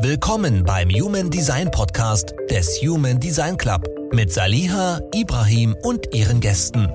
Willkommen 0.00 0.62
beim 0.62 0.90
Human 0.90 1.28
Design 1.28 1.72
Podcast 1.72 2.32
des 2.48 2.80
Human 2.82 3.18
Design 3.18 3.56
Club 3.56 3.84
mit 4.12 4.32
Saliha, 4.32 5.00
Ibrahim 5.12 5.74
und 5.82 6.14
ihren 6.14 6.38
Gästen. 6.38 6.88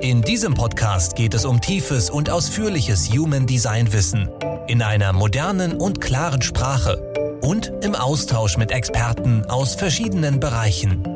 In 0.00 0.22
diesem 0.22 0.54
Podcast 0.54 1.16
geht 1.16 1.34
es 1.34 1.44
um 1.44 1.60
tiefes 1.60 2.08
und 2.08 2.30
ausführliches 2.30 3.10
Human 3.10 3.46
Design 3.46 3.92
Wissen 3.92 4.30
in 4.68 4.80
einer 4.80 5.12
modernen 5.12 5.74
und 5.74 6.00
klaren 6.00 6.40
Sprache 6.40 7.38
und 7.42 7.72
im 7.82 7.96
Austausch 7.96 8.56
mit 8.56 8.70
Experten 8.70 9.44
aus 9.46 9.74
verschiedenen 9.74 10.38
Bereichen. 10.38 11.15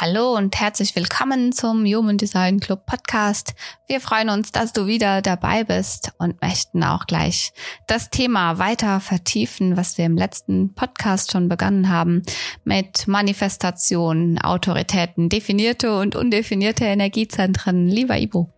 Hallo 0.00 0.34
und 0.34 0.58
herzlich 0.58 0.96
willkommen 0.96 1.52
zum 1.52 1.84
Human 1.84 2.16
Design 2.16 2.58
Club 2.58 2.86
Podcast. 2.86 3.52
Wir 3.86 4.00
freuen 4.00 4.30
uns, 4.30 4.50
dass 4.50 4.72
du 4.72 4.86
wieder 4.86 5.20
dabei 5.20 5.62
bist 5.62 6.12
und 6.16 6.40
möchten 6.40 6.82
auch 6.82 7.04
gleich 7.04 7.52
das 7.86 8.08
Thema 8.08 8.56
weiter 8.58 9.00
vertiefen, 9.00 9.76
was 9.76 9.98
wir 9.98 10.06
im 10.06 10.16
letzten 10.16 10.74
Podcast 10.74 11.32
schon 11.32 11.50
begonnen 11.50 11.90
haben 11.90 12.22
mit 12.64 13.08
Manifestation, 13.08 14.38
Autoritäten, 14.38 15.28
definierte 15.28 15.94
und 15.98 16.16
undefinierte 16.16 16.86
Energiezentren. 16.86 17.86
Lieber 17.86 18.16
Ibo. 18.16 18.50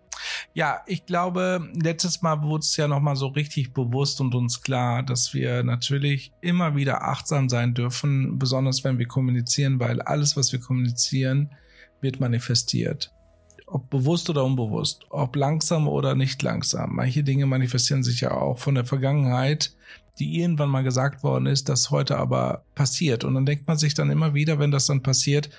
Ja, 0.54 0.82
ich 0.86 1.06
glaube, 1.06 1.68
letztes 1.74 2.22
Mal 2.22 2.42
wurde 2.42 2.60
es 2.60 2.76
ja 2.76 2.88
nochmal 2.88 3.16
so 3.16 3.28
richtig 3.28 3.72
bewusst 3.72 4.20
und 4.20 4.34
uns 4.34 4.62
klar, 4.62 5.02
dass 5.02 5.34
wir 5.34 5.62
natürlich 5.62 6.32
immer 6.40 6.76
wieder 6.76 7.04
achtsam 7.04 7.48
sein 7.48 7.74
dürfen, 7.74 8.38
besonders 8.38 8.84
wenn 8.84 8.98
wir 8.98 9.06
kommunizieren, 9.06 9.80
weil 9.80 10.00
alles, 10.02 10.36
was 10.36 10.52
wir 10.52 10.60
kommunizieren, 10.60 11.50
wird 12.00 12.20
manifestiert. 12.20 13.12
Ob 13.66 13.88
bewusst 13.88 14.28
oder 14.28 14.44
unbewusst, 14.44 15.06
ob 15.08 15.34
langsam 15.34 15.88
oder 15.88 16.14
nicht 16.14 16.42
langsam. 16.42 16.96
Manche 16.96 17.24
Dinge 17.24 17.46
manifestieren 17.46 18.02
sich 18.02 18.20
ja 18.20 18.32
auch 18.32 18.58
von 18.58 18.74
der 18.74 18.84
Vergangenheit, 18.84 19.74
die 20.18 20.40
irgendwann 20.40 20.68
mal 20.68 20.82
gesagt 20.82 21.22
worden 21.22 21.46
ist, 21.46 21.68
das 21.68 21.90
heute 21.90 22.18
aber 22.18 22.64
passiert. 22.74 23.24
Und 23.24 23.34
dann 23.34 23.46
denkt 23.46 23.66
man 23.66 23.78
sich 23.78 23.94
dann 23.94 24.10
immer 24.10 24.34
wieder, 24.34 24.58
wenn 24.58 24.70
das 24.70 24.86
dann 24.86 25.02
passiert, 25.02 25.50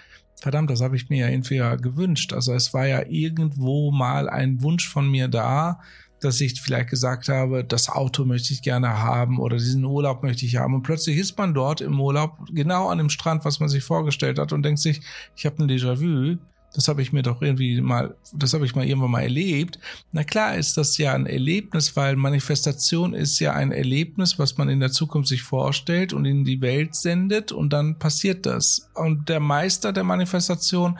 verdammt, 0.41 0.69
das 0.69 0.81
habe 0.81 0.95
ich 0.95 1.09
mir 1.09 1.19
ja 1.19 1.29
irgendwie 1.29 1.55
ja 1.55 1.75
gewünscht. 1.75 2.33
Also 2.33 2.53
es 2.53 2.73
war 2.73 2.85
ja 2.85 3.03
irgendwo 3.07 3.91
mal 3.91 4.29
ein 4.29 4.61
Wunsch 4.61 4.87
von 4.87 5.09
mir 5.09 5.27
da, 5.27 5.79
dass 6.19 6.39
ich 6.39 6.61
vielleicht 6.61 6.89
gesagt 6.89 7.27
habe, 7.29 7.63
das 7.63 7.89
Auto 7.89 8.25
möchte 8.25 8.53
ich 8.53 8.61
gerne 8.61 8.99
haben 8.99 9.39
oder 9.39 9.57
diesen 9.57 9.83
Urlaub 9.83 10.23
möchte 10.23 10.45
ich 10.45 10.57
haben. 10.57 10.75
Und 10.75 10.83
plötzlich 10.83 11.17
ist 11.17 11.37
man 11.37 11.53
dort 11.53 11.81
im 11.81 11.99
Urlaub 11.99 12.37
genau 12.51 12.89
an 12.89 12.97
dem 12.97 13.09
Strand, 13.09 13.45
was 13.45 13.59
man 13.59 13.69
sich 13.69 13.83
vorgestellt 13.83 14.39
hat 14.39 14.53
und 14.53 14.63
denkt 14.63 14.79
sich, 14.79 15.01
ich 15.35 15.45
habe 15.45 15.63
ein 15.63 15.69
Déjà-vu 15.69 16.37
das 16.73 16.87
habe 16.87 17.01
ich 17.01 17.13
mir 17.13 17.21
doch 17.21 17.41
irgendwie 17.41 17.79
mal, 17.81 18.15
das 18.33 18.53
habe 18.53 18.65
ich 18.65 18.75
mal 18.75 18.85
irgendwann 18.85 19.11
mal 19.11 19.21
erlebt. 19.21 19.79
Na 20.11 20.23
klar 20.23 20.55
ist 20.55 20.75
das 20.75 20.97
ja 20.97 21.13
ein 21.13 21.27
Erlebnis, 21.27 21.95
weil 21.95 22.15
Manifestation 22.15 23.13
ist 23.13 23.39
ja 23.39 23.53
ein 23.53 23.71
Erlebnis, 23.71 24.39
was 24.39 24.57
man 24.57 24.69
in 24.69 24.79
der 24.79 24.91
Zukunft 24.91 25.29
sich 25.29 25.43
vorstellt 25.43 26.13
und 26.13 26.25
in 26.25 26.43
die 26.43 26.61
Welt 26.61 26.95
sendet 26.95 27.51
und 27.51 27.71
dann 27.71 27.99
passiert 27.99 28.45
das. 28.45 28.89
Und 28.95 29.29
der 29.29 29.39
Meister 29.39 29.93
der 29.93 30.03
Manifestation 30.03 30.97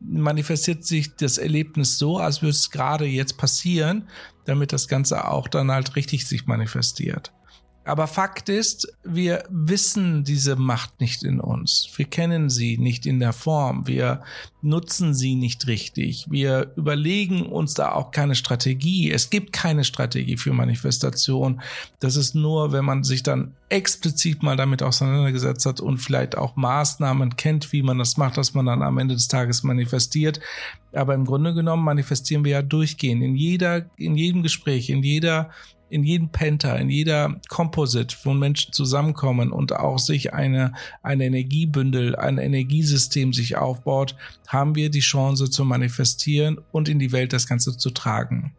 manifestiert 0.00 0.84
sich 0.84 1.16
das 1.16 1.38
Erlebnis 1.38 1.96
so, 1.96 2.18
als 2.18 2.42
würde 2.42 2.50
es 2.50 2.70
gerade 2.70 3.06
jetzt 3.06 3.38
passieren, 3.38 4.08
damit 4.44 4.72
das 4.72 4.86
Ganze 4.86 5.26
auch 5.28 5.48
dann 5.48 5.70
halt 5.70 5.96
richtig 5.96 6.26
sich 6.26 6.46
manifestiert. 6.46 7.32
Aber 7.86 8.08
Fakt 8.08 8.48
ist, 8.48 8.92
wir 9.04 9.44
wissen 9.48 10.24
diese 10.24 10.56
Macht 10.56 11.00
nicht 11.00 11.22
in 11.22 11.38
uns. 11.38 11.88
Wir 11.94 12.06
kennen 12.06 12.50
sie 12.50 12.78
nicht 12.78 13.06
in 13.06 13.20
der 13.20 13.32
Form. 13.32 13.86
Wir 13.86 14.22
nutzen 14.60 15.14
sie 15.14 15.36
nicht 15.36 15.68
richtig. 15.68 16.26
Wir 16.28 16.72
überlegen 16.74 17.46
uns 17.46 17.74
da 17.74 17.92
auch 17.92 18.10
keine 18.10 18.34
Strategie. 18.34 19.12
Es 19.12 19.30
gibt 19.30 19.52
keine 19.52 19.84
Strategie 19.84 20.36
für 20.36 20.52
Manifestation. 20.52 21.62
Das 22.00 22.16
ist 22.16 22.34
nur, 22.34 22.72
wenn 22.72 22.84
man 22.84 23.04
sich 23.04 23.22
dann 23.22 23.54
explizit 23.68 24.42
mal 24.42 24.56
damit 24.56 24.82
auseinandergesetzt 24.82 25.64
hat 25.64 25.80
und 25.80 25.98
vielleicht 25.98 26.36
auch 26.36 26.56
Maßnahmen 26.56 27.36
kennt, 27.36 27.72
wie 27.72 27.82
man 27.82 27.98
das 27.98 28.16
macht, 28.16 28.36
dass 28.36 28.52
man 28.52 28.66
dann 28.66 28.82
am 28.82 28.98
Ende 28.98 29.14
des 29.14 29.28
Tages 29.28 29.62
manifestiert. 29.62 30.40
Aber 30.96 31.14
im 31.14 31.24
Grunde 31.24 31.54
genommen 31.54 31.84
manifestieren 31.84 32.44
wir 32.44 32.52
ja 32.52 32.62
durchgehend 32.62 33.22
in 33.22 33.36
jeder, 33.36 33.86
in 33.96 34.16
jedem 34.16 34.42
Gespräch, 34.42 34.90
in 34.90 35.02
jeder 35.02 35.50
in 35.88 36.02
jedem 36.02 36.30
Penta, 36.30 36.74
in 36.76 36.90
jeder 36.90 37.40
Composite, 37.48 38.16
wo 38.24 38.34
Menschen 38.34 38.72
zusammenkommen 38.72 39.52
und 39.52 39.72
auch 39.72 39.98
sich 39.98 40.34
eine, 40.34 40.72
eine 41.02 41.26
Energiebündel, 41.26 42.16
ein 42.16 42.38
Energiesystem 42.38 43.32
sich 43.32 43.56
aufbaut, 43.56 44.16
haben 44.48 44.74
wir 44.74 44.90
die 44.90 45.00
Chance 45.00 45.48
zu 45.48 45.64
manifestieren 45.64 46.58
und 46.72 46.88
in 46.88 46.98
die 46.98 47.12
Welt 47.12 47.32
das 47.32 47.46
Ganze 47.46 47.76
zu 47.76 47.90
tragen. 47.90 48.52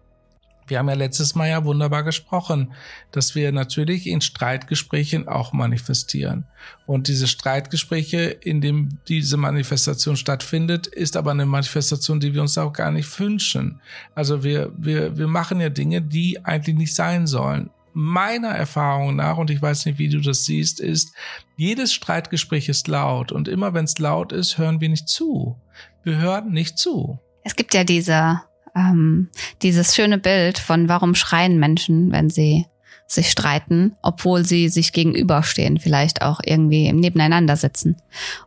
Wir 0.67 0.79
haben 0.79 0.89
ja 0.89 0.95
letztes 0.95 1.33
Mal 1.33 1.49
ja 1.49 1.63
wunderbar 1.63 2.03
gesprochen, 2.03 2.73
dass 3.11 3.35
wir 3.35 3.51
natürlich 3.51 4.05
in 4.05 4.21
Streitgesprächen 4.21 5.27
auch 5.27 5.53
manifestieren. 5.53 6.45
Und 6.85 7.07
diese 7.07 7.27
Streitgespräche, 7.27 8.23
in 8.25 8.59
dem 8.61 8.99
diese 9.07 9.37
Manifestation 9.37 10.17
stattfindet, 10.17 10.87
ist 10.87 11.15
aber 11.15 11.31
eine 11.31 11.45
Manifestation, 11.45 12.19
die 12.19 12.33
wir 12.33 12.41
uns 12.41 12.57
auch 12.57 12.73
gar 12.73 12.91
nicht 12.91 13.19
wünschen. 13.19 13.81
Also 14.13 14.43
wir, 14.43 14.71
wir, 14.77 15.17
wir 15.17 15.27
machen 15.27 15.61
ja 15.61 15.69
Dinge, 15.69 16.01
die 16.01 16.43
eigentlich 16.45 16.75
nicht 16.75 16.95
sein 16.95 17.27
sollen. 17.27 17.69
Meiner 17.93 18.49
Erfahrung 18.49 19.15
nach, 19.15 19.37
und 19.37 19.49
ich 19.49 19.61
weiß 19.61 19.85
nicht, 19.87 19.97
wie 19.97 20.09
du 20.09 20.19
das 20.19 20.45
siehst, 20.45 20.79
ist, 20.79 21.13
jedes 21.55 21.93
Streitgespräch 21.93 22.69
ist 22.69 22.87
laut. 22.87 23.31
Und 23.31 23.47
immer 23.47 23.73
wenn 23.73 23.85
es 23.85 23.97
laut 23.97 24.31
ist, 24.33 24.57
hören 24.57 24.81
wir 24.81 24.89
nicht 24.89 25.07
zu. 25.07 25.57
Wir 26.03 26.17
hören 26.17 26.51
nicht 26.51 26.77
zu. 26.77 27.19
Es 27.43 27.55
gibt 27.55 27.73
ja 27.73 27.83
diese 27.83 28.41
ähm, 28.77 29.29
dieses 29.61 29.95
schöne 29.95 30.17
Bild 30.17 30.59
von 30.59 30.87
warum 30.87 31.15
schreien 31.15 31.59
Menschen, 31.59 32.11
wenn 32.11 32.29
sie 32.29 32.65
sich 33.07 33.31
streiten, 33.31 33.95
obwohl 34.01 34.45
sie 34.45 34.69
sich 34.69 34.91
gegenüberstehen, 34.91 35.79
vielleicht 35.79 36.21
auch 36.21 36.41
irgendwie 36.43 36.91
nebeneinander 36.91 37.55
sitzen. 37.55 37.95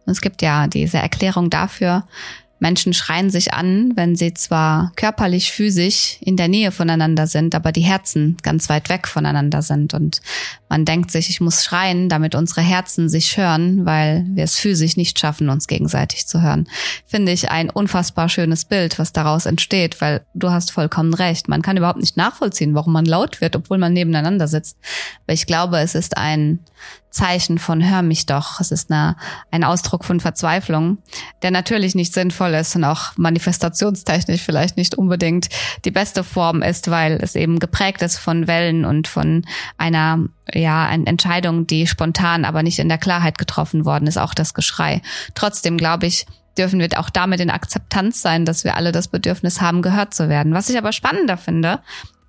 Und 0.04 0.12
es 0.12 0.20
gibt 0.20 0.42
ja 0.42 0.66
diese 0.66 0.98
Erklärung 0.98 1.48
dafür, 1.48 2.04
Menschen 2.60 2.92
schreien 2.92 3.30
sich 3.30 3.54
an, 3.54 3.92
wenn 3.96 4.14
sie 4.14 4.34
zwar 4.34 4.92
körperlich, 4.94 5.50
physisch 5.50 6.18
in 6.20 6.36
der 6.36 6.48
Nähe 6.48 6.70
voneinander 6.70 7.26
sind, 7.26 7.54
aber 7.54 7.72
die 7.72 7.80
Herzen 7.80 8.36
ganz 8.42 8.68
weit 8.68 8.90
weg 8.90 9.08
voneinander 9.08 9.62
sind. 9.62 9.94
Und 9.94 10.20
man 10.70 10.84
denkt 10.84 11.10
sich, 11.10 11.28
ich 11.28 11.40
muss 11.40 11.64
schreien, 11.64 12.08
damit 12.08 12.36
unsere 12.36 12.60
Herzen 12.60 13.08
sich 13.08 13.36
hören, 13.36 13.84
weil 13.84 14.24
wir 14.30 14.44
es 14.44 14.54
physisch 14.54 14.96
nicht 14.96 15.18
schaffen, 15.18 15.50
uns 15.50 15.66
gegenseitig 15.66 16.28
zu 16.28 16.40
hören. 16.40 16.68
Finde 17.04 17.32
ich 17.32 17.50
ein 17.50 17.70
unfassbar 17.70 18.28
schönes 18.28 18.64
Bild, 18.64 19.00
was 19.00 19.12
daraus 19.12 19.46
entsteht, 19.46 20.00
weil 20.00 20.24
du 20.32 20.50
hast 20.50 20.70
vollkommen 20.70 21.12
recht. 21.12 21.48
Man 21.48 21.62
kann 21.62 21.76
überhaupt 21.76 21.98
nicht 21.98 22.16
nachvollziehen, 22.16 22.76
warum 22.76 22.92
man 22.92 23.04
laut 23.04 23.40
wird, 23.40 23.56
obwohl 23.56 23.78
man 23.78 23.92
nebeneinander 23.92 24.46
sitzt. 24.46 24.78
Aber 25.26 25.34
ich 25.34 25.46
glaube, 25.46 25.80
es 25.80 25.96
ist 25.96 26.16
ein 26.16 26.60
Zeichen 27.10 27.58
von 27.58 27.84
hör 27.88 28.02
mich 28.02 28.26
doch. 28.26 28.60
Es 28.60 28.70
ist 28.70 28.90
eine, 28.90 29.16
ein 29.50 29.64
Ausdruck 29.64 30.04
von 30.04 30.20
Verzweiflung, 30.20 30.98
der 31.42 31.50
natürlich 31.50 31.94
nicht 31.94 32.14
sinnvoll 32.14 32.54
ist 32.54 32.76
und 32.76 32.84
auch 32.84 33.16
manifestationstechnisch 33.16 34.42
vielleicht 34.42 34.76
nicht 34.76 34.94
unbedingt 34.94 35.48
die 35.84 35.90
beste 35.90 36.22
Form 36.22 36.62
ist, 36.62 36.90
weil 36.90 37.18
es 37.20 37.34
eben 37.34 37.58
geprägt 37.58 38.02
ist 38.02 38.18
von 38.18 38.46
Wellen 38.46 38.84
und 38.84 39.08
von 39.08 39.44
einer 39.76 40.20
ja, 40.54 40.86
eine 40.86 41.06
Entscheidung, 41.06 41.66
die 41.66 41.86
spontan, 41.86 42.44
aber 42.44 42.62
nicht 42.62 42.78
in 42.78 42.88
der 42.88 42.98
Klarheit 42.98 43.38
getroffen 43.38 43.84
worden 43.84 44.06
ist, 44.06 44.18
auch 44.18 44.34
das 44.34 44.54
Geschrei. 44.54 45.02
Trotzdem 45.34 45.76
glaube 45.76 46.06
ich, 46.06 46.26
dürfen 46.58 46.80
wir 46.80 46.88
auch 46.96 47.10
damit 47.10 47.40
in 47.40 47.50
Akzeptanz 47.50 48.22
sein, 48.22 48.44
dass 48.44 48.64
wir 48.64 48.76
alle 48.76 48.92
das 48.92 49.08
Bedürfnis 49.08 49.60
haben, 49.60 49.82
gehört 49.82 50.14
zu 50.14 50.28
werden. 50.28 50.54
Was 50.54 50.68
ich 50.68 50.78
aber 50.78 50.92
spannender 50.92 51.36
finde 51.36 51.80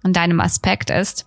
an 0.04 0.14
deinem 0.14 0.40
Aspekt 0.40 0.90
ist, 0.90 1.26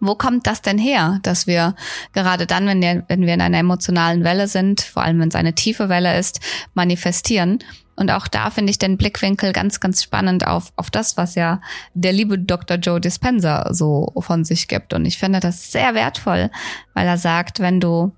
wo 0.00 0.14
kommt 0.14 0.46
das 0.46 0.62
denn 0.62 0.78
her, 0.78 1.20
dass 1.22 1.46
wir 1.46 1.74
gerade 2.12 2.46
dann, 2.46 2.66
wenn 2.66 2.82
wir, 2.82 3.04
wenn 3.08 3.22
wir 3.22 3.34
in 3.34 3.40
einer 3.40 3.58
emotionalen 3.58 4.24
Welle 4.24 4.46
sind, 4.46 4.82
vor 4.82 5.02
allem 5.02 5.20
wenn 5.20 5.28
es 5.28 5.34
eine 5.34 5.54
tiefe 5.54 5.88
Welle 5.88 6.18
ist, 6.18 6.40
manifestieren? 6.74 7.60
Und 7.96 8.10
auch 8.10 8.28
da 8.28 8.50
finde 8.50 8.70
ich 8.70 8.78
den 8.78 8.96
Blickwinkel 8.96 9.52
ganz, 9.52 9.80
ganz 9.80 10.02
spannend 10.02 10.46
auf, 10.46 10.72
auf 10.76 10.90
das, 10.90 11.16
was 11.16 11.34
ja 11.34 11.60
der 11.94 12.12
liebe 12.12 12.38
Dr. 12.38 12.76
Joe 12.76 13.00
Dispenza 13.00 13.72
so 13.72 14.12
von 14.18 14.44
sich 14.44 14.68
gibt. 14.68 14.92
Und 14.92 15.06
ich 15.06 15.18
finde 15.18 15.40
das 15.40 15.72
sehr 15.72 15.94
wertvoll, 15.94 16.50
weil 16.94 17.06
er 17.06 17.18
sagt, 17.18 17.60
wenn 17.60 17.80
du 17.80 18.12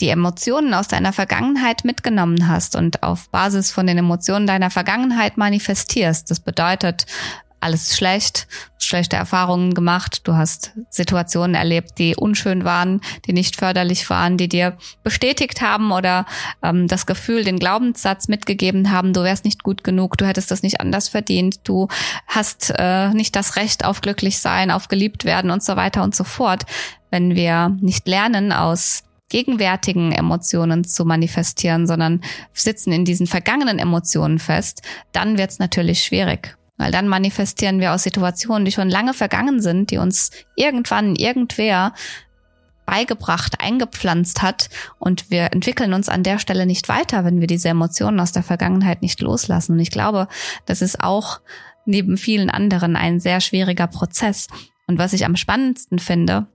die 0.00 0.08
Emotionen 0.08 0.74
aus 0.74 0.88
deiner 0.88 1.12
Vergangenheit 1.12 1.84
mitgenommen 1.84 2.48
hast 2.48 2.74
und 2.74 3.02
auf 3.02 3.28
Basis 3.30 3.70
von 3.70 3.86
den 3.86 3.98
Emotionen 3.98 4.46
deiner 4.46 4.70
Vergangenheit 4.70 5.36
manifestierst. 5.36 6.30
Das 6.30 6.40
bedeutet, 6.40 7.06
alles 7.64 7.96
schlecht, 7.96 8.46
schlechte 8.78 9.16
Erfahrungen 9.16 9.74
gemacht, 9.74 10.20
du 10.24 10.34
hast 10.34 10.72
Situationen 10.90 11.54
erlebt, 11.54 11.98
die 11.98 12.14
unschön 12.14 12.64
waren, 12.64 13.00
die 13.26 13.32
nicht 13.32 13.56
förderlich 13.56 14.08
waren, 14.10 14.36
die 14.36 14.48
dir 14.48 14.76
bestätigt 15.02 15.62
haben 15.62 15.90
oder 15.90 16.26
ähm, 16.62 16.86
das 16.86 17.06
Gefühl, 17.06 17.42
den 17.42 17.58
Glaubenssatz 17.58 18.28
mitgegeben 18.28 18.90
haben, 18.90 19.14
du 19.14 19.22
wärst 19.22 19.44
nicht 19.44 19.62
gut 19.62 19.82
genug, 19.82 20.18
du 20.18 20.26
hättest 20.26 20.50
das 20.50 20.62
nicht 20.62 20.80
anders 20.80 21.08
verdient, 21.08 21.60
du 21.64 21.88
hast 22.26 22.72
äh, 22.76 23.08
nicht 23.10 23.34
das 23.34 23.56
Recht 23.56 23.84
auf 23.84 24.02
glücklich 24.02 24.38
sein, 24.38 24.70
auf 24.70 24.88
geliebt 24.88 25.24
werden 25.24 25.50
und 25.50 25.62
so 25.62 25.74
weiter 25.76 26.02
und 26.02 26.14
so 26.14 26.24
fort. 26.24 26.64
Wenn 27.10 27.34
wir 27.34 27.76
nicht 27.80 28.06
lernen 28.06 28.52
aus 28.52 29.04
gegenwärtigen 29.30 30.12
Emotionen 30.12 30.84
zu 30.84 31.04
manifestieren, 31.04 31.86
sondern 31.86 32.20
sitzen 32.52 32.92
in 32.92 33.04
diesen 33.04 33.26
vergangenen 33.26 33.78
Emotionen 33.78 34.38
fest, 34.38 34.82
dann 35.12 35.38
wird 35.38 35.50
es 35.50 35.58
natürlich 35.58 36.04
schwierig. 36.04 36.56
Weil 36.76 36.90
dann 36.90 37.08
manifestieren 37.08 37.80
wir 37.80 37.92
aus 37.92 38.02
Situationen, 38.02 38.64
die 38.64 38.72
schon 38.72 38.90
lange 38.90 39.14
vergangen 39.14 39.60
sind, 39.60 39.90
die 39.90 39.98
uns 39.98 40.30
irgendwann 40.56 41.14
irgendwer 41.14 41.92
beigebracht, 42.86 43.60
eingepflanzt 43.60 44.42
hat 44.42 44.68
und 44.98 45.30
wir 45.30 45.52
entwickeln 45.52 45.94
uns 45.94 46.08
an 46.08 46.22
der 46.22 46.38
Stelle 46.38 46.66
nicht 46.66 46.88
weiter, 46.88 47.24
wenn 47.24 47.40
wir 47.40 47.46
diese 47.46 47.70
Emotionen 47.70 48.20
aus 48.20 48.32
der 48.32 48.42
Vergangenheit 48.42 49.02
nicht 49.02 49.20
loslassen. 49.20 49.72
Und 49.72 49.80
ich 49.80 49.90
glaube, 49.90 50.28
das 50.66 50.82
ist 50.82 51.00
auch 51.00 51.40
neben 51.86 52.16
vielen 52.16 52.50
anderen 52.50 52.96
ein 52.96 53.20
sehr 53.20 53.40
schwieriger 53.40 53.86
Prozess. 53.86 54.48
Und 54.86 54.98
was 54.98 55.12
ich 55.12 55.24
am 55.24 55.36
spannendsten 55.36 55.98
finde, 55.98 56.46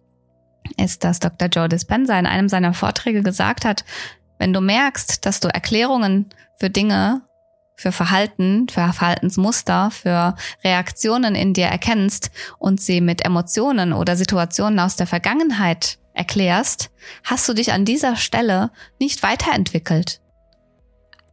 ist, 0.77 1.03
dass 1.03 1.19
Dr. 1.19 1.47
Joe 1.47 1.69
Dispenza 1.69 2.17
in 2.19 2.27
einem 2.27 2.49
seiner 2.49 2.73
Vorträge 2.73 3.23
gesagt 3.23 3.65
hat, 3.65 3.85
wenn 4.37 4.53
du 4.53 4.61
merkst, 4.61 5.25
dass 5.25 5.39
du 5.39 5.47
Erklärungen 5.47 6.27
für 6.59 6.69
Dinge 6.69 7.21
für 7.79 7.93
Verhalten, 7.93 8.67
für 8.67 8.91
Verhaltensmuster, 8.91 9.89
für 9.89 10.35
Reaktionen 10.65 11.33
in 11.33 11.53
dir 11.53 11.67
erkennst 11.67 12.29
und 12.57 12.81
sie 12.81 12.99
mit 12.99 13.23
Emotionen 13.23 13.93
oder 13.93 14.17
Situationen 14.17 14.81
aus 14.81 14.97
der 14.97 15.07
Vergangenheit 15.07 15.97
erklärst, 16.13 16.91
hast 17.23 17.47
du 17.47 17.53
dich 17.53 17.71
an 17.71 17.85
dieser 17.85 18.17
Stelle 18.17 18.71
nicht 18.99 19.23
weiterentwickelt. 19.23 20.19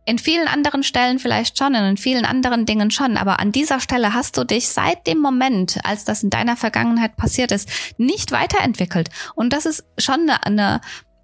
In 0.04 0.20
vielen 0.20 0.46
anderen 0.46 0.84
Stellen 0.84 1.18
vielleicht 1.18 1.58
schon, 1.58 1.74
in 1.74 1.96
vielen 1.96 2.24
anderen 2.24 2.64
Dingen 2.64 2.92
schon, 2.92 3.16
aber 3.16 3.40
an 3.40 3.50
dieser 3.50 3.80
Stelle 3.80 4.14
hast 4.14 4.36
du 4.36 4.44
dich 4.44 4.68
seit 4.68 5.04
dem 5.08 5.18
Moment, 5.18 5.80
als 5.82 6.04
das 6.04 6.22
in 6.22 6.30
deiner 6.30 6.56
Vergangenheit 6.56 7.16
passiert 7.16 7.50
ist, 7.50 7.68
nicht 7.98 8.30
weiterentwickelt. 8.30 9.08
Und 9.34 9.52
das 9.52 9.66
ist 9.66 9.84
schon 9.98 10.30
eine, 10.30 10.46
eine 10.46 10.80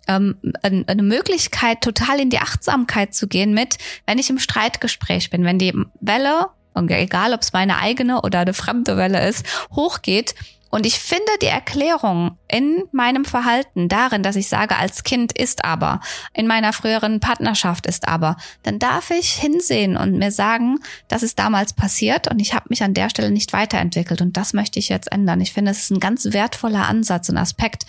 ähm, 0.08 0.36
eine 0.62 1.02
Möglichkeit, 1.02 1.80
total 1.80 2.20
in 2.20 2.30
die 2.30 2.38
Achtsamkeit 2.38 3.14
zu 3.14 3.28
gehen 3.28 3.54
mit, 3.54 3.78
wenn 4.06 4.18
ich 4.18 4.30
im 4.30 4.38
Streitgespräch 4.38 5.30
bin, 5.30 5.44
wenn 5.44 5.58
die 5.58 5.74
Welle, 6.00 6.46
egal 6.74 7.34
ob 7.34 7.42
es 7.42 7.52
meine 7.52 7.78
eigene 7.78 8.22
oder 8.22 8.40
eine 8.40 8.54
fremde 8.54 8.96
Welle 8.96 9.26
ist, 9.28 9.46
hochgeht 9.74 10.34
und 10.74 10.86
ich 10.86 10.98
finde 10.98 11.30
die 11.42 11.48
Erklärung 11.48 12.38
in 12.48 12.84
meinem 12.92 13.26
Verhalten 13.26 13.90
darin, 13.90 14.22
dass 14.22 14.36
ich 14.36 14.48
sage, 14.48 14.74
als 14.76 15.04
Kind 15.04 15.38
ist 15.38 15.66
aber, 15.66 16.00
in 16.32 16.46
meiner 16.46 16.72
früheren 16.72 17.20
Partnerschaft 17.20 17.86
ist 17.86 18.08
aber, 18.08 18.38
dann 18.62 18.78
darf 18.78 19.10
ich 19.10 19.32
hinsehen 19.32 19.98
und 19.98 20.16
mir 20.16 20.32
sagen, 20.32 20.78
das 21.08 21.22
ist 21.22 21.38
damals 21.38 21.74
passiert 21.74 22.26
und 22.26 22.40
ich 22.40 22.54
habe 22.54 22.70
mich 22.70 22.82
an 22.82 22.94
der 22.94 23.10
Stelle 23.10 23.30
nicht 23.30 23.52
weiterentwickelt 23.52 24.22
und 24.22 24.38
das 24.38 24.54
möchte 24.54 24.78
ich 24.78 24.88
jetzt 24.88 25.12
ändern. 25.12 25.42
Ich 25.42 25.52
finde, 25.52 25.72
es 25.72 25.80
ist 25.80 25.90
ein 25.90 26.00
ganz 26.00 26.32
wertvoller 26.32 26.88
Ansatz 26.88 27.28
und 27.28 27.36
Aspekt, 27.36 27.84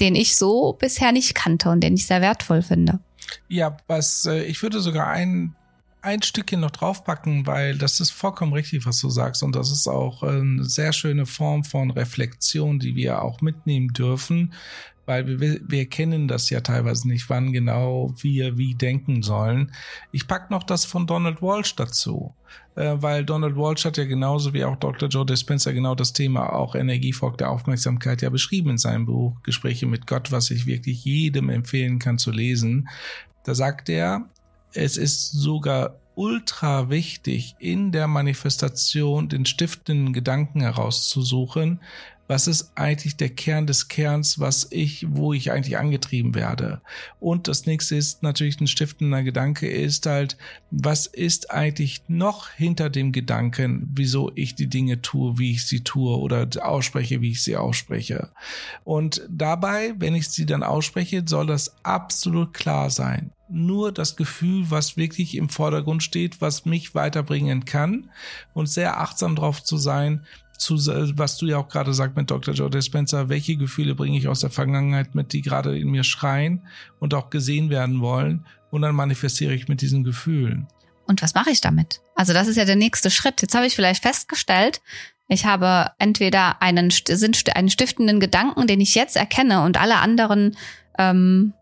den 0.00 0.14
ich 0.14 0.36
so 0.36 0.74
bisher 0.78 1.12
nicht 1.12 1.34
kannte 1.34 1.70
und 1.70 1.80
den 1.80 1.94
ich 1.94 2.06
sehr 2.06 2.20
wertvoll 2.20 2.62
finde. 2.62 3.00
Ja, 3.48 3.76
was 3.86 4.26
äh, 4.26 4.44
ich 4.44 4.62
würde 4.62 4.80
sogar 4.80 5.08
ein 5.08 5.54
ein 6.00 6.22
Stückchen 6.22 6.60
noch 6.60 6.70
draufpacken, 6.70 7.46
weil 7.46 7.76
das 7.76 8.00
ist 8.00 8.12
vollkommen 8.12 8.52
richtig, 8.52 8.86
was 8.86 9.00
du 9.00 9.10
sagst. 9.10 9.42
Und 9.42 9.56
das 9.56 9.70
ist 9.70 9.88
auch 9.88 10.22
eine 10.22 10.64
sehr 10.64 10.92
schöne 10.92 11.26
Form 11.26 11.64
von 11.64 11.90
Reflexion, 11.90 12.78
die 12.78 12.94
wir 12.94 13.22
auch 13.22 13.40
mitnehmen 13.40 13.92
dürfen, 13.92 14.54
weil 15.08 15.40
wir, 15.40 15.58
wir 15.66 15.86
kennen 15.86 16.28
das 16.28 16.50
ja 16.50 16.60
teilweise 16.60 17.08
nicht, 17.08 17.30
wann 17.30 17.50
genau 17.50 18.12
wir 18.20 18.58
wie 18.58 18.74
denken 18.74 19.22
sollen. 19.22 19.72
Ich 20.12 20.28
pack 20.28 20.50
noch 20.50 20.62
das 20.62 20.84
von 20.84 21.06
Donald 21.06 21.40
Walsh 21.40 21.74
dazu, 21.76 22.34
äh, 22.76 22.96
weil 22.98 23.24
Donald 23.24 23.56
Walsh 23.56 23.86
hat 23.86 23.96
ja 23.96 24.04
genauso 24.04 24.52
wie 24.52 24.66
auch 24.66 24.76
Dr. 24.76 25.08
Joe 25.08 25.24
Dispenza 25.24 25.72
genau 25.72 25.94
das 25.94 26.12
Thema 26.12 26.52
auch 26.52 26.74
Energiefolg 26.74 27.38
der 27.38 27.50
Aufmerksamkeit 27.50 28.20
ja 28.20 28.28
beschrieben 28.28 28.68
in 28.68 28.78
seinem 28.78 29.06
Buch 29.06 29.42
Gespräche 29.42 29.86
mit 29.86 30.06
Gott, 30.06 30.30
was 30.30 30.50
ich 30.50 30.66
wirklich 30.66 31.06
jedem 31.06 31.48
empfehlen 31.48 31.98
kann 31.98 32.18
zu 32.18 32.30
lesen. 32.30 32.90
Da 33.44 33.54
sagt 33.54 33.88
er, 33.88 34.28
es 34.74 34.98
ist 34.98 35.32
sogar 35.32 35.96
ultra 36.16 36.90
wichtig, 36.90 37.56
in 37.60 37.92
der 37.92 38.08
Manifestation 38.08 39.30
den 39.30 39.46
stiftenden 39.46 40.12
Gedanken 40.12 40.60
herauszusuchen, 40.60 41.80
was 42.28 42.46
ist 42.46 42.72
eigentlich 42.74 43.16
der 43.16 43.30
Kern 43.30 43.66
des 43.66 43.88
Kerns, 43.88 44.38
was 44.38 44.68
ich, 44.70 45.06
wo 45.08 45.32
ich 45.32 45.50
eigentlich 45.50 45.78
angetrieben 45.78 46.34
werde. 46.34 46.80
Und 47.18 47.48
das 47.48 47.66
nächste 47.66 47.96
ist 47.96 48.22
natürlich 48.22 48.60
ein 48.60 48.66
stiftender 48.66 49.22
Gedanke 49.22 49.66
ist 49.66 50.06
halt, 50.06 50.36
was 50.70 51.06
ist 51.06 51.50
eigentlich 51.50 52.02
noch 52.06 52.50
hinter 52.50 52.90
dem 52.90 53.12
Gedanken, 53.12 53.90
wieso 53.94 54.30
ich 54.34 54.54
die 54.54 54.68
Dinge 54.68 55.00
tue, 55.00 55.38
wie 55.38 55.52
ich 55.52 55.66
sie 55.66 55.80
tue 55.80 56.16
oder 56.16 56.46
ausspreche, 56.60 57.22
wie 57.22 57.32
ich 57.32 57.42
sie 57.42 57.56
ausspreche. 57.56 58.28
Und 58.84 59.22
dabei, 59.30 59.94
wenn 59.98 60.14
ich 60.14 60.28
sie 60.28 60.44
dann 60.44 60.62
ausspreche, 60.62 61.24
soll 61.26 61.46
das 61.46 61.74
absolut 61.82 62.52
klar 62.52 62.90
sein 62.90 63.32
nur 63.50 63.92
das 63.92 64.16
Gefühl, 64.16 64.70
was 64.70 64.96
wirklich 64.96 65.34
im 65.34 65.48
Vordergrund 65.48 66.02
steht, 66.02 66.40
was 66.40 66.66
mich 66.66 66.94
weiterbringen 66.94 67.64
kann 67.64 68.10
und 68.52 68.68
sehr 68.68 69.00
achtsam 69.00 69.36
drauf 69.36 69.62
zu 69.62 69.78
sein, 69.78 70.26
zu, 70.58 70.76
was 71.16 71.38
du 71.38 71.46
ja 71.46 71.58
auch 71.58 71.68
gerade 71.68 71.94
sagst 71.94 72.16
mit 72.16 72.30
Dr. 72.30 72.52
Joe 72.52 72.68
Dispenza, 72.68 73.28
welche 73.28 73.56
Gefühle 73.56 73.94
bringe 73.94 74.18
ich 74.18 74.28
aus 74.28 74.40
der 74.40 74.50
Vergangenheit 74.50 75.14
mit, 75.14 75.32
die 75.32 75.40
gerade 75.42 75.78
in 75.78 75.90
mir 75.90 76.04
schreien 76.04 76.66
und 76.98 77.14
auch 77.14 77.30
gesehen 77.30 77.70
werden 77.70 78.00
wollen 78.00 78.44
und 78.70 78.82
dann 78.82 78.94
manifestiere 78.94 79.54
ich 79.54 79.68
mit 79.68 79.80
diesen 79.80 80.04
Gefühlen. 80.04 80.66
Und 81.06 81.22
was 81.22 81.34
mache 81.34 81.50
ich 81.50 81.60
damit? 81.60 82.02
Also 82.16 82.32
das 82.34 82.48
ist 82.48 82.56
ja 82.56 82.66
der 82.66 82.76
nächste 82.76 83.10
Schritt. 83.10 83.40
Jetzt 83.40 83.54
habe 83.54 83.66
ich 83.66 83.74
vielleicht 83.74 84.02
festgestellt, 84.02 84.82
ich 85.28 85.44
habe 85.44 85.92
entweder 85.98 86.62
einen, 86.62 86.92
einen 87.54 87.70
stiftenden 87.70 88.18
Gedanken, 88.18 88.66
den 88.66 88.80
ich 88.80 88.94
jetzt 88.94 89.16
erkenne 89.16 89.62
und 89.62 89.78
alle 89.78 89.96
anderen 89.96 90.56
ähm, 90.98 91.52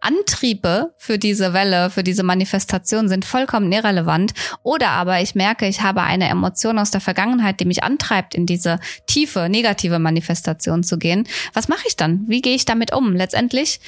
Antriebe 0.00 0.92
für 0.96 1.18
diese 1.18 1.52
Welle, 1.52 1.90
für 1.90 2.02
diese 2.02 2.22
Manifestation 2.22 3.08
sind 3.08 3.24
vollkommen 3.24 3.72
irrelevant. 3.72 4.32
Oder 4.62 4.90
aber 4.90 5.20
ich 5.20 5.34
merke, 5.34 5.66
ich 5.66 5.82
habe 5.82 6.02
eine 6.02 6.28
Emotion 6.28 6.78
aus 6.78 6.90
der 6.90 7.00
Vergangenheit, 7.00 7.60
die 7.60 7.64
mich 7.64 7.82
antreibt, 7.82 8.34
in 8.34 8.46
diese 8.46 8.78
tiefe, 9.06 9.48
negative 9.48 9.98
Manifestation 9.98 10.84
zu 10.84 10.98
gehen. 10.98 11.26
Was 11.54 11.68
mache 11.68 11.84
ich 11.86 11.96
dann? 11.96 12.24
Wie 12.28 12.42
gehe 12.42 12.54
ich 12.54 12.64
damit 12.64 12.92
um? 12.92 13.14
Letztendlich 13.14 13.80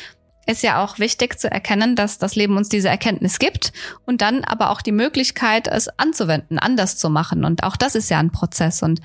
ist 0.49 0.63
ja 0.63 0.83
auch 0.83 0.99
wichtig 0.99 1.39
zu 1.39 1.51
erkennen, 1.51 1.95
dass 1.95 2.19
das 2.19 2.35
Leben 2.35 2.57
uns 2.57 2.71
diese 2.71 2.89
Erkenntnis 2.89 3.39
gibt 3.39 3.73
und 4.07 4.23
dann 4.23 4.45
aber 4.45 4.71
auch 4.71 4.81
die 4.81 4.93
Möglichkeit, 4.93 5.69
es 5.69 5.89
anzuwenden, 5.99 6.59
anders 6.59 6.97
zu 6.97 7.11
machen. 7.11 7.45
Und 7.45 7.63
auch 7.65 7.77
das 7.77 7.95
ist 7.95 8.09
ja 8.09 8.19
ein 8.19 8.33
Prozess. 8.33 8.83
Und 8.83 9.01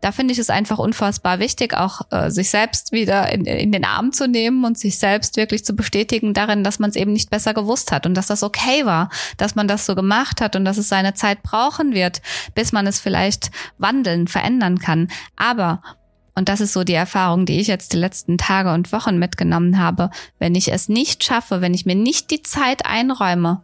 da 0.00 0.12
finde 0.12 0.32
ich 0.32 0.38
es 0.38 0.50
einfach 0.50 0.78
unfassbar 0.78 1.38
wichtig, 1.38 1.74
auch 1.74 2.02
äh, 2.10 2.30
sich 2.30 2.50
selbst 2.50 2.92
wieder 2.92 3.32
in, 3.32 3.44
in 3.44 3.72
den 3.72 3.84
Arm 3.84 4.12
zu 4.12 4.28
nehmen 4.28 4.64
und 4.64 4.78
sich 4.78 4.98
selbst 4.98 5.36
wirklich 5.36 5.64
zu 5.64 5.74
bestätigen 5.74 6.34
darin, 6.34 6.64
dass 6.64 6.78
man 6.78 6.90
es 6.90 6.96
eben 6.96 7.12
nicht 7.12 7.30
besser 7.30 7.54
gewusst 7.54 7.92
hat 7.92 8.06
und 8.06 8.14
dass 8.14 8.26
das 8.26 8.42
okay 8.42 8.84
war, 8.84 9.10
dass 9.36 9.54
man 9.54 9.68
das 9.68 9.86
so 9.86 9.94
gemacht 9.94 10.40
hat 10.40 10.54
und 10.54 10.64
dass 10.64 10.78
es 10.78 10.88
seine 10.88 11.14
Zeit 11.14 11.42
brauchen 11.42 11.94
wird, 11.94 12.20
bis 12.54 12.72
man 12.72 12.86
es 12.86 13.00
vielleicht 13.00 13.50
wandeln, 13.78 14.28
verändern 14.28 14.78
kann. 14.78 15.08
Aber 15.36 15.82
und 16.38 16.50
das 16.50 16.60
ist 16.60 16.74
so 16.74 16.84
die 16.84 16.92
Erfahrung, 16.92 17.46
die 17.46 17.58
ich 17.60 17.66
jetzt 17.66 17.94
die 17.94 17.96
letzten 17.96 18.36
Tage 18.36 18.74
und 18.74 18.92
Wochen 18.92 19.18
mitgenommen 19.18 19.78
habe. 19.78 20.10
Wenn 20.38 20.54
ich 20.54 20.70
es 20.70 20.86
nicht 20.86 21.24
schaffe, 21.24 21.62
wenn 21.62 21.72
ich 21.72 21.86
mir 21.86 21.94
nicht 21.94 22.30
die 22.30 22.42
Zeit 22.42 22.84
einräume, 22.84 23.62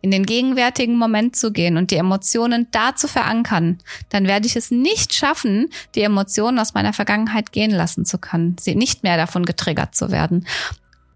in 0.00 0.10
den 0.10 0.26
gegenwärtigen 0.26 0.96
Moment 0.96 1.36
zu 1.36 1.52
gehen 1.52 1.76
und 1.76 1.90
die 1.90 1.96
Emotionen 1.96 2.68
da 2.70 2.96
zu 2.96 3.08
verankern, 3.08 3.78
dann 4.08 4.26
werde 4.26 4.46
ich 4.46 4.56
es 4.56 4.70
nicht 4.70 5.14
schaffen, 5.14 5.70
die 5.94 6.02
Emotionen 6.02 6.58
aus 6.58 6.74
meiner 6.74 6.92
Vergangenheit 6.92 7.52
gehen 7.52 7.70
lassen 7.70 8.04
zu 8.04 8.18
können, 8.18 8.56
sie 8.58 8.74
nicht 8.74 9.02
mehr 9.02 9.16
davon 9.16 9.44
getriggert 9.44 9.94
zu 9.94 10.10
werden. 10.10 10.46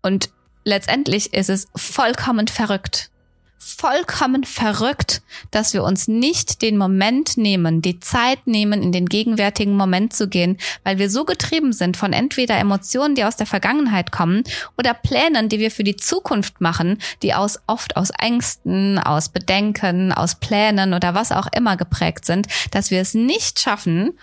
Und 0.03 0.31
letztendlich 0.65 1.33
ist 1.33 1.51
es 1.51 1.67
vollkommen 1.75 2.49
verrückt, 2.49 3.11
vollkommen 3.59 4.45
verrückt, 4.45 5.23
dass 5.51 5.73
wir 5.73 5.85
uns 5.85 6.07
nicht 6.07 6.61
den 6.63 6.77
Moment 6.77 7.37
nehmen, 7.37 7.81
die 7.81 7.99
Zeit 8.01 8.47
nehmen, 8.47 8.83
in 8.83 8.93
den 8.93 9.07
gegenwärtigen 9.07 9.77
Moment 9.77 10.13
zu 10.13 10.29
gehen, 10.29 10.59
weil 10.83 10.99
wir 10.99 11.09
so 11.09 11.25
getrieben 11.25 11.73
sind 11.73 11.97
von 11.97 12.13
entweder 12.13 12.59
Emotionen, 12.59 13.15
die 13.15 13.25
aus 13.25 13.37
der 13.37 13.47
Vergangenheit 13.47 14.13
kommen 14.13 14.45
oder 14.77 14.93
Plänen, 14.93 15.49
die 15.49 15.59
wir 15.59 15.71
für 15.71 15.85
die 15.85 15.97
Zukunft 15.97 16.61
machen, 16.61 16.99
die 17.23 17.35
aus 17.35 17.61
oft 17.67 17.97
aus 17.97 18.11
Ängsten, 18.19 18.99
aus 18.99 19.31
Bedenken, 19.31 20.13
aus 20.13 20.35
Plänen 20.35 20.93
oder 20.93 21.15
was 21.15 21.33
auch 21.33 21.49
immer 21.57 21.77
geprägt 21.77 22.27
sind, 22.27 22.47
dass 22.71 22.91
wir 22.91 23.01
es 23.01 23.15
nicht 23.15 23.61
schaffen, 23.61 24.19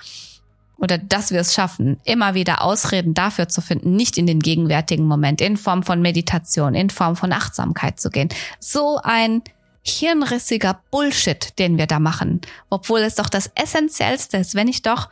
oder 0.81 0.97
dass 0.97 1.31
wir 1.31 1.39
es 1.39 1.53
schaffen, 1.53 2.01
immer 2.03 2.33
wieder 2.33 2.63
Ausreden 2.63 3.13
dafür 3.13 3.47
zu 3.47 3.61
finden, 3.61 3.95
nicht 3.95 4.17
in 4.17 4.25
den 4.25 4.39
gegenwärtigen 4.39 5.05
Moment 5.05 5.39
in 5.39 5.55
Form 5.55 5.83
von 5.83 6.01
Meditation, 6.01 6.73
in 6.73 6.89
Form 6.89 7.15
von 7.15 7.31
Achtsamkeit 7.31 7.99
zu 7.99 8.09
gehen. 8.09 8.29
So 8.59 8.99
ein 9.01 9.43
hirnrissiger 9.83 10.81
Bullshit, 10.91 11.57
den 11.57 11.77
wir 11.77 11.87
da 11.87 11.99
machen, 11.99 12.41
obwohl 12.69 12.99
es 12.99 13.15
doch 13.15 13.29
das 13.29 13.51
Essentiellste 13.55 14.37
ist, 14.37 14.55
wenn 14.55 14.67
ich 14.67 14.81
doch 14.81 15.09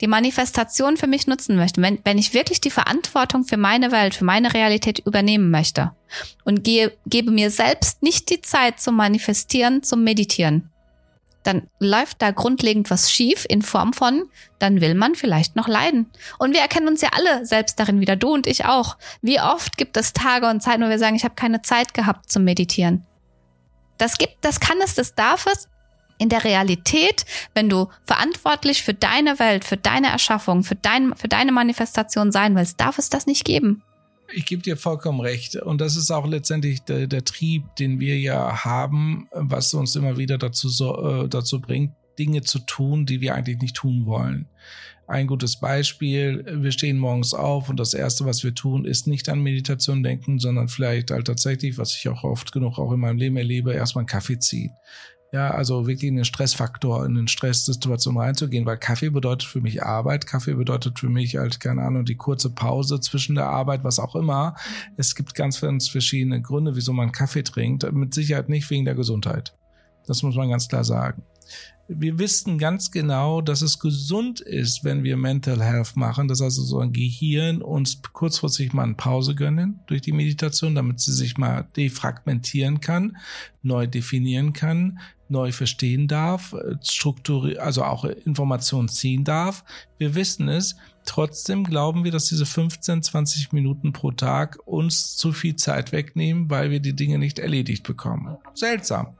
die 0.00 0.06
Manifestation 0.08 0.96
für 0.96 1.06
mich 1.06 1.26
nutzen 1.28 1.56
möchte, 1.56 1.80
wenn, 1.80 2.00
wenn 2.04 2.18
ich 2.18 2.34
wirklich 2.34 2.60
die 2.60 2.70
Verantwortung 2.70 3.44
für 3.44 3.56
meine 3.56 3.92
Welt, 3.92 4.14
für 4.14 4.24
meine 4.24 4.52
Realität 4.52 5.00
übernehmen 5.00 5.50
möchte 5.50 5.92
und 6.44 6.64
gehe, 6.64 6.92
gebe 7.06 7.30
mir 7.30 7.50
selbst 7.50 8.02
nicht 8.02 8.30
die 8.30 8.42
Zeit 8.42 8.80
zum 8.80 8.96
Manifestieren, 8.96 9.82
zum 9.82 10.02
Meditieren, 10.02 10.71
dann 11.42 11.68
läuft 11.78 12.22
da 12.22 12.30
grundlegend 12.30 12.90
was 12.90 13.10
schief 13.10 13.46
in 13.48 13.62
Form 13.62 13.92
von, 13.92 14.28
dann 14.58 14.80
will 14.80 14.94
man 14.94 15.14
vielleicht 15.14 15.56
noch 15.56 15.68
leiden. 15.68 16.10
Und 16.38 16.52
wir 16.52 16.60
erkennen 16.60 16.88
uns 16.88 17.00
ja 17.00 17.10
alle 17.12 17.44
selbst 17.46 17.78
darin 17.80 18.00
wieder, 18.00 18.16
du 18.16 18.32
und 18.32 18.46
ich 18.46 18.64
auch. 18.64 18.96
Wie 19.20 19.40
oft 19.40 19.76
gibt 19.76 19.96
es 19.96 20.12
Tage 20.12 20.48
und 20.48 20.62
Zeiten, 20.62 20.82
wo 20.84 20.88
wir 20.88 20.98
sagen, 20.98 21.16
ich 21.16 21.24
habe 21.24 21.34
keine 21.34 21.62
Zeit 21.62 21.94
gehabt 21.94 22.30
zum 22.30 22.44
Meditieren. 22.44 23.06
Das 23.98 24.18
gibt, 24.18 24.36
das 24.40 24.60
kann 24.60 24.78
es, 24.82 24.94
das 24.94 25.14
darf 25.14 25.46
es. 25.46 25.68
in 26.18 26.28
der 26.28 26.44
Realität, 26.44 27.24
wenn 27.52 27.68
du 27.68 27.88
verantwortlich 28.04 28.84
für 28.84 28.94
deine 28.94 29.40
Welt, 29.40 29.64
für 29.64 29.76
deine 29.76 30.08
Erschaffung, 30.08 30.62
für, 30.62 30.76
dein, 30.76 31.16
für 31.16 31.26
deine 31.26 31.50
Manifestation 31.50 32.30
sein 32.30 32.54
willst, 32.54 32.80
darf 32.80 32.98
es 32.98 33.10
das 33.10 33.26
nicht 33.26 33.44
geben. 33.44 33.82
Ich 34.34 34.46
gebe 34.46 34.62
dir 34.62 34.76
vollkommen 34.76 35.20
recht. 35.20 35.56
Und 35.56 35.80
das 35.80 35.96
ist 35.96 36.10
auch 36.10 36.26
letztendlich 36.26 36.82
der, 36.82 37.06
der 37.06 37.24
Trieb, 37.24 37.76
den 37.76 38.00
wir 38.00 38.18
ja 38.18 38.64
haben, 38.64 39.28
was 39.32 39.74
uns 39.74 39.96
immer 39.96 40.16
wieder 40.16 40.38
dazu, 40.38 40.68
so, 40.68 41.24
äh, 41.24 41.28
dazu 41.28 41.60
bringt, 41.60 41.92
Dinge 42.18 42.42
zu 42.42 42.58
tun, 42.60 43.06
die 43.06 43.20
wir 43.20 43.34
eigentlich 43.34 43.60
nicht 43.60 43.76
tun 43.76 44.06
wollen. 44.06 44.46
Ein 45.06 45.26
gutes 45.26 45.56
Beispiel, 45.56 46.44
wir 46.62 46.72
stehen 46.72 46.98
morgens 46.98 47.34
auf 47.34 47.68
und 47.68 47.78
das 47.78 47.92
Erste, 47.92 48.24
was 48.24 48.44
wir 48.44 48.54
tun, 48.54 48.84
ist 48.84 49.06
nicht 49.06 49.28
an 49.28 49.42
Meditation 49.42 50.02
denken, 50.02 50.38
sondern 50.38 50.68
vielleicht 50.68 51.10
halt 51.10 51.26
tatsächlich, 51.26 51.76
was 51.76 51.94
ich 51.96 52.08
auch 52.08 52.24
oft 52.24 52.52
genug 52.52 52.78
auch 52.78 52.92
in 52.92 53.00
meinem 53.00 53.18
Leben 53.18 53.36
erlebe, 53.36 53.72
erstmal 53.72 54.02
einen 54.02 54.08
Kaffee 54.08 54.38
ziehen. 54.38 54.72
Ja, 55.32 55.50
also 55.50 55.86
wirklich 55.86 56.08
in 56.08 56.16
den 56.16 56.26
Stressfaktor, 56.26 57.06
in 57.06 57.14
den 57.14 57.26
Stresssituation 57.26 58.18
reinzugehen, 58.18 58.66
weil 58.66 58.76
Kaffee 58.76 59.08
bedeutet 59.08 59.48
für 59.48 59.62
mich 59.62 59.82
Arbeit, 59.82 60.26
Kaffee 60.26 60.52
bedeutet 60.52 60.98
für 60.98 61.08
mich 61.08 61.36
halt, 61.36 61.58
keine 61.58 61.80
Ahnung, 61.82 62.04
die 62.04 62.16
kurze 62.16 62.50
Pause 62.50 63.00
zwischen 63.00 63.34
der 63.34 63.46
Arbeit, 63.46 63.82
was 63.82 63.98
auch 63.98 64.14
immer. 64.14 64.56
Es 64.98 65.14
gibt 65.14 65.34
ganz, 65.34 65.62
ganz 65.62 65.88
verschiedene 65.88 66.42
Gründe, 66.42 66.76
wieso 66.76 66.92
man 66.92 67.12
Kaffee 67.12 67.42
trinkt. 67.42 67.90
Mit 67.94 68.12
Sicherheit 68.12 68.50
nicht 68.50 68.68
wegen 68.68 68.84
der 68.84 68.94
Gesundheit. 68.94 69.56
Das 70.06 70.22
muss 70.22 70.36
man 70.36 70.50
ganz 70.50 70.68
klar 70.68 70.84
sagen 70.84 71.22
wir 71.88 72.18
wissen 72.18 72.58
ganz 72.58 72.90
genau, 72.90 73.40
dass 73.40 73.62
es 73.62 73.78
gesund 73.78 74.40
ist, 74.40 74.84
wenn 74.84 75.02
wir 75.02 75.16
Mental 75.16 75.62
Health 75.62 75.96
machen. 75.96 76.28
Das 76.28 76.40
heißt, 76.40 76.56
so 76.56 76.78
ein 76.78 76.92
Gehirn 76.92 77.62
uns 77.62 78.00
kurzfristig 78.12 78.72
mal 78.72 78.84
eine 78.84 78.94
Pause 78.94 79.34
gönnen 79.34 79.80
durch 79.86 80.02
die 80.02 80.12
Meditation, 80.12 80.74
damit 80.74 81.00
sie 81.00 81.12
sich 81.12 81.38
mal 81.38 81.66
defragmentieren 81.76 82.80
kann, 82.80 83.16
neu 83.62 83.86
definieren 83.86 84.52
kann, 84.52 84.98
neu 85.32 85.50
verstehen 85.50 86.06
darf, 86.06 86.54
strukturieren, 86.82 87.58
also 87.58 87.82
auch 87.82 88.04
Informationen 88.04 88.88
ziehen 88.88 89.24
darf. 89.24 89.64
Wir 89.98 90.14
wissen 90.14 90.48
es. 90.48 90.76
Trotzdem 91.04 91.64
glauben 91.64 92.04
wir, 92.04 92.12
dass 92.12 92.26
diese 92.26 92.46
15, 92.46 93.02
20 93.02 93.52
Minuten 93.52 93.92
pro 93.92 94.12
Tag 94.12 94.58
uns 94.66 95.16
zu 95.16 95.32
viel 95.32 95.56
Zeit 95.56 95.90
wegnehmen, 95.90 96.48
weil 96.48 96.70
wir 96.70 96.78
die 96.78 96.94
Dinge 96.94 97.18
nicht 97.18 97.40
erledigt 97.40 97.82
bekommen. 97.82 98.36
Seltsam. 98.54 99.14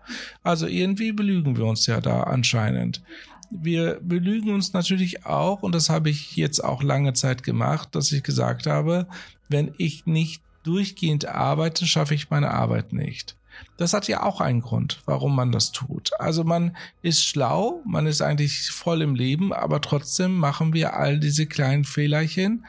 Also 0.45 0.69
irgendwie 0.69 1.11
belügen 1.11 1.57
wir 1.57 1.64
uns 1.64 1.87
ja 1.87 2.00
da 2.00 2.23
anscheinend. 2.23 3.02
Wir 3.50 3.99
belügen 4.00 4.54
uns 4.54 4.73
natürlich 4.73 5.26
auch, 5.26 5.62
und 5.62 5.75
das 5.75 5.90
habe 5.90 6.09
ich 6.09 6.37
jetzt 6.37 6.62
auch 6.62 6.83
lange 6.83 7.14
Zeit 7.14 7.42
gemacht, 7.42 7.95
dass 7.95 8.12
ich 8.12 8.23
gesagt 8.23 8.66
habe, 8.66 9.09
wenn 9.49 9.75
ich 9.76 10.07
nicht 10.07 10.42
durchgehend 10.62 11.26
arbeite, 11.26 11.87
schaffe 11.87 12.14
ich 12.14 12.31
meine 12.31 12.52
Arbeit 12.52 12.92
nicht. 12.92 13.37
Das 13.76 13.92
hat 13.92 14.09
ja 14.09 14.23
auch 14.23 14.40
einen 14.40 14.61
Grund, 14.61 15.00
warum 15.06 15.35
man 15.35 15.52
das 15.52 15.73
tut. 15.73 16.11
Also 16.18 16.44
man 16.44 16.76
ist 17.02 17.25
schlau, 17.25 17.80
man 17.85 18.06
ist 18.06 18.23
eigentlich 18.23 18.71
voll 18.71 19.02
im 19.02 19.14
Leben, 19.14 19.52
aber 19.52 19.80
trotzdem 19.80 20.37
machen 20.37 20.73
wir 20.73 20.94
all 20.94 21.18
diese 21.18 21.47
kleinen 21.47 21.85
Fehlerchen, 21.85 22.66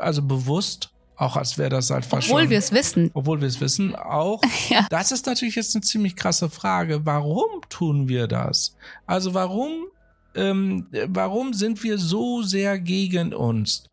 also 0.00 0.22
bewusst, 0.22 0.92
auch 1.16 1.36
als 1.36 1.58
wäre 1.58 1.70
das 1.70 1.90
halt 1.90 2.04
fast 2.04 2.28
Obwohl 2.28 2.50
wir 2.50 2.58
es 2.58 2.72
wissen. 2.72 3.10
Obwohl 3.14 3.40
wir 3.40 3.48
es 3.48 3.60
wissen, 3.60 3.94
auch. 3.94 4.42
ja. 4.68 4.86
Das 4.90 5.12
ist 5.12 5.26
natürlich 5.26 5.54
jetzt 5.54 5.74
eine 5.74 5.82
ziemlich 5.82 6.16
krasse 6.16 6.50
Frage. 6.50 7.04
Warum 7.04 7.60
tun 7.68 8.08
wir 8.08 8.26
das? 8.26 8.76
Also 9.06 9.34
warum, 9.34 9.84
ähm, 10.34 10.86
warum 11.06 11.52
sind 11.52 11.82
wir 11.84 11.98
so 11.98 12.42
sehr 12.42 12.78
gegen 12.78 13.34
uns? 13.34 13.84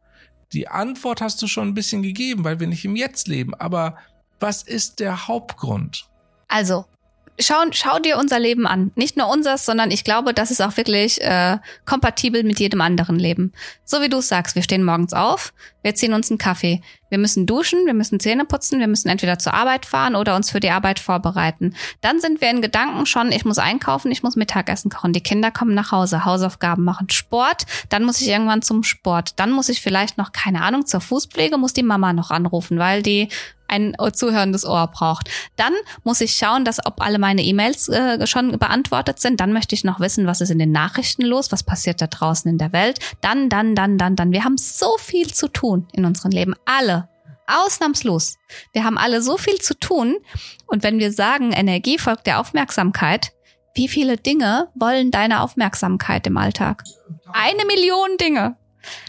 Die 0.53 0.67
Antwort 0.67 1.21
hast 1.21 1.41
du 1.41 1.47
schon 1.47 1.67
ein 1.67 1.73
bisschen 1.75 2.01
gegeben, 2.01 2.43
weil 2.43 2.59
wir 2.59 2.67
nicht 2.67 2.85
im 2.85 2.95
Jetzt 2.95 3.27
leben. 3.27 3.53
Aber 3.53 3.97
was 4.39 4.63
ist 4.63 4.99
der 4.99 5.27
Hauptgrund? 5.27 6.05
Also, 6.47 6.85
schau, 7.39 7.63
schau 7.71 7.99
dir 7.99 8.17
unser 8.17 8.39
Leben 8.39 8.67
an. 8.67 8.91
Nicht 8.95 9.17
nur 9.17 9.29
unseres, 9.29 9.65
sondern 9.65 9.91
ich 9.91 10.03
glaube, 10.03 10.33
das 10.33 10.51
ist 10.51 10.61
auch 10.61 10.77
wirklich 10.77 11.21
äh, 11.21 11.57
kompatibel 11.85 12.43
mit 12.43 12.59
jedem 12.59 12.81
anderen 12.81 13.17
Leben. 13.17 13.53
So 13.85 14.01
wie 14.01 14.09
du 14.09 14.17
es 14.17 14.27
sagst, 14.27 14.55
wir 14.55 14.63
stehen 14.63 14.83
morgens 14.83 15.13
auf, 15.13 15.53
wir 15.81 15.95
ziehen 15.95 16.13
uns 16.13 16.29
einen 16.29 16.37
Kaffee. 16.37 16.81
Wir 17.09 17.17
müssen 17.17 17.45
duschen, 17.45 17.85
wir 17.85 17.93
müssen 17.93 18.19
Zähne 18.19 18.45
putzen, 18.45 18.79
wir 18.79 18.87
müssen 18.87 19.09
entweder 19.09 19.39
zur 19.39 19.53
Arbeit 19.53 19.85
fahren 19.85 20.15
oder 20.15 20.35
uns 20.35 20.51
für 20.51 20.59
die 20.59 20.69
Arbeit 20.69 20.99
vorbereiten. 20.99 21.75
Dann 22.01 22.19
sind 22.19 22.41
wir 22.41 22.51
in 22.51 22.61
Gedanken 22.61 23.05
schon, 23.05 23.31
ich 23.31 23.45
muss 23.45 23.57
einkaufen, 23.57 24.11
ich 24.11 24.21
muss 24.21 24.35
Mittagessen 24.35 24.91
kochen, 24.91 25.13
die 25.13 25.23
Kinder 25.23 25.49
kommen 25.49 25.73
nach 25.73 25.91
Hause, 25.91 26.25
Hausaufgaben 26.25 26.83
machen, 26.83 27.09
Sport, 27.09 27.65
dann 27.89 28.03
muss 28.03 28.21
ich 28.21 28.27
irgendwann 28.27 28.61
zum 28.61 28.83
Sport, 28.83 29.39
dann 29.39 29.51
muss 29.51 29.69
ich 29.69 29.81
vielleicht 29.81 30.17
noch, 30.17 30.33
keine 30.33 30.61
Ahnung, 30.61 30.85
zur 30.85 31.01
Fußpflege, 31.01 31.57
muss 31.57 31.73
die 31.73 31.83
Mama 31.83 32.13
noch 32.13 32.29
anrufen, 32.29 32.77
weil 32.77 33.01
die 33.01 33.29
ein 33.69 33.95
zuhörendes 34.13 34.65
Ohr 34.65 34.87
braucht. 34.87 35.29
Dann 35.55 35.73
muss 36.03 36.21
ich 36.21 36.35
schauen, 36.35 36.65
dass 36.65 36.85
ob 36.85 37.01
alle 37.01 37.19
meine 37.19 37.43
E-Mails 37.43 37.89
äh, 37.89 38.25
schon 38.27 38.57
beantwortet 38.57 39.19
sind. 39.19 39.39
Dann 39.39 39.53
möchte 39.53 39.75
ich 39.75 39.83
noch 39.83 39.99
wissen, 39.99 40.27
was 40.27 40.41
ist 40.41 40.49
in 40.49 40.59
den 40.59 40.71
Nachrichten 40.71 41.23
los, 41.23 41.51
was 41.51 41.63
passiert 41.63 42.01
da 42.01 42.07
draußen 42.07 42.49
in 42.49 42.57
der 42.57 42.73
Welt. 42.73 42.99
Dann, 43.21 43.49
dann, 43.49 43.75
dann, 43.75 43.97
dann, 43.97 44.15
dann. 44.15 44.31
Wir 44.31 44.43
haben 44.43 44.57
so 44.57 44.97
viel 44.97 45.33
zu 45.33 45.47
tun 45.47 45.87
in 45.93 46.05
unserem 46.05 46.31
Leben. 46.31 46.55
Alle. 46.65 47.09
Ausnahmslos. 47.47 48.37
Wir 48.73 48.83
haben 48.83 48.97
alle 48.97 49.21
so 49.21 49.37
viel 49.37 49.59
zu 49.59 49.73
tun. 49.73 50.17
Und 50.67 50.83
wenn 50.83 50.99
wir 50.99 51.11
sagen, 51.11 51.51
Energie 51.51 51.97
folgt 51.97 52.27
der 52.27 52.39
Aufmerksamkeit, 52.39 53.31
wie 53.75 53.87
viele 53.87 54.17
Dinge 54.17 54.69
wollen 54.75 55.09
deine 55.09 55.41
Aufmerksamkeit 55.41 56.27
im 56.27 56.37
Alltag? 56.37 56.83
Eine 57.31 57.65
Million 57.65 58.17
Dinge. 58.19 58.55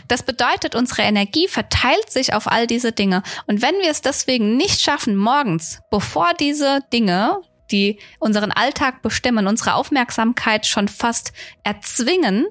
Das 0.08 0.22
bedeutet, 0.22 0.74
unsere 0.74 1.02
Energie 1.02 1.48
verteilt 1.48 2.10
sich 2.10 2.34
auf 2.34 2.50
all 2.50 2.66
diese 2.66 2.92
Dinge. 2.92 3.22
Und 3.46 3.62
wenn 3.62 3.74
wir 3.76 3.90
es 3.90 4.02
deswegen 4.02 4.56
nicht 4.56 4.80
schaffen, 4.80 5.16
morgens, 5.16 5.80
bevor 5.90 6.34
diese 6.38 6.80
Dinge, 6.92 7.40
die 7.70 7.98
unseren 8.18 8.52
Alltag 8.52 9.02
bestimmen, 9.02 9.46
unsere 9.46 9.74
Aufmerksamkeit 9.74 10.66
schon 10.66 10.88
fast 10.88 11.32
erzwingen, 11.62 12.46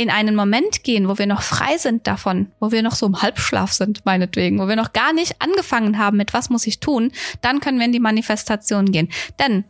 in 0.00 0.08
einen 0.08 0.34
Moment 0.34 0.82
gehen, 0.82 1.10
wo 1.10 1.18
wir 1.18 1.26
noch 1.26 1.42
frei 1.42 1.76
sind 1.76 2.06
davon, 2.06 2.50
wo 2.58 2.72
wir 2.72 2.82
noch 2.82 2.94
so 2.94 3.04
im 3.04 3.20
Halbschlaf 3.20 3.70
sind, 3.70 4.06
meinetwegen, 4.06 4.58
wo 4.58 4.66
wir 4.66 4.76
noch 4.76 4.94
gar 4.94 5.12
nicht 5.12 5.42
angefangen 5.42 5.98
haben 5.98 6.16
mit 6.16 6.32
was 6.32 6.48
muss 6.48 6.66
ich 6.66 6.80
tun, 6.80 7.12
dann 7.42 7.60
können 7.60 7.78
wir 7.78 7.84
in 7.84 7.92
die 7.92 8.00
Manifestation 8.00 8.92
gehen. 8.92 9.10
Denn 9.38 9.64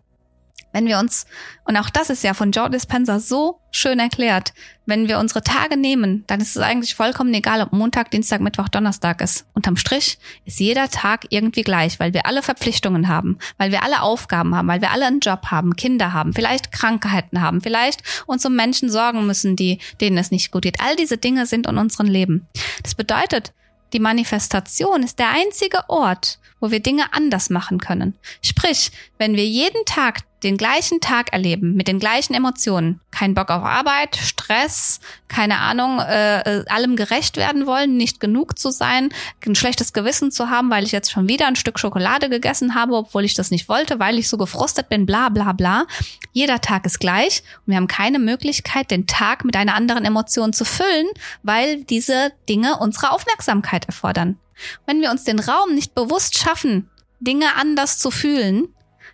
wenn 0.73 0.87
wir 0.87 0.99
uns, 0.99 1.27
und 1.65 1.77
auch 1.77 1.91
das 1.91 2.11
ist 2.11 2.25
ja 2.25 2.35
von 2.35 2.53
Joe 2.53 2.71
Dispenza 2.71 3.21
so 3.21 3.61
schön 3.71 3.99
erklärt, 3.99 4.53
wenn 4.87 5.09
wir 5.09 5.19
unsere 5.19 5.43
Tage 5.43 5.77
nehmen, 5.77 6.25
dann 6.27 6.41
ist 6.41 6.57
es 6.57 6.63
eigentlich 6.63 6.95
vollkommen 6.95 7.33
egal, 7.33 7.63
ob 7.63 7.73
Montag, 7.73 8.11
Dienstag, 8.11 8.41
Mittwoch, 8.41 8.69
Donnerstag 8.69 9.21
ist. 9.21 9.47
Unterm 9.55 9.77
Strich 9.77 10.19
ist 10.45 10.59
jeder 10.59 10.89
Tag 10.89 11.27
irgendwie 11.31 11.63
gleich, 11.63 12.01
weil 12.01 12.13
wir 12.13 12.27
alle 12.27 12.43
Verpflichtungen 12.43 13.09
haben, 13.09 13.39
weil 13.57 13.71
wir 13.71 13.85
alle 13.85 14.03
Aufgaben 14.03 14.55
haben, 14.55 14.69
weil 14.69 14.81
wir 14.81 14.91
alle 14.91 15.07
einen 15.07 15.21
Job 15.21 15.47
haben, 15.47 15.77
Kinder 15.77 16.13
haben, 16.13 16.33
vielleicht 16.33 16.73
Krankheiten 16.73 17.41
haben, 17.41 17.61
vielleicht 17.61 18.03
uns 18.27 18.45
um 18.45 18.57
Menschen 18.57 18.91
sorgen 18.91 19.27
müssen, 19.27 19.55
die, 19.55 19.79
denen 20.01 20.19
es 20.19 20.31
nicht 20.31 20.51
gut 20.51 20.63
geht. 20.63 20.81
All 20.81 20.97
diese 20.97 21.19
Dinge 21.19 21.47
sind 21.47 21.67
in 21.69 21.79
unserem 21.79 22.07
Leben. 22.07 22.49
Das 22.83 22.95
bedeutet, 22.95 23.53
die 23.93 24.01
Manifestation 24.01 25.03
ist 25.03 25.19
der 25.19 25.31
einzige 25.31 25.89
Ort, 25.89 26.39
wo 26.61 26.71
wir 26.71 26.81
Dinge 26.81 27.13
anders 27.13 27.51
machen 27.51 27.79
können. 27.79 28.17
Sprich, 28.43 28.93
wenn 29.19 29.35
wir 29.35 29.47
jeden 29.47 29.85
Tag 29.85 30.21
den 30.43 30.57
gleichen 30.57 31.01
Tag 31.01 31.33
erleben, 31.33 31.75
mit 31.75 31.89
den 31.89 31.99
gleichen 31.99 32.35
Emotionen, 32.35 33.01
kein 33.11 33.35
Bock 33.35 33.51
auf 33.51 33.63
Arbeit, 33.63 34.17
Stress, 34.17 35.01
keine 35.29 35.59
Ahnung, 35.59 35.99
äh, 36.01 36.41
äh, 36.41 36.65
allem 36.69 36.97
gerecht 36.97 37.37
werden 37.37 37.67
wollen, 37.67 37.97
nicht 37.97 38.21
genug 38.21 38.59
zu 38.59 38.71
sein, 38.71 39.11
ein 39.47 39.55
schlechtes 39.55 39.93
Gewissen 39.93 40.31
zu 40.31 40.49
haben, 40.49 40.71
weil 40.71 40.85
ich 40.85 40.93
jetzt 40.93 41.11
schon 41.11 41.29
wieder 41.29 41.47
ein 41.47 41.57
Stück 41.57 41.79
Schokolade 41.79 42.29
gegessen 42.29 42.75
habe, 42.75 42.95
obwohl 42.95 43.25
ich 43.25 43.35
das 43.35 43.51
nicht 43.51 43.69
wollte, 43.69 43.99
weil 43.99 44.19
ich 44.19 44.29
so 44.29 44.39
gefrustet 44.39 44.89
bin, 44.89 45.07
bla 45.07 45.29
bla 45.29 45.53
bla. 45.53 45.87
Jeder 46.33 46.61
Tag 46.61 46.87
ist 46.87 47.01
gleich 47.01 47.43
und 47.67 47.73
wir 47.73 47.77
haben 47.77 47.89
keine 47.89 48.19
Möglichkeit, 48.19 48.91
den 48.91 49.07
Tag 49.07 49.45
mit 49.45 49.57
einer 49.57 49.75
anderen 49.75 50.05
Emotion 50.05 50.53
zu 50.53 50.65
füllen, 50.65 51.07
weil 51.43 51.85
diese 51.85 52.33
Dinge 52.49 52.79
unsere 52.79 53.13
Aufmerksamkeit 53.13 53.87
erfordern. 53.87 54.39
Wenn 54.87 55.01
wir 55.01 55.11
uns 55.11 55.25
den 55.25 55.39
Raum 55.39 55.75
nicht 55.75 55.95
bewusst 55.95 56.39
schaffen, 56.39 56.91
Dinge 57.21 57.57
anders 57.57 57.99
zu 57.99 58.11
fühlen, 58.11 58.69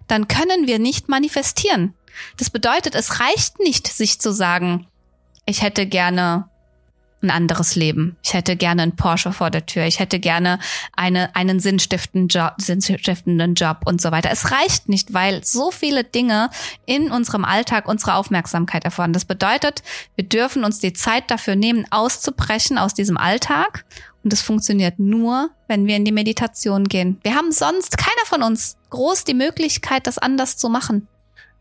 dann 0.09 0.29
können 0.29 0.67
wir 0.67 0.79
nicht 0.79 1.09
manifestieren. 1.09 1.95
Das 2.37 2.51
bedeutet, 2.51 2.95
es 2.95 3.21
reicht 3.21 3.59
nicht, 3.59 3.87
sich 3.89 4.21
zu 4.21 4.33
sagen, 4.33 4.87
ich 5.45 5.63
hätte 5.63 5.87
gerne 5.87 6.49
ein 7.23 7.31
anderes 7.31 7.77
Leben. 7.77 8.17
Ich 8.23 8.35
hätte 8.35 8.57
gerne 8.57 8.83
einen 8.83 8.97
Porsche 8.97 9.33
vor 9.33 9.51
der 9.51 9.67
Tür. 9.67 9.85
Ich 9.85 9.99
hätte 10.01 10.19
gerne 10.19 10.59
eine, 10.95 11.35
einen 11.35 11.61
sinnstiftenden 11.61 12.29
Job, 12.29 12.55
sinnstiftenden 12.59 13.55
Job 13.55 13.79
und 13.85 14.01
so 14.01 14.11
weiter. 14.11 14.31
Es 14.31 14.51
reicht 14.51 14.89
nicht, 14.89 15.15
weil 15.15 15.43
so 15.45 15.71
viele 15.71 16.05
Dinge 16.05 16.51
in 16.85 17.11
unserem 17.11 17.45
Alltag 17.45 17.89
unsere 17.89 18.15
Aufmerksamkeit 18.15 18.85
erfordern. 18.85 19.15
Das 19.15 19.25
bedeutet, 19.25 19.83
wir 20.15 20.25
dürfen 20.25 20.65
uns 20.65 20.79
die 20.79 20.93
Zeit 20.93 21.31
dafür 21.31 21.57
nehmen, 21.57 21.87
auszubrechen 21.91 22.79
aus 22.79 22.95
diesem 22.95 23.17
Alltag 23.17 23.85
und 24.23 24.33
es 24.33 24.43
funktioniert 24.43 24.99
nur, 24.99 25.51
wenn 25.69 25.87
wir 25.87 25.97
in 25.97 26.05
die 26.05 26.13
Meditation 26.13 26.85
gehen. 26.85 27.19
Wir 27.23 27.35
haben 27.35 27.53
sonst, 27.53 27.97
keiner 27.97 28.27
von 28.27 28.43
uns, 28.43 28.77
groß 28.91 29.25
die 29.25 29.35
Möglichkeit, 29.35 30.07
das 30.07 30.19
anders 30.19 30.57
zu 30.57 30.69
machen. 30.69 31.09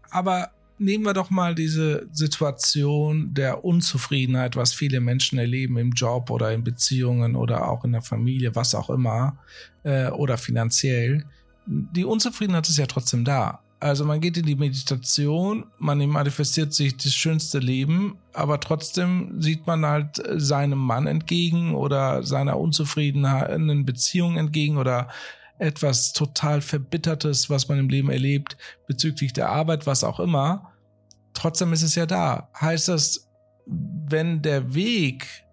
Aber 0.10 0.50
nehmen 0.78 1.06
wir 1.06 1.14
doch 1.14 1.30
mal 1.30 1.56
diese 1.56 2.08
Situation 2.12 3.34
der 3.34 3.64
Unzufriedenheit, 3.64 4.56
was 4.56 4.74
viele 4.74 5.00
Menschen 5.00 5.40
erleben 5.40 5.78
im 5.78 5.92
Job 5.92 6.30
oder 6.30 6.52
in 6.52 6.64
Beziehungen 6.64 7.36
oder 7.36 7.70
auch 7.70 7.86
in 7.86 7.94
der 7.94 8.02
Familie, 8.02 8.56
was 8.56 8.76
auch 8.76 8.90
immer, 8.90 9.38
äh, 9.84 10.10
oder 10.10 10.38
finanziell. 10.38 11.26
Die 11.66 12.06
Unzufriedenheit 12.06 12.68
ist 12.70 12.78
ja 12.78 12.86
trotzdem 12.86 13.26
da. 13.26 13.60
Also 13.80 14.06
man 14.06 14.22
geht 14.22 14.38
in 14.38 14.46
die 14.46 14.56
Meditation, 14.56 15.66
man 15.78 16.00
manifestiert 16.08 16.74
sich 16.74 16.96
das 16.98 17.14
schönste 17.14 17.60
Leben, 17.60 18.18
aber 18.34 18.60
trotzdem 18.60 19.42
sieht 19.42 19.68
man 19.68 19.86
halt 19.86 20.24
seinem 20.38 20.80
Mann 20.80 21.08
entgegen 21.08 21.76
oder 21.76 22.24
seiner 22.24 22.58
unzufriedenen 22.58 23.86
Beziehung 23.86 24.38
entgegen 24.38 24.78
oder 24.78 25.10
etwas 25.58 26.14
total 26.14 26.62
Verbittertes, 26.62 27.50
was 27.50 27.68
man 27.68 27.80
im 27.80 27.90
Leben 27.90 28.10
erlebt, 28.10 28.58
bezüglich 28.88 29.34
der 29.34 29.50
Arbeit, 29.50 29.88
was 29.88 30.04
auch 30.04 30.20
immer. 30.20 30.74
Trotzdem 31.34 31.74
ist 31.74 31.82
es 31.82 31.96
ja 31.96 32.06
da. 32.06 32.50
Heißt 32.60 32.88
das, 32.88 33.30
wenn 33.66 34.42
der 34.42 34.74
Weg 34.74 35.46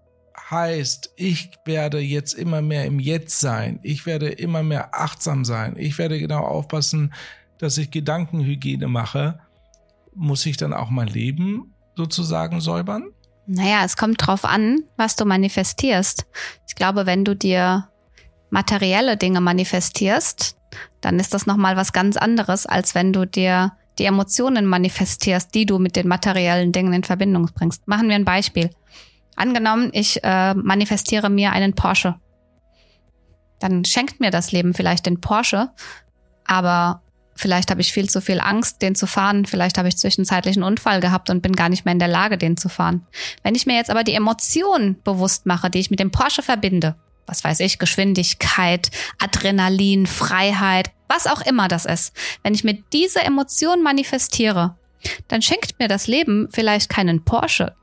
heißt, 0.50 1.14
ich 1.16 1.50
werde 1.64 1.99
jetzt 1.99 2.35
immer 2.35 2.62
mehr 2.62 2.85
im 2.85 2.99
Jetzt 2.99 3.40
sein, 3.40 3.80
ich 3.82 4.06
werde 4.06 4.28
immer 4.28 4.62
mehr 4.62 4.94
achtsam 4.94 5.44
sein, 5.44 5.76
ich 5.78 5.99
werde 5.99 6.18
genau 6.18 6.44
aufpassen, 6.44 7.14
dass 7.59 7.78
ich 7.78 7.90
Gedankenhygiene 7.90 8.88
mache, 8.88 9.40
muss 10.14 10.44
ich 10.44 10.56
dann 10.56 10.73
auch 10.73 10.90
mein 10.90 11.09
Leben 11.09 11.75
sozusagen 11.97 12.61
säubern? 12.61 13.11
Naja, 13.47 13.85
es 13.85 13.97
kommt 13.97 14.25
drauf 14.26 14.44
an, 14.44 14.85
was 14.97 15.16
du 15.16 15.25
manifestierst. 15.25 16.26
Ich 16.68 16.75
glaube, 16.75 17.06
wenn 17.06 17.25
du 17.25 17.35
dir 17.35 17.88
materielle 18.52 19.16
Dinge 19.16 19.40
manifestierst, 19.40 20.56
dann 21.00 21.18
ist 21.18 21.32
das 21.35 21.47
nochmal 21.47 21.76
was 21.76 21.92
ganz 21.92 22.16
anderes, 22.16 22.66
als 22.66 22.94
wenn 22.94 23.12
du 23.12 23.26
dir 23.26 23.73
die 23.99 24.04
Emotionen 24.04 24.66
manifestierst, 24.66 25.54
die 25.54 25.66
du 25.66 25.78
mit 25.78 25.97
den 25.97 26.06
materiellen 26.06 26.71
Dingen 26.71 26.92
in 26.92 27.02
Verbindung 27.02 27.49
bringst. 27.54 27.88
Machen 27.88 28.09
wir 28.09 28.14
ein 28.14 28.26
Beispiel. 28.26 28.71
Angenommen, 29.37 29.90
ich 29.92 30.23
äh, 30.23 30.54
manifestiere 30.54 31.30
mir 31.30 31.52
einen 31.52 31.75
Porsche. 31.75 32.16
Dann 33.59 33.85
schenkt 33.85 34.21
mir 34.21 34.30
das 34.30 34.52
Leben 34.52 34.75
vielleicht 34.75 35.06
den 35.06 35.21
Porsche, 35.21 35.71
aber 36.44 37.00
vielleicht 37.35 37.71
habe 37.71 37.80
ich 37.80 37.92
viel 37.92 38.11
zu 38.11 38.21
viel 38.21 38.40
Angst, 38.40 38.82
den 38.82 38.94
zu 38.94 39.06
fahren. 39.06 39.47
Vielleicht 39.47 39.78
habe 39.78 39.88
ich 39.88 39.97
zwischenzeitlich 39.97 40.56
einen 40.56 40.64
Unfall 40.64 41.00
gehabt 41.00 41.30
und 41.30 41.40
bin 41.40 41.56
gar 41.56 41.71
nicht 41.71 41.87
mehr 41.87 41.92
in 41.92 41.99
der 41.99 42.09
Lage, 42.09 42.37
den 42.37 42.59
zu 42.59 42.68
fahren. 42.68 43.06
Wenn 43.42 43.54
ich 43.54 43.64
mir 43.64 43.76
jetzt 43.76 43.90
aber 43.90 44.04
die 44.04 44.14
Emotionen 44.14 45.00
bewusst 45.02 45.47
mache, 45.47 45.71
die 45.71 45.78
ich 45.78 45.90
mit 45.90 46.00
dem 46.00 46.11
Porsche 46.11 46.42
verbinde, 46.42 46.97
was 47.33 47.45
weiß 47.45 47.61
ich, 47.61 47.79
Geschwindigkeit, 47.79 48.91
Adrenalin, 49.19 50.07
Freiheit, 50.07 50.91
was 51.09 51.27
auch 51.27 51.41
immer 51.41 51.67
das 51.67 51.87
ist. 51.87 52.15
Wenn 52.43 52.53
ich 52.53 52.62
mir 52.62 52.75
diese 52.93 53.23
Emotion 53.23 53.83
manifestiere, 53.83 54.77
dann 55.29 55.41
schenkt 55.41 55.79
mir 55.79 55.89
das 55.89 56.07
Leben 56.07 56.49
vielleicht 56.53 56.91
keinen 56.91 57.25
Porsche, 57.25 57.75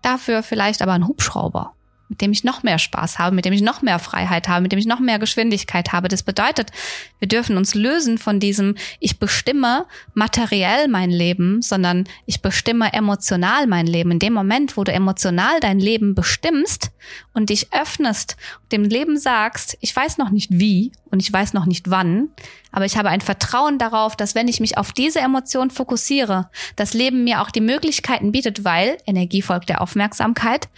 dafür 0.00 0.42
vielleicht 0.42 0.80
aber 0.80 0.92
einen 0.92 1.06
Hubschrauber 1.06 1.75
mit 2.08 2.20
dem 2.20 2.32
ich 2.32 2.44
noch 2.44 2.62
mehr 2.62 2.78
Spaß 2.78 3.18
habe, 3.18 3.34
mit 3.34 3.44
dem 3.44 3.52
ich 3.52 3.62
noch 3.62 3.82
mehr 3.82 3.98
Freiheit 3.98 4.48
habe, 4.48 4.62
mit 4.62 4.72
dem 4.72 4.78
ich 4.78 4.86
noch 4.86 5.00
mehr 5.00 5.18
Geschwindigkeit 5.18 5.92
habe. 5.92 6.08
Das 6.08 6.22
bedeutet, 6.22 6.70
wir 7.18 7.28
dürfen 7.28 7.56
uns 7.56 7.74
lösen 7.74 8.18
von 8.18 8.40
diesem, 8.40 8.76
ich 9.00 9.18
bestimme 9.18 9.86
materiell 10.14 10.88
mein 10.88 11.10
Leben, 11.10 11.62
sondern 11.62 12.04
ich 12.26 12.42
bestimme 12.42 12.92
emotional 12.92 13.66
mein 13.66 13.86
Leben. 13.86 14.12
In 14.12 14.18
dem 14.18 14.32
Moment, 14.32 14.76
wo 14.76 14.84
du 14.84 14.92
emotional 14.92 15.60
dein 15.60 15.80
Leben 15.80 16.14
bestimmst 16.14 16.90
und 17.32 17.50
dich 17.50 17.72
öffnest, 17.72 18.36
dem 18.72 18.84
Leben 18.84 19.18
sagst, 19.18 19.76
ich 19.80 19.94
weiß 19.94 20.18
noch 20.18 20.30
nicht 20.30 20.50
wie 20.52 20.92
und 21.10 21.22
ich 21.22 21.32
weiß 21.32 21.54
noch 21.54 21.66
nicht 21.66 21.90
wann, 21.90 22.28
aber 22.72 22.84
ich 22.84 22.96
habe 22.98 23.08
ein 23.08 23.20
Vertrauen 23.20 23.78
darauf, 23.78 24.16
dass 24.16 24.34
wenn 24.34 24.48
ich 24.48 24.60
mich 24.60 24.76
auf 24.76 24.92
diese 24.92 25.20
Emotion 25.20 25.70
fokussiere, 25.70 26.50
das 26.76 26.94
Leben 26.94 27.24
mir 27.24 27.40
auch 27.40 27.50
die 27.50 27.60
Möglichkeiten 27.60 28.32
bietet, 28.32 28.64
weil 28.64 28.98
Energie 29.06 29.42
folgt 29.42 29.68
der 29.68 29.80
Aufmerksamkeit, 29.80 30.68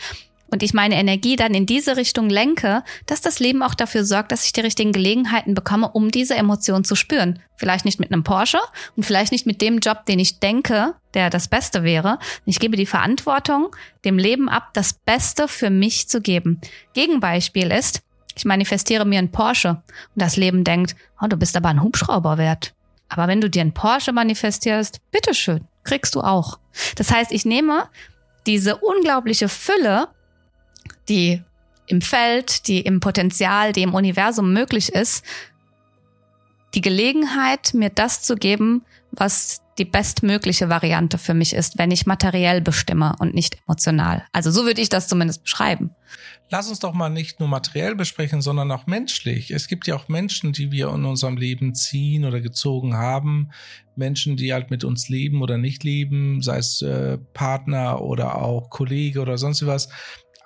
und 0.50 0.62
ich 0.62 0.74
meine 0.74 0.96
Energie 0.96 1.36
dann 1.36 1.54
in 1.54 1.66
diese 1.66 1.96
Richtung 1.96 2.30
lenke, 2.30 2.82
dass 3.06 3.20
das 3.20 3.38
Leben 3.38 3.62
auch 3.62 3.74
dafür 3.74 4.04
sorgt, 4.04 4.32
dass 4.32 4.44
ich 4.44 4.52
die 4.52 4.60
richtigen 4.60 4.92
Gelegenheiten 4.92 5.54
bekomme, 5.54 5.90
um 5.90 6.10
diese 6.10 6.34
Emotion 6.36 6.84
zu 6.84 6.94
spüren. 6.94 7.40
Vielleicht 7.56 7.84
nicht 7.84 8.00
mit 8.00 8.10
einem 8.10 8.24
Porsche 8.24 8.58
und 8.96 9.04
vielleicht 9.04 9.32
nicht 9.32 9.46
mit 9.46 9.60
dem 9.60 9.78
Job, 9.78 10.06
den 10.06 10.18
ich 10.18 10.40
denke, 10.40 10.94
der 11.14 11.28
das 11.28 11.48
Beste 11.48 11.82
wäre. 11.82 12.18
Ich 12.46 12.60
gebe 12.60 12.76
die 12.76 12.86
Verantwortung, 12.86 13.74
dem 14.04 14.18
Leben 14.18 14.48
ab, 14.48 14.70
das 14.72 14.94
Beste 14.94 15.48
für 15.48 15.70
mich 15.70 16.08
zu 16.08 16.20
geben. 16.20 16.60
Gegenbeispiel 16.94 17.70
ist, 17.70 18.02
ich 18.36 18.44
manifestiere 18.44 19.04
mir 19.04 19.18
einen 19.18 19.32
Porsche 19.32 19.70
und 19.70 20.22
das 20.22 20.36
Leben 20.36 20.64
denkt, 20.64 20.94
oh, 21.20 21.26
du 21.26 21.36
bist 21.36 21.56
aber 21.56 21.68
ein 21.68 21.82
Hubschrauber 21.82 22.38
wert. 22.38 22.72
Aber 23.08 23.26
wenn 23.26 23.40
du 23.40 23.50
dir 23.50 23.62
einen 23.62 23.74
Porsche 23.74 24.12
manifestierst, 24.12 25.00
bitteschön, 25.10 25.66
kriegst 25.82 26.14
du 26.14 26.20
auch. 26.20 26.58
Das 26.96 27.10
heißt, 27.10 27.32
ich 27.32 27.44
nehme 27.44 27.88
diese 28.46 28.76
unglaubliche 28.76 29.48
Fülle 29.48 30.08
die 31.08 31.42
im 31.86 32.00
Feld, 32.00 32.68
die 32.68 32.80
im 32.80 33.00
Potenzial, 33.00 33.72
die 33.72 33.82
im 33.82 33.94
Universum 33.94 34.52
möglich 34.52 34.92
ist, 34.92 35.24
die 36.74 36.80
Gelegenheit, 36.80 37.72
mir 37.72 37.90
das 37.90 38.22
zu 38.22 38.36
geben, 38.36 38.84
was 39.10 39.62
die 39.78 39.84
bestmögliche 39.84 40.68
Variante 40.68 41.18
für 41.18 41.34
mich 41.34 41.54
ist, 41.54 41.78
wenn 41.78 41.90
ich 41.90 42.04
materiell 42.04 42.60
bestimme 42.60 43.14
und 43.20 43.34
nicht 43.34 43.58
emotional. 43.66 44.24
Also 44.32 44.50
so 44.50 44.64
würde 44.64 44.80
ich 44.80 44.88
das 44.88 45.08
zumindest 45.08 45.44
beschreiben. 45.44 45.90
Lass 46.50 46.68
uns 46.68 46.80
doch 46.80 46.94
mal 46.94 47.10
nicht 47.10 47.40
nur 47.40 47.48
materiell 47.48 47.94
besprechen, 47.94 48.42
sondern 48.42 48.70
auch 48.72 48.86
menschlich. 48.86 49.50
Es 49.50 49.68
gibt 49.68 49.86
ja 49.86 49.94
auch 49.94 50.08
Menschen, 50.08 50.52
die 50.52 50.72
wir 50.72 50.88
in 50.88 51.04
unserem 51.04 51.36
Leben 51.36 51.74
ziehen 51.74 52.24
oder 52.24 52.40
gezogen 52.40 52.94
haben. 52.94 53.50
Menschen, 53.96 54.36
die 54.36 54.52
halt 54.52 54.70
mit 54.70 54.82
uns 54.82 55.08
leben 55.08 55.42
oder 55.42 55.58
nicht 55.58 55.84
leben, 55.84 56.42
sei 56.42 56.58
es 56.58 56.82
äh, 56.82 57.18
Partner 57.34 58.00
oder 58.00 58.42
auch 58.42 58.70
Kollege 58.70 59.20
oder 59.20 59.38
sonst 59.38 59.64
was 59.66 59.88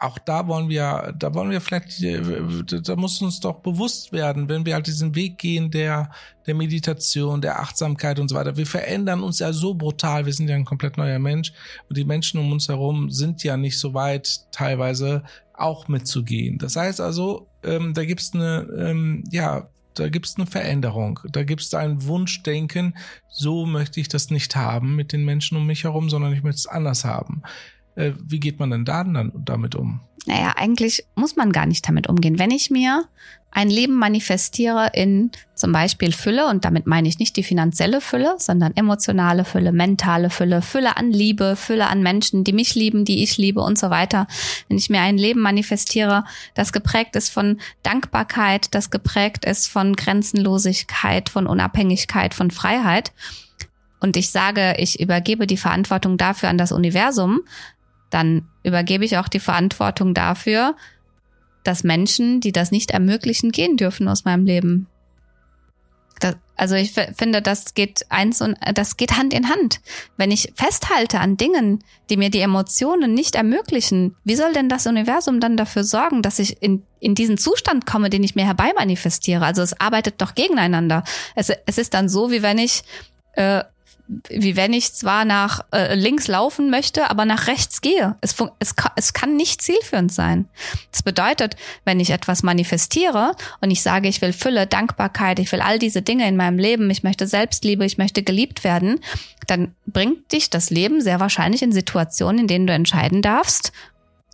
auch 0.03 0.19
da 0.19 0.49
wollen 0.49 0.69
wir, 0.69 1.15
da 1.17 1.33
wollen 1.33 1.51
wir 1.51 1.61
vielleicht, 1.61 2.03
da 2.03 2.97
muss 2.97 3.23
uns 3.23 3.38
doch 3.38 3.61
bewusst 3.61 4.12
werden, 4.12 4.49
wenn 4.49 4.67
wir 4.67 4.75
halt 4.75 4.88
diesen 4.88 5.15
Weg 5.15 5.38
gehen 5.38 5.71
der, 5.71 6.11
der 6.47 6.55
Meditation, 6.55 7.41
der 7.41 7.61
Achtsamkeit 7.61 8.19
und 8.19 8.29
so 8.29 8.35
weiter. 8.35 8.57
Wir 8.57 8.67
verändern 8.67 9.23
uns 9.23 9.38
ja 9.38 9.53
so 9.53 9.75
brutal. 9.75 10.27
Wir 10.27 10.33
sind 10.33 10.49
ja 10.49 10.57
ein 10.57 10.65
komplett 10.65 10.97
neuer 10.97 11.21
Mensch 11.21 11.53
und 11.88 11.97
die 11.97 12.05
Menschen 12.05 12.41
um 12.41 12.51
uns 12.51 12.69
herum 12.69 13.11
sind 13.11 13.45
ja 13.45 13.57
nicht 13.57 13.79
so 13.79 13.95
weit, 13.95 14.41
teilweise 14.51 15.23
auch 15.55 15.87
mitzugehen. 15.87 16.59
Das 16.59 16.75
heißt 16.75 17.01
also, 17.01 17.47
ähm, 17.62 17.95
da 17.95 18.05
gibt's 18.05 18.33
eine, 18.35 18.67
ähm, 18.77 19.23
ja, 19.31 19.69
da 19.95 20.09
gibt's 20.09 20.35
eine 20.37 20.47
Veränderung. 20.47 21.21
Da 21.31 21.45
gibt's 21.45 21.73
ein 21.75 22.05
Wunschdenken, 22.07 22.97
so 23.29 23.67
möchte 23.67 24.01
ich 24.01 24.09
das 24.09 24.31
nicht 24.31 24.57
haben 24.57 24.97
mit 24.97 25.12
den 25.12 25.25
Menschen 25.25 25.57
um 25.57 25.67
mich 25.67 25.85
herum, 25.85 26.11
sondern 26.11 26.33
ich 26.33 26.43
möchte 26.43 26.59
es 26.59 26.67
anders 26.67 27.05
haben. 27.05 27.43
Äh, 27.94 28.12
wie 28.22 28.40
geht 28.40 28.59
man 28.59 28.70
denn 28.70 28.85
da 28.85 29.05
dann 29.05 29.33
damit 29.44 29.74
um? 29.74 30.00
Naja, 30.26 30.55
eigentlich 30.57 31.05
muss 31.14 31.37
man 31.37 31.52
gar 31.52 31.66
nicht 31.66 31.87
damit 31.87 32.09
umgehen. 32.09 32.38
Wenn 32.38 32.50
ich 32.50 32.70
mir 32.70 33.05
ein 33.55 33.68
Leben 33.68 33.96
manifestiere 33.96 34.90
in 34.94 35.31
zum 35.55 35.72
Beispiel 35.72 36.12
Fülle, 36.12 36.46
und 36.48 36.64
damit 36.64 36.87
meine 36.87 37.07
ich 37.07 37.18
nicht 37.18 37.37
die 37.37 37.42
finanzielle 37.42 38.00
Fülle, 38.00 38.37
sondern 38.38 38.74
emotionale 38.76 39.44
Fülle, 39.44 39.72
mentale 39.72 40.31
Fülle, 40.31 40.62
Fülle 40.62 40.96
an 40.96 41.11
Liebe, 41.11 41.55
Fülle 41.55 41.88
an 41.88 42.02
Menschen, 42.02 42.44
die 42.44 42.55
mich 42.55 42.74
lieben, 42.74 43.05
die 43.05 43.22
ich 43.22 43.37
liebe 43.37 43.61
und 43.61 43.78
so 43.78 43.90
weiter. 43.90 44.26
Wenn 44.68 44.78
ich 44.78 44.88
mir 44.88 45.02
ein 45.02 45.18
Leben 45.18 45.40
manifestiere, 45.40 46.24
das 46.55 46.72
geprägt 46.72 47.14
ist 47.14 47.28
von 47.28 47.61
Dankbarkeit, 47.83 48.74
das 48.74 48.90
geprägt 48.90 49.44
ist 49.44 49.68
von 49.68 49.96
Grenzenlosigkeit, 49.96 51.28
von 51.28 51.46
Unabhängigkeit, 51.46 52.33
von 52.33 52.50
Freiheit, 52.50 53.12
und 54.02 54.16
ich 54.16 54.31
sage, 54.31 54.74
ich 54.78 54.98
übergebe 54.98 55.46
die 55.46 55.57
Verantwortung 55.57 56.16
dafür 56.16 56.48
an 56.48 56.59
das 56.59 56.72
Universum, 56.72 57.42
dann 58.12 58.48
übergebe 58.62 59.05
ich 59.05 59.18
auch 59.18 59.29
die 59.29 59.40
Verantwortung 59.40 60.14
dafür, 60.14 60.77
dass 61.64 61.85
Menschen, 61.85 62.40
die 62.40 62.53
das 62.53 62.70
nicht 62.70 62.90
ermöglichen, 62.90 63.53
gehen 63.53 63.77
dürfen 63.77 64.09
aus 64.09 64.25
meinem 64.25 64.44
Leben. 64.44 64.88
Das, 66.20 66.37
also 66.57 66.77
ich 66.77 66.92
finde, 66.92 67.42
das 67.42 67.75
geht 67.75 68.07
eins 68.09 68.40
und 68.40 68.57
das 68.75 68.96
geht 68.96 69.16
Hand 69.16 69.35
in 69.35 69.48
Hand. 69.48 69.81
Wenn 70.16 70.31
ich 70.31 70.53
festhalte 70.55 71.18
an 71.18 71.37
Dingen, 71.37 71.83
die 72.11 72.16
mir 72.16 72.31
die 72.31 72.40
Emotionen 72.40 73.14
nicht 73.14 73.35
ermöglichen, 73.35 74.14
wie 74.22 74.37
soll 74.37 74.53
denn 74.53 74.68
das 74.68 74.87
Universum 74.87 75.40
dann 75.40 75.57
dafür 75.57 75.83
sorgen, 75.83 76.22
dass 76.22 76.38
ich 76.38 76.62
in, 76.62 76.85
in 77.01 77.14
diesen 77.14 77.38
Zustand 77.38 77.87
komme, 77.87 78.11
den 78.11 78.22
ich 78.22 78.37
mir 78.37 78.44
herbei 78.44 78.72
manifestiere? 78.77 79.44
Also 79.44 79.62
es 79.62 79.81
arbeitet 79.81 80.20
doch 80.20 80.35
gegeneinander. 80.35 81.03
Es, 81.35 81.51
es 81.66 81.79
ist 81.79 81.94
dann 81.94 82.09
so, 82.09 82.31
wie 82.31 82.42
wenn 82.42 82.59
ich 82.59 82.85
äh, 83.33 83.64
wie 84.29 84.57
wenn 84.57 84.72
ich 84.72 84.92
zwar 84.92 85.25
nach 85.25 85.64
äh, 85.72 85.94
links 85.94 86.29
laufen 86.29 86.70
möchte, 86.70 87.11
aber 87.11 87.25
nach 87.25 87.46
rechts 87.46 87.81
gehe. 87.81 88.16
Es, 88.20 88.35
es, 88.59 88.75
es 88.96 89.12
kann 89.12 89.37
nicht 89.37 89.62
zielführend 89.62 90.12
sein. 90.12 90.48
Das 90.90 91.03
bedeutet, 91.03 91.57
wenn 91.85 92.01
ich 92.01 92.11
etwas 92.11 92.42
manifestiere 92.42 93.35
und 93.61 93.70
ich 93.70 93.83
sage, 93.83 94.09
ich 94.09 94.20
will 94.20 94.33
Fülle, 94.33 94.66
Dankbarkeit, 94.66 95.38
ich 95.38 95.51
will 95.53 95.61
all 95.61 95.79
diese 95.79 96.03
Dinge 96.03 96.27
in 96.29 96.37
meinem 96.37 96.59
Leben, 96.59 96.90
ich 96.90 97.03
möchte 97.03 97.27
Selbstliebe, 97.27 97.85
ich 97.85 97.98
möchte 97.98 98.22
geliebt 98.22 98.64
werden, 98.64 99.01
dann 99.46 99.75
bringt 99.87 100.33
dich 100.33 100.51
das 100.51 100.70
Leben 100.70 101.01
sehr 101.01 101.20
wahrscheinlich 101.20 101.62
in 101.62 101.72
Situationen, 101.72 102.42
in 102.42 102.46
denen 102.46 102.66
du 102.66 102.72
entscheiden 102.72 103.22
darfst, 103.22 103.72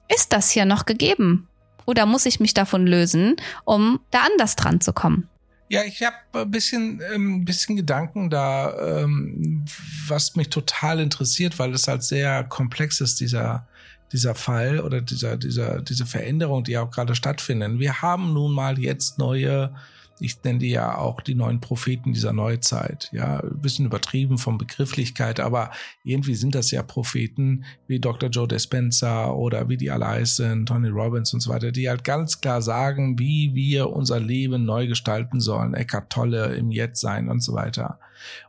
ist 0.08 0.32
das 0.32 0.50
hier 0.50 0.64
noch 0.64 0.86
gegeben? 0.86 1.48
Oder 1.86 2.06
muss 2.06 2.26
ich 2.26 2.40
mich 2.40 2.54
davon 2.54 2.86
lösen, 2.86 3.36
um 3.64 4.00
da 4.10 4.20
anders 4.30 4.56
dran 4.56 4.80
zu 4.80 4.92
kommen? 4.92 5.28
Ja, 5.68 5.82
ich 5.84 6.02
habe 6.02 6.16
ein 6.32 6.50
bisschen, 6.50 7.00
ähm, 7.12 7.44
bisschen 7.44 7.76
Gedanken 7.76 8.30
da, 8.30 9.02
ähm, 9.02 9.64
was 10.06 10.34
mich 10.34 10.48
total 10.48 10.98
interessiert, 10.98 11.58
weil 11.58 11.74
es 11.74 11.88
halt 11.88 12.02
sehr 12.02 12.44
komplex 12.44 13.00
ist, 13.00 13.20
dieser, 13.20 13.66
dieser 14.12 14.34
Fall 14.34 14.80
oder 14.80 15.02
dieser, 15.02 15.36
dieser, 15.36 15.82
diese 15.82 16.06
Veränderung, 16.06 16.64
die 16.64 16.78
auch 16.78 16.90
gerade 16.90 17.14
stattfinden. 17.14 17.78
Wir 17.78 18.00
haben 18.00 18.32
nun 18.32 18.52
mal 18.52 18.78
jetzt 18.78 19.18
neue 19.18 19.74
Ich 20.20 20.42
nenne 20.42 20.58
die 20.58 20.70
ja 20.70 20.96
auch 20.98 21.20
die 21.20 21.34
neuen 21.34 21.60
Propheten 21.60 22.12
dieser 22.12 22.32
Neuzeit. 22.32 23.08
Ja, 23.12 23.40
ein 23.40 23.60
bisschen 23.60 23.86
übertrieben 23.86 24.38
von 24.38 24.58
Begrifflichkeit, 24.58 25.40
aber 25.40 25.70
irgendwie 26.04 26.34
sind 26.34 26.54
das 26.54 26.70
ja 26.70 26.82
Propheten 26.82 27.64
wie 27.86 28.00
Dr. 28.00 28.30
Joe 28.30 28.48
Dispenza 28.48 29.30
oder 29.30 29.68
wie 29.68 29.76
die 29.76 29.90
alle 29.90 30.06
heißen, 30.06 30.66
Tony 30.66 30.88
Robbins 30.88 31.32
und 31.34 31.40
so 31.40 31.50
weiter, 31.50 31.72
die 31.72 31.88
halt 31.88 32.04
ganz 32.04 32.40
klar 32.40 32.62
sagen, 32.62 33.18
wie 33.18 33.54
wir 33.54 33.90
unser 33.90 34.20
Leben 34.20 34.64
neu 34.64 34.86
gestalten 34.86 35.40
sollen. 35.40 35.74
Eckart 35.74 36.10
Tolle 36.10 36.54
im 36.54 36.70
Jetzt 36.70 37.00
sein 37.00 37.28
und 37.28 37.40
so 37.40 37.54
weiter. 37.54 37.98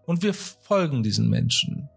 Und 0.06 0.24
wir 0.24 0.34
folgen 0.34 1.04
diesen 1.04 1.30
Menschen. 1.30 1.90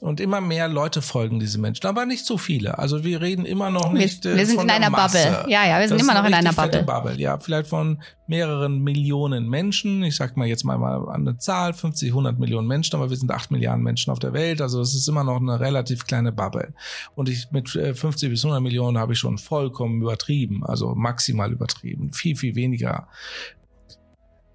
Und 0.00 0.20
immer 0.20 0.40
mehr 0.40 0.68
Leute 0.68 1.02
folgen 1.02 1.40
diese 1.40 1.58
Menschen, 1.58 1.84
aber 1.86 2.06
nicht 2.06 2.24
so 2.24 2.38
viele. 2.38 2.78
Also 2.78 3.02
wir 3.02 3.20
reden 3.20 3.44
immer 3.44 3.68
noch 3.70 3.92
nicht. 3.92 4.24
Wir, 4.24 4.36
wir 4.36 4.46
sind 4.46 4.62
in 4.62 4.70
einer 4.70 4.90
Masse. 4.90 5.18
Bubble. 5.18 5.52
Ja, 5.52 5.66
ja, 5.66 5.80
wir 5.80 5.88
sind 5.88 6.00
das 6.00 6.06
immer 6.06 6.20
noch 6.20 6.28
in 6.28 6.34
einer 6.34 6.52
Bubble. 6.52 6.84
Bubble. 6.84 7.16
Ja, 7.16 7.38
vielleicht 7.38 7.68
von 7.68 8.00
mehreren 8.28 8.84
Millionen 8.84 9.48
Menschen. 9.48 10.04
Ich 10.04 10.14
sag 10.14 10.36
mal 10.36 10.46
jetzt 10.46 10.62
mal, 10.62 10.78
mal 10.78 11.08
eine 11.08 11.36
Zahl, 11.38 11.72
50, 11.72 12.10
100 12.10 12.38
Millionen 12.38 12.68
Menschen, 12.68 12.94
aber 12.94 13.10
wir 13.10 13.16
sind 13.16 13.32
8 13.32 13.50
Milliarden 13.50 13.82
Menschen 13.82 14.12
auf 14.12 14.20
der 14.20 14.32
Welt. 14.32 14.62
Also 14.62 14.80
es 14.80 14.94
ist 14.94 15.08
immer 15.08 15.24
noch 15.24 15.40
eine 15.40 15.58
relativ 15.58 16.06
kleine 16.06 16.30
Bubble. 16.30 16.74
Und 17.16 17.28
ich 17.28 17.50
mit 17.50 17.68
50 17.68 18.30
bis 18.30 18.44
100 18.44 18.62
Millionen 18.62 18.98
habe 18.98 19.14
ich 19.14 19.18
schon 19.18 19.36
vollkommen 19.36 20.00
übertrieben, 20.00 20.64
also 20.64 20.94
maximal 20.94 21.50
übertrieben. 21.50 22.12
Viel, 22.12 22.36
viel 22.36 22.54
weniger 22.54 23.08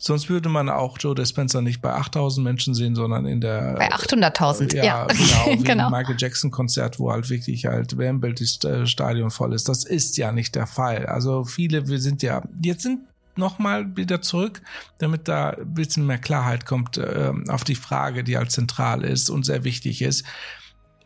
Sonst 0.05 0.29
würde 0.29 0.49
man 0.49 0.67
auch 0.67 0.97
Joe 0.99 1.15
Dispenza 1.15 1.61
nicht 1.61 1.81
bei 1.81 1.93
8000 1.93 2.43
Menschen 2.43 2.73
sehen, 2.73 2.93
sondern 2.93 3.25
in 3.25 3.39
der. 3.39 3.75
Bei 3.75 3.89
800.000, 3.89 4.75
ja. 4.75 4.83
ja. 4.83 5.07
Genau, 5.07 5.59
wie 5.59 5.63
genau. 5.63 5.89
Michael 5.89 6.17
Jackson 6.19 6.51
Konzert, 6.51 6.99
wo 6.99 7.09
halt 7.09 7.29
wirklich 7.29 7.67
halt 7.67 7.97
Wembley 7.97 8.33
äh, 8.65 8.85
Stadion 8.85 9.31
voll 9.31 9.53
ist. 9.53 9.69
Das 9.69 9.85
ist 9.85 10.17
ja 10.17 10.33
nicht 10.33 10.55
der 10.55 10.67
Fall. 10.67 11.05
Also 11.05 11.45
viele, 11.45 11.87
wir 11.87 12.01
sind 12.01 12.21
ja, 12.21 12.41
jetzt 12.61 12.83
sind 12.83 12.99
nochmal 13.37 13.95
wieder 13.95 14.21
zurück, 14.21 14.61
damit 14.97 15.29
da 15.29 15.51
ein 15.51 15.73
bisschen 15.73 16.05
mehr 16.05 16.17
Klarheit 16.17 16.65
kommt 16.65 16.97
äh, 16.97 17.31
auf 17.47 17.63
die 17.63 17.75
Frage, 17.75 18.25
die 18.25 18.35
halt 18.35 18.51
zentral 18.51 19.05
ist 19.05 19.29
und 19.29 19.45
sehr 19.45 19.63
wichtig 19.63 20.01
ist. 20.01 20.25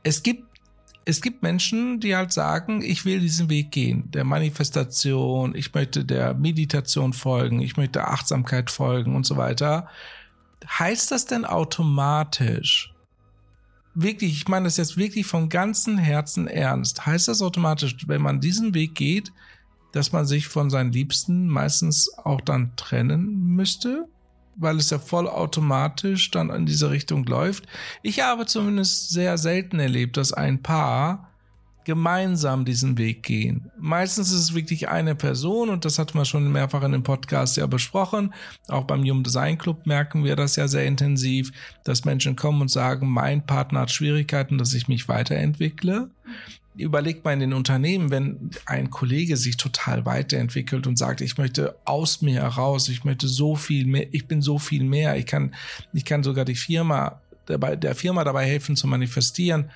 Es 0.01 0.23
gibt 0.23 0.46
es 1.07 1.21
gibt 1.21 1.41
Menschen, 1.41 2.01
die 2.01 2.17
halt 2.17 2.33
sagen, 2.33 2.81
ich 2.81 3.05
will 3.05 3.21
diesen 3.21 3.49
Weg 3.49 3.71
gehen, 3.71 4.11
der 4.11 4.25
Manifestation, 4.25 5.55
ich 5.55 5.73
möchte 5.73 6.03
der 6.03 6.33
Meditation 6.33 7.13
folgen, 7.13 7.61
ich 7.61 7.77
möchte 7.77 8.05
Achtsamkeit 8.05 8.69
folgen 8.69 9.15
und 9.15 9.25
so 9.25 9.37
weiter. 9.37 9.87
Heißt 10.67 11.11
das 11.11 11.25
denn 11.25 11.45
automatisch, 11.45 12.93
wirklich, 13.93 14.33
ich 14.33 14.49
meine 14.49 14.65
das 14.65 14.75
jetzt 14.75 14.97
wirklich 14.97 15.25
von 15.25 15.47
ganzem 15.47 15.97
Herzen 15.97 16.49
ernst, 16.49 17.05
heißt 17.05 17.29
das 17.29 17.41
automatisch, 17.41 17.95
wenn 18.07 18.21
man 18.21 18.41
diesen 18.41 18.73
Weg 18.73 18.95
geht, 18.95 19.31
dass 19.93 20.11
man 20.11 20.25
sich 20.25 20.49
von 20.49 20.69
seinen 20.69 20.91
Liebsten 20.91 21.47
meistens 21.47 22.11
auch 22.17 22.41
dann 22.41 22.75
trennen 22.75 23.55
müsste? 23.55 24.09
Weil 24.57 24.77
es 24.77 24.89
ja 24.89 24.99
vollautomatisch 24.99 26.31
dann 26.31 26.49
in 26.49 26.65
diese 26.65 26.89
Richtung 26.89 27.25
läuft. 27.25 27.65
Ich 28.01 28.21
habe 28.21 28.45
zumindest 28.45 29.09
sehr 29.09 29.37
selten 29.37 29.79
erlebt, 29.79 30.17
dass 30.17 30.33
ein 30.33 30.61
Paar 30.61 31.31
gemeinsam 31.87 32.65
diesen 32.65 32.97
Weg 32.97 33.23
gehen. 33.23 33.71
Meistens 33.79 34.33
ist 34.33 34.39
es 34.39 34.53
wirklich 34.53 34.89
eine 34.89 35.15
Person 35.15 35.69
und 35.69 35.85
das 35.85 35.97
hatten 35.97 36.17
wir 36.17 36.25
schon 36.25 36.51
mehrfach 36.51 36.83
in 36.83 36.91
dem 36.91 37.03
Podcast 37.03 37.55
ja 37.55 37.65
besprochen. 37.65 38.33
Auch 38.67 38.83
beim 38.83 39.03
Human 39.03 39.23
Design 39.23 39.57
Club 39.57 39.85
merken 39.85 40.25
wir 40.25 40.35
das 40.35 40.57
ja 40.57 40.67
sehr 40.67 40.85
intensiv, 40.85 41.53
dass 41.85 42.03
Menschen 42.03 42.35
kommen 42.35 42.59
und 42.59 42.69
sagen, 42.69 43.07
mein 43.07 43.45
Partner 43.45 43.81
hat 43.81 43.91
Schwierigkeiten, 43.91 44.57
dass 44.57 44.73
ich 44.73 44.89
mich 44.89 45.07
weiterentwickle 45.07 46.09
überlegt 46.83 47.25
mal 47.25 47.33
in 47.33 47.39
den 47.39 47.53
Unternehmen, 47.53 48.11
wenn 48.11 48.51
ein 48.65 48.89
Kollege 48.89 49.37
sich 49.37 49.57
total 49.57 50.05
weiterentwickelt 50.05 50.87
und 50.87 50.97
sagt, 50.97 51.21
ich 51.21 51.37
möchte 51.37 51.75
aus 51.85 52.21
mir 52.21 52.41
heraus, 52.41 52.89
ich 52.89 53.03
möchte 53.03 53.27
so 53.27 53.55
viel 53.55 53.85
mehr, 53.85 54.07
ich 54.11 54.27
bin 54.27 54.41
so 54.41 54.59
viel 54.59 54.83
mehr, 54.83 55.17
ich 55.17 55.25
kann, 55.25 55.53
ich 55.93 56.05
kann 56.05 56.23
sogar 56.23 56.45
die 56.45 56.55
Firma, 56.55 57.21
dabei, 57.45 57.75
der 57.75 57.95
Firma 57.95 58.23
dabei 58.23 58.45
helfen 58.45 58.75
zu 58.75 58.87
manifestieren, 58.87 59.71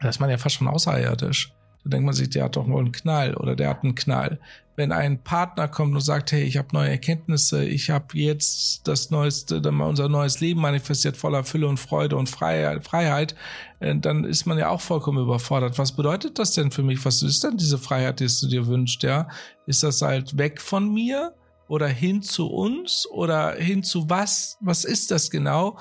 da 0.00 0.08
ist 0.08 0.20
man 0.20 0.30
ja 0.30 0.38
fast 0.38 0.56
schon 0.56 0.68
außerirdisch. 0.68 1.52
Da 1.86 1.90
denkt 1.90 2.06
man 2.06 2.14
sich, 2.14 2.30
der 2.30 2.44
hat 2.44 2.56
doch 2.56 2.66
wohl 2.66 2.80
einen 2.80 2.90
Knall 2.90 3.36
oder 3.36 3.54
der 3.54 3.68
hat 3.70 3.84
einen 3.84 3.94
Knall. 3.94 4.40
Wenn 4.74 4.90
ein 4.90 5.22
Partner 5.22 5.68
kommt 5.68 5.94
und 5.94 6.00
sagt, 6.00 6.32
hey, 6.32 6.42
ich 6.42 6.56
habe 6.56 6.68
neue 6.72 6.90
Erkenntnisse, 6.90 7.64
ich 7.64 7.90
habe 7.90 8.18
jetzt 8.18 8.88
das 8.88 9.10
neueste, 9.10 9.60
unser 9.60 10.08
neues 10.08 10.40
Leben 10.40 10.60
manifestiert 10.60 11.16
voller 11.16 11.44
Fülle 11.44 11.68
und 11.68 11.78
Freude 11.78 12.16
und 12.16 12.28
Freiheit, 12.28 13.36
äh, 13.78 13.94
dann 13.94 14.24
ist 14.24 14.46
man 14.46 14.58
ja 14.58 14.68
auch 14.68 14.80
vollkommen 14.80 15.22
überfordert. 15.22 15.78
Was 15.78 15.92
bedeutet 15.92 16.40
das 16.40 16.52
denn 16.52 16.72
für 16.72 16.82
mich? 16.82 17.04
Was 17.04 17.22
ist 17.22 17.44
denn 17.44 17.56
diese 17.56 17.78
Freiheit, 17.78 18.18
die 18.18 18.26
du 18.26 18.48
dir 18.48 18.66
wünschst? 18.66 19.04
Ja, 19.04 19.28
ist 19.66 19.84
das 19.84 20.02
halt 20.02 20.36
weg 20.36 20.60
von 20.60 20.92
mir 20.92 21.34
oder 21.68 21.86
hin 21.86 22.20
zu 22.20 22.48
uns 22.48 23.06
oder 23.12 23.52
hin 23.52 23.84
zu 23.84 24.10
was? 24.10 24.58
Was 24.60 24.84
ist 24.84 25.12
das 25.12 25.30
genau? 25.30 25.78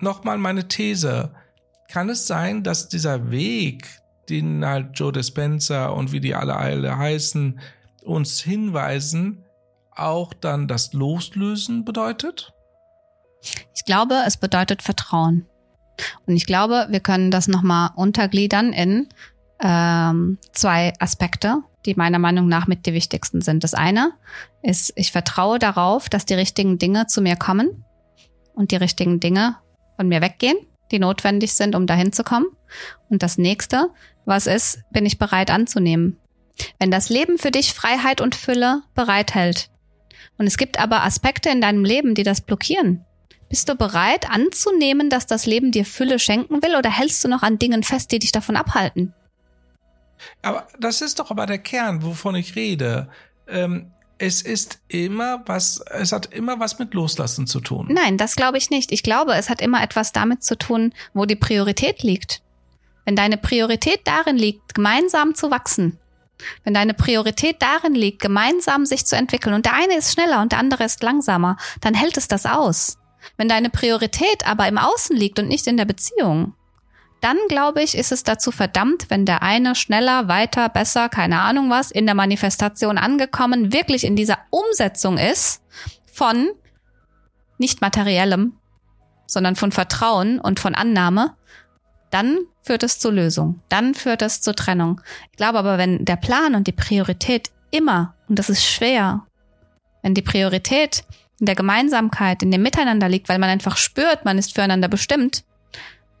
Nochmal 0.00 0.38
meine 0.38 0.66
These. 0.66 1.32
Kann 1.88 2.10
es 2.10 2.26
sein, 2.26 2.64
dass 2.64 2.88
dieser 2.88 3.30
Weg, 3.30 3.97
den 4.30 4.64
halt 4.64 4.90
Joe 4.94 5.12
Dispenza 5.12 5.86
und 5.88 6.12
wie 6.12 6.20
die 6.20 6.34
alle, 6.34 6.56
alle 6.56 6.96
heißen, 6.96 7.60
uns 8.04 8.40
hinweisen, 8.40 9.44
auch 9.94 10.32
dann 10.32 10.68
das 10.68 10.92
Loslösen 10.92 11.84
bedeutet? 11.84 12.52
Ich 13.74 13.84
glaube, 13.84 14.22
es 14.26 14.36
bedeutet 14.36 14.82
Vertrauen. 14.82 15.46
Und 16.26 16.36
ich 16.36 16.46
glaube, 16.46 16.86
wir 16.90 17.00
können 17.00 17.30
das 17.30 17.48
nochmal 17.48 17.90
untergliedern 17.96 18.72
in 18.72 19.08
ähm, 19.60 20.38
zwei 20.52 20.92
Aspekte, 21.00 21.62
die 21.86 21.94
meiner 21.94 22.18
Meinung 22.18 22.48
nach 22.48 22.66
mit 22.66 22.86
die 22.86 22.92
wichtigsten 22.92 23.40
sind. 23.40 23.64
Das 23.64 23.74
eine 23.74 24.12
ist, 24.62 24.92
ich 24.96 25.12
vertraue 25.12 25.58
darauf, 25.58 26.08
dass 26.08 26.24
die 26.24 26.34
richtigen 26.34 26.78
Dinge 26.78 27.06
zu 27.06 27.20
mir 27.20 27.36
kommen 27.36 27.84
und 28.54 28.70
die 28.70 28.76
richtigen 28.76 29.20
Dinge 29.20 29.56
von 29.96 30.08
mir 30.08 30.20
weggehen, 30.20 30.56
die 30.90 30.98
notwendig 30.98 31.54
sind, 31.54 31.74
um 31.74 31.86
dahin 31.86 32.12
zu 32.12 32.22
kommen. 32.22 32.46
Und 33.08 33.22
das 33.22 33.38
nächste, 33.38 33.90
was 34.24 34.46
ist, 34.46 34.82
bin 34.90 35.06
ich 35.06 35.18
bereit 35.18 35.50
anzunehmen. 35.50 36.18
Wenn 36.78 36.90
das 36.90 37.08
Leben 37.08 37.38
für 37.38 37.50
dich 37.50 37.72
Freiheit 37.72 38.20
und 38.20 38.34
Fülle 38.34 38.82
bereithält. 38.94 39.70
Und 40.38 40.46
es 40.46 40.56
gibt 40.56 40.78
aber 40.78 41.04
Aspekte 41.04 41.50
in 41.50 41.60
deinem 41.60 41.84
Leben, 41.84 42.14
die 42.14 42.24
das 42.24 42.40
blockieren. 42.40 43.04
Bist 43.48 43.68
du 43.68 43.74
bereit 43.74 44.30
anzunehmen, 44.30 45.08
dass 45.08 45.26
das 45.26 45.46
Leben 45.46 45.72
dir 45.72 45.84
Fülle 45.84 46.18
schenken 46.18 46.62
will 46.62 46.76
oder 46.76 46.90
hältst 46.90 47.24
du 47.24 47.28
noch 47.28 47.42
an 47.42 47.58
Dingen 47.58 47.82
fest, 47.82 48.12
die 48.12 48.18
dich 48.18 48.32
davon 48.32 48.56
abhalten? 48.56 49.14
Aber 50.42 50.66
das 50.78 51.00
ist 51.00 51.18
doch 51.18 51.30
aber 51.30 51.46
der 51.46 51.58
Kern, 51.58 52.02
wovon 52.02 52.34
ich 52.34 52.56
rede. 52.56 53.08
Ähm, 53.46 53.92
es 54.18 54.42
ist 54.42 54.80
immer 54.88 55.42
was, 55.46 55.80
es 55.92 56.12
hat 56.12 56.26
immer 56.26 56.58
was 56.60 56.78
mit 56.78 56.92
Loslassen 56.92 57.46
zu 57.46 57.60
tun. 57.60 57.88
Nein, 57.90 58.18
das 58.18 58.36
glaube 58.36 58.58
ich 58.58 58.68
nicht. 58.68 58.92
Ich 58.92 59.02
glaube, 59.02 59.34
es 59.34 59.48
hat 59.48 59.60
immer 59.60 59.82
etwas 59.82 60.12
damit 60.12 60.42
zu 60.42 60.58
tun, 60.58 60.92
wo 61.14 61.24
die 61.24 61.36
Priorität 61.36 62.02
liegt. 62.02 62.42
Wenn 63.08 63.16
deine 63.16 63.38
Priorität 63.38 64.00
darin 64.04 64.36
liegt, 64.36 64.74
gemeinsam 64.74 65.34
zu 65.34 65.50
wachsen, 65.50 65.98
wenn 66.62 66.74
deine 66.74 66.92
Priorität 66.92 67.56
darin 67.62 67.94
liegt, 67.94 68.20
gemeinsam 68.20 68.84
sich 68.84 69.06
zu 69.06 69.16
entwickeln 69.16 69.54
und 69.54 69.64
der 69.64 69.72
eine 69.72 69.96
ist 69.96 70.12
schneller 70.12 70.42
und 70.42 70.52
der 70.52 70.58
andere 70.58 70.84
ist 70.84 71.02
langsamer, 71.02 71.56
dann 71.80 71.94
hält 71.94 72.18
es 72.18 72.28
das 72.28 72.44
aus. 72.44 72.98
Wenn 73.38 73.48
deine 73.48 73.70
Priorität 73.70 74.46
aber 74.46 74.68
im 74.68 74.76
Außen 74.76 75.16
liegt 75.16 75.38
und 75.38 75.48
nicht 75.48 75.66
in 75.66 75.78
der 75.78 75.86
Beziehung, 75.86 76.52
dann 77.22 77.38
glaube 77.48 77.82
ich, 77.82 77.96
ist 77.96 78.12
es 78.12 78.24
dazu 78.24 78.50
verdammt, 78.50 79.06
wenn 79.08 79.24
der 79.24 79.42
eine 79.42 79.74
schneller, 79.74 80.28
weiter, 80.28 80.68
besser, 80.68 81.08
keine 81.08 81.40
Ahnung 81.40 81.70
was, 81.70 81.90
in 81.90 82.04
der 82.04 82.14
Manifestation 82.14 82.98
angekommen, 82.98 83.72
wirklich 83.72 84.04
in 84.04 84.16
dieser 84.16 84.40
Umsetzung 84.50 85.16
ist 85.16 85.62
von 86.12 86.50
nicht 87.56 87.80
materiellem, 87.80 88.58
sondern 89.26 89.56
von 89.56 89.72
Vertrauen 89.72 90.38
und 90.38 90.60
von 90.60 90.74
Annahme, 90.74 91.38
dann 92.10 92.38
führt 92.62 92.82
es 92.82 92.98
zur 92.98 93.12
Lösung, 93.12 93.60
dann 93.68 93.94
führt 93.94 94.22
es 94.22 94.40
zur 94.40 94.54
Trennung. 94.54 95.00
Ich 95.30 95.36
glaube 95.36 95.58
aber, 95.58 95.78
wenn 95.78 96.04
der 96.04 96.16
Plan 96.16 96.54
und 96.54 96.66
die 96.66 96.72
Priorität 96.72 97.50
immer, 97.70 98.14
und 98.28 98.38
das 98.38 98.50
ist 98.50 98.64
schwer, 98.64 99.26
wenn 100.02 100.14
die 100.14 100.22
Priorität 100.22 101.04
in 101.40 101.46
der 101.46 101.54
Gemeinsamkeit, 101.54 102.42
in 102.42 102.50
dem 102.50 102.62
Miteinander 102.62 103.08
liegt, 103.08 103.28
weil 103.28 103.38
man 103.38 103.50
einfach 103.50 103.76
spürt, 103.76 104.24
man 104.24 104.38
ist 104.38 104.54
füreinander 104.54 104.88
bestimmt, 104.88 105.44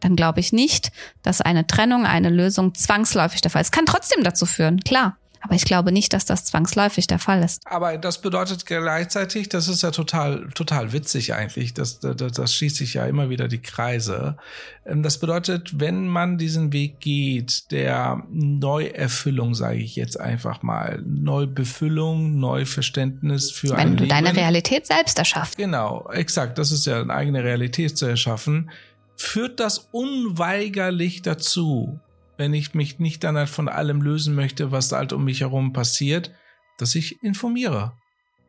dann 0.00 0.16
glaube 0.16 0.40
ich 0.40 0.52
nicht, 0.52 0.92
dass 1.22 1.40
eine 1.40 1.66
Trennung, 1.66 2.06
eine 2.06 2.30
Lösung 2.30 2.74
zwangsläufig 2.74 3.40
der 3.40 3.50
Fall 3.50 3.62
ist. 3.62 3.68
Es 3.68 3.72
kann 3.72 3.86
trotzdem 3.86 4.22
dazu 4.22 4.46
führen, 4.46 4.80
klar. 4.80 5.16
Aber 5.40 5.54
ich 5.54 5.64
glaube 5.64 5.92
nicht, 5.92 6.12
dass 6.12 6.24
das 6.24 6.44
zwangsläufig 6.44 7.06
der 7.06 7.18
Fall 7.18 7.42
ist. 7.42 7.62
Aber 7.64 7.96
das 7.96 8.20
bedeutet 8.20 8.66
gleichzeitig, 8.66 9.48
das 9.48 9.68
ist 9.68 9.82
ja 9.82 9.90
total, 9.90 10.48
total 10.54 10.92
witzig 10.92 11.34
eigentlich. 11.34 11.74
Das, 11.74 12.00
das, 12.00 12.16
das 12.16 12.54
schließt 12.54 12.76
sich 12.76 12.94
ja 12.94 13.06
immer 13.06 13.30
wieder 13.30 13.48
die 13.48 13.60
Kreise. 13.60 14.36
Ähm, 14.84 15.02
das 15.02 15.18
bedeutet, 15.18 15.78
wenn 15.80 16.08
man 16.08 16.38
diesen 16.38 16.72
Weg 16.72 17.00
geht, 17.00 17.70
der 17.70 18.22
Neuerfüllung, 18.30 19.54
sage 19.54 19.78
ich 19.78 19.96
jetzt 19.96 20.18
einfach 20.18 20.62
mal, 20.62 21.02
Neubefüllung, 21.06 22.38
Neuverständnis 22.38 23.50
für 23.50 23.70
wenn 23.70 23.76
ein 23.76 23.88
Leben. 23.88 24.00
Wenn 24.00 24.08
du 24.08 24.14
deine 24.14 24.36
Realität 24.36 24.86
selbst 24.86 25.18
erschaffst. 25.18 25.56
Genau, 25.56 26.08
exakt. 26.12 26.58
Das 26.58 26.72
ist 26.72 26.86
ja 26.86 27.00
eine 27.00 27.12
eigene 27.12 27.44
Realität 27.44 27.96
zu 27.96 28.06
erschaffen. 28.06 28.70
Führt 29.16 29.60
das 29.60 29.88
unweigerlich 29.90 31.22
dazu, 31.22 31.98
wenn 32.38 32.54
ich 32.54 32.72
mich 32.72 32.98
nicht 32.98 33.22
dann 33.24 33.36
halt 33.36 33.50
von 33.50 33.68
allem 33.68 34.00
lösen 34.00 34.34
möchte, 34.34 34.72
was 34.72 34.90
halt 34.92 35.12
um 35.12 35.24
mich 35.24 35.40
herum 35.42 35.74
passiert, 35.74 36.32
dass 36.78 36.94
ich 36.94 37.22
informiere. 37.22 37.92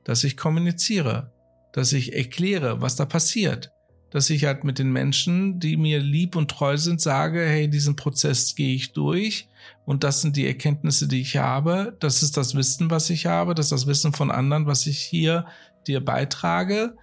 dass 0.05 0.23
ich 0.23 0.37
kommuniziere, 0.37 1.31
dass 1.73 1.93
ich 1.93 2.15
erkläre, 2.15 2.81
was 2.81 2.95
da 2.95 3.05
passiert, 3.05 3.71
dass 4.11 4.29
ich 4.29 4.45
halt 4.45 4.63
mit 4.63 4.79
den 4.79 4.91
Menschen, 4.91 5.59
die 5.59 5.77
mir 5.77 5.99
lieb 5.99 6.35
und 6.35 6.49
treu 6.49 6.77
sind, 6.77 6.99
sage, 6.99 7.41
hey, 7.45 7.69
diesen 7.69 7.95
Prozess 7.95 8.55
gehe 8.55 8.73
ich 8.73 8.93
durch 8.93 9.49
und 9.85 10.03
das 10.03 10.21
sind 10.21 10.35
die 10.35 10.47
Erkenntnisse, 10.47 11.07
die 11.07 11.21
ich 11.21 11.37
habe, 11.37 11.95
das 11.99 12.23
ist 12.23 12.37
das 12.37 12.55
Wissen, 12.55 12.89
was 12.89 13.09
ich 13.09 13.27
habe, 13.27 13.53
das 13.53 13.67
ist 13.67 13.71
das 13.71 13.87
Wissen 13.87 14.13
von 14.13 14.31
anderen, 14.31 14.65
was 14.65 14.87
ich 14.87 14.99
hier 14.99 15.45
dir 15.85 16.03
beitrage, 16.03 16.95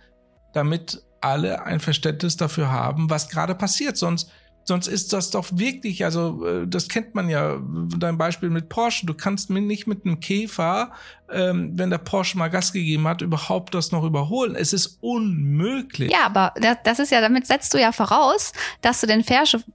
damit 0.53 1.03
alle 1.21 1.65
ein 1.65 1.81
Verständnis 1.81 2.37
dafür 2.37 2.71
haben, 2.71 3.09
was 3.11 3.29
gerade 3.29 3.55
passiert. 3.55 3.97
Sonst 3.97 4.31
Sonst 4.69 4.89
ist 4.89 5.13
das 5.13 5.31
doch 5.31 5.47
wirklich, 5.53 6.05
also 6.05 6.45
äh, 6.45 6.67
das 6.67 6.89
kennt 6.89 7.15
man 7.15 7.29
ja, 7.29 7.61
dein 7.97 8.19
Beispiel 8.19 8.51
mit 8.51 8.69
Porsche. 8.69 9.07
Du 9.07 9.15
kannst 9.15 9.49
mir 9.49 9.61
nicht 9.61 9.87
mit 9.87 10.05
einem 10.05 10.19
Käfer, 10.19 10.93
ähm, 11.31 11.73
wenn 11.75 11.91
der 11.91 11.99
Porsche 11.99 12.37
mal 12.37 12.49
Gas 12.49 12.73
gegeben 12.73 13.07
hat, 13.07 13.23
überhaupt 13.23 13.75
das 13.75 13.93
noch 13.93 14.03
überholen. 14.03 14.57
Es 14.57 14.73
ist 14.73 14.99
unmöglich. 15.01 16.11
Ja, 16.11 16.27
aber 16.27 16.53
das 16.83 16.99
ist 16.99 17.13
ja, 17.13 17.21
damit 17.21 17.47
setzt 17.47 17.75
du 17.75 17.81
ja 17.81 17.93
voraus, 17.93 18.53
dass 18.81 19.01
du 19.01 19.07
den 19.07 19.25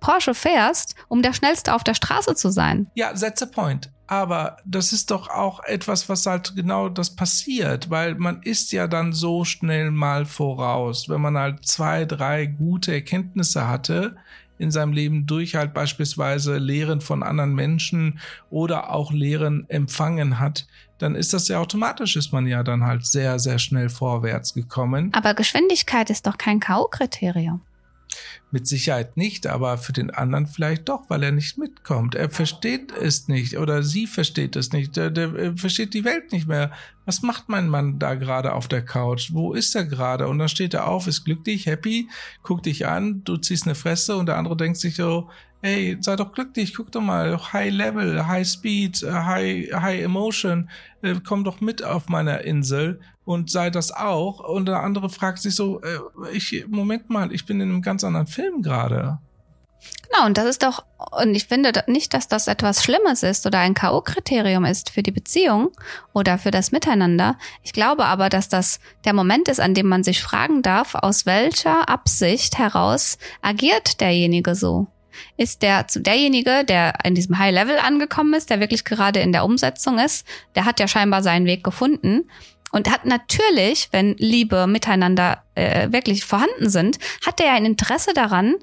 Porsche 0.01 0.33
fährst, 0.33 0.95
um 1.07 1.21
der 1.21 1.33
Schnellste 1.33 1.73
auf 1.73 1.85
der 1.85 1.93
Straße 1.93 2.35
zu 2.35 2.51
sein. 2.51 2.91
Ja, 2.95 3.13
that's 3.13 3.41
a 3.41 3.45
point. 3.45 3.89
Aber 4.07 4.57
das 4.65 4.91
ist 4.91 5.09
doch 5.09 5.29
auch 5.29 5.63
etwas, 5.63 6.09
was 6.09 6.25
halt 6.25 6.53
genau 6.57 6.89
das 6.89 7.15
passiert, 7.15 7.89
weil 7.89 8.15
man 8.15 8.41
ist 8.43 8.73
ja 8.73 8.87
dann 8.87 9.13
so 9.13 9.45
schnell 9.45 9.89
mal 9.89 10.25
voraus, 10.25 11.07
wenn 11.07 11.21
man 11.21 11.37
halt 11.37 11.65
zwei, 11.65 12.03
drei 12.03 12.45
gute 12.45 12.93
Erkenntnisse 12.93 13.69
hatte, 13.69 14.17
in 14.61 14.71
seinem 14.71 14.93
Leben 14.93 15.25
durch 15.25 15.55
halt 15.55 15.73
beispielsweise 15.73 16.57
Lehren 16.57 17.01
von 17.01 17.23
anderen 17.23 17.55
Menschen 17.55 18.19
oder 18.49 18.93
auch 18.93 19.11
Lehren 19.11 19.65
empfangen 19.69 20.39
hat, 20.39 20.67
dann 20.99 21.15
ist 21.15 21.33
das 21.33 21.47
ja 21.47 21.59
automatisch, 21.59 22.15
ist 22.15 22.31
man 22.31 22.45
ja 22.45 22.63
dann 22.63 22.83
halt 22.85 23.05
sehr, 23.05 23.39
sehr 23.39 23.57
schnell 23.57 23.89
vorwärts 23.89 24.53
gekommen. 24.53 25.11
Aber 25.13 25.33
Geschwindigkeit 25.33 26.09
ist 26.11 26.27
doch 26.27 26.37
kein 26.37 26.59
K.O.-Kriterium. 26.59 27.61
Mit 28.51 28.67
Sicherheit 28.67 29.15
nicht, 29.15 29.47
aber 29.47 29.77
für 29.77 29.93
den 29.93 30.11
anderen 30.11 30.45
vielleicht 30.45 30.89
doch, 30.89 31.09
weil 31.09 31.23
er 31.23 31.31
nicht 31.31 31.57
mitkommt. 31.57 32.15
Er 32.15 32.29
versteht 32.29 32.91
es 32.91 33.27
nicht 33.29 33.57
oder 33.57 33.81
sie 33.81 34.07
versteht 34.07 34.55
es 34.57 34.73
nicht. 34.73 34.97
Der, 34.97 35.09
der 35.09 35.55
versteht 35.55 35.93
die 35.93 36.03
Welt 36.03 36.33
nicht 36.33 36.47
mehr. 36.47 36.71
Was 37.05 37.21
macht 37.21 37.47
mein 37.47 37.69
Mann 37.69 37.97
da 37.97 38.15
gerade 38.15 38.53
auf 38.53 38.67
der 38.67 38.83
Couch? 38.83 39.29
Wo 39.31 39.53
ist 39.53 39.73
er 39.75 39.85
gerade? 39.85 40.27
Und 40.27 40.37
dann 40.37 40.49
steht 40.49 40.73
er 40.73 40.87
auf, 40.87 41.07
ist 41.07 41.23
glücklich, 41.23 41.65
happy, 41.65 42.09
guckt 42.43 42.65
dich 42.65 42.87
an, 42.87 43.23
du 43.23 43.37
ziehst 43.37 43.65
eine 43.65 43.75
Fresse 43.75 44.17
und 44.17 44.25
der 44.25 44.37
andere 44.37 44.57
denkt 44.57 44.77
sich 44.77 44.95
so, 44.95 45.29
ey, 45.61 45.97
sei 45.99 46.15
doch 46.15 46.31
glücklich, 46.31 46.73
guck 46.73 46.91
doch 46.91 47.01
mal, 47.01 47.37
High 47.53 47.73
Level, 47.73 48.27
High 48.27 48.47
Speed, 48.47 49.03
High, 49.03 49.71
High 49.73 50.01
Emotion, 50.01 50.69
äh, 51.01 51.15
komm 51.23 51.43
doch 51.43 51.61
mit 51.61 51.83
auf 51.83 52.09
meiner 52.09 52.41
Insel 52.41 52.99
und 53.25 53.49
sei 53.49 53.69
das 53.69 53.91
auch. 53.91 54.39
Und 54.39 54.67
der 54.67 54.81
andere 54.81 55.09
fragt 55.09 55.39
sich 55.39 55.55
so, 55.55 55.81
äh, 55.81 55.99
ich, 56.33 56.65
Moment 56.67 57.09
mal, 57.09 57.31
ich 57.31 57.45
bin 57.45 57.61
in 57.61 57.69
einem 57.69 57.81
ganz 57.81 58.03
anderen 58.03 58.27
Film 58.27 58.40
gerade. 58.61 59.19
Genau, 60.11 60.25
und 60.25 60.37
das 60.37 60.45
ist 60.45 60.63
doch, 60.63 60.83
und 61.21 61.33
ich 61.35 61.47
finde 61.47 61.71
nicht, 61.87 62.13
dass 62.13 62.27
das 62.27 62.47
etwas 62.47 62.83
Schlimmes 62.83 63.23
ist 63.23 63.45
oder 63.45 63.59
ein 63.59 63.73
K.O.-Kriterium 63.73 64.69
ist 64.69 64.89
für 64.89 65.03
die 65.03 65.11
Beziehung 65.11 65.71
oder 66.13 66.37
für 66.37 66.51
das 66.51 66.71
Miteinander. 66.71 67.37
Ich 67.63 67.71
glaube 67.71 68.05
aber, 68.05 68.29
dass 68.29 68.49
das 68.49 68.79
der 69.05 69.13
Moment 69.13 69.47
ist, 69.47 69.59
an 69.59 69.73
dem 69.73 69.87
man 69.87 70.03
sich 70.03 70.21
fragen 70.21 70.61
darf, 70.61 70.95
aus 70.95 71.25
welcher 71.25 71.87
Absicht 71.87 72.57
heraus 72.57 73.17
agiert 73.41 74.01
derjenige 74.01 74.53
so 74.55 74.87
ist 75.37 75.61
der 75.61 75.85
derjenige, 75.95 76.63
der 76.65 76.93
in 77.03 77.15
diesem 77.15 77.37
High 77.37 77.53
Level 77.53 77.77
angekommen 77.77 78.33
ist, 78.33 78.49
der 78.49 78.59
wirklich 78.59 78.85
gerade 78.85 79.19
in 79.19 79.31
der 79.31 79.45
Umsetzung 79.45 79.99
ist, 79.99 80.25
der 80.55 80.65
hat 80.65 80.79
ja 80.79 80.87
scheinbar 80.87 81.23
seinen 81.23 81.45
Weg 81.45 81.63
gefunden 81.63 82.29
und 82.71 82.89
hat 82.89 83.05
natürlich, 83.05 83.89
wenn 83.91 84.15
Liebe 84.17 84.67
miteinander 84.67 85.43
äh, 85.55 85.91
wirklich 85.91 86.25
vorhanden 86.25 86.69
sind, 86.69 86.97
hat 87.25 87.39
er 87.39 87.47
ja 87.47 87.53
ein 87.53 87.65
Interesse 87.65 88.13
daran, 88.13 88.55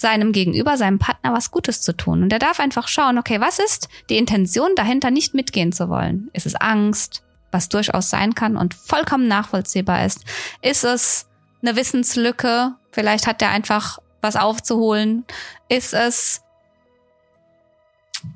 seinem 0.00 0.32
Gegenüber, 0.32 0.76
seinem 0.76 0.98
Partner 0.98 1.32
was 1.32 1.50
Gutes 1.50 1.82
zu 1.82 1.92
tun. 1.92 2.22
Und 2.22 2.32
er 2.32 2.38
darf 2.38 2.58
einfach 2.58 2.88
schauen, 2.88 3.18
okay, 3.18 3.40
was 3.40 3.58
ist 3.58 3.88
die 4.08 4.16
Intention 4.16 4.70
dahinter, 4.74 5.10
nicht 5.10 5.34
mitgehen 5.34 5.72
zu 5.72 5.88
wollen? 5.88 6.30
Ist 6.32 6.46
es 6.46 6.54
Angst, 6.54 7.22
was 7.50 7.68
durchaus 7.68 8.08
sein 8.10 8.34
kann 8.34 8.56
und 8.56 8.74
vollkommen 8.74 9.28
nachvollziehbar 9.28 10.04
ist? 10.04 10.24
Ist 10.62 10.84
es 10.84 11.26
eine 11.62 11.76
Wissenslücke? 11.76 12.72
Vielleicht 12.90 13.26
hat 13.26 13.42
er 13.42 13.50
einfach 13.50 13.98
was 14.22 14.36
aufzuholen? 14.36 15.24
Ist 15.68 15.92
es, 15.92 16.42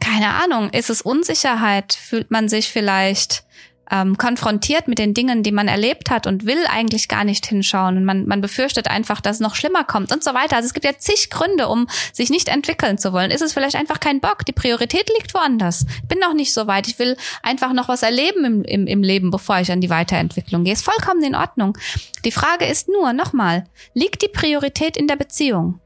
keine 0.00 0.34
Ahnung, 0.34 0.70
ist 0.70 0.90
es 0.90 1.02
Unsicherheit? 1.02 1.94
Fühlt 1.94 2.30
man 2.30 2.48
sich 2.48 2.70
vielleicht 2.70 3.44
ähm, 3.90 4.16
konfrontiert 4.16 4.88
mit 4.88 4.98
den 4.98 5.14
Dingen, 5.14 5.42
die 5.42 5.52
man 5.52 5.68
erlebt 5.68 6.10
hat 6.10 6.26
und 6.26 6.46
will 6.46 6.64
eigentlich 6.68 7.08
gar 7.08 7.24
nicht 7.24 7.46
hinschauen 7.46 7.96
und 7.96 8.04
man, 8.04 8.26
man 8.26 8.40
befürchtet 8.40 8.88
einfach, 8.88 9.20
dass 9.20 9.36
es 9.36 9.40
noch 9.40 9.54
schlimmer 9.54 9.84
kommt 9.84 10.12
und 10.12 10.24
so 10.24 10.34
weiter. 10.34 10.56
Also 10.56 10.66
es 10.66 10.74
gibt 10.74 10.86
ja 10.86 10.96
zig 10.98 11.30
Gründe, 11.30 11.68
um 11.68 11.86
sich 12.12 12.30
nicht 12.30 12.48
entwickeln 12.48 12.98
zu 12.98 13.12
wollen. 13.12 13.30
Ist 13.30 13.42
es 13.42 13.52
vielleicht 13.52 13.76
einfach 13.76 14.00
kein 14.00 14.20
Bock? 14.20 14.44
Die 14.46 14.52
Priorität 14.52 15.10
liegt 15.16 15.34
woanders. 15.34 15.86
Bin 16.08 16.18
noch 16.18 16.34
nicht 16.34 16.52
so 16.52 16.66
weit. 16.66 16.88
Ich 16.88 16.98
will 16.98 17.16
einfach 17.42 17.72
noch 17.72 17.88
was 17.88 18.02
erleben 18.02 18.44
im, 18.44 18.64
im, 18.64 18.86
im 18.86 19.02
Leben, 19.02 19.30
bevor 19.30 19.58
ich 19.60 19.70
an 19.70 19.80
die 19.80 19.90
Weiterentwicklung 19.90 20.64
gehe. 20.64 20.72
Ist 20.72 20.84
vollkommen 20.84 21.22
in 21.22 21.34
Ordnung. 21.34 21.76
Die 22.24 22.32
Frage 22.32 22.66
ist 22.66 22.88
nur, 22.88 23.12
nochmal, 23.12 23.64
liegt 23.92 24.22
die 24.22 24.28
Priorität 24.28 24.96
in 24.96 25.06
der 25.06 25.16
Beziehung? 25.16 25.80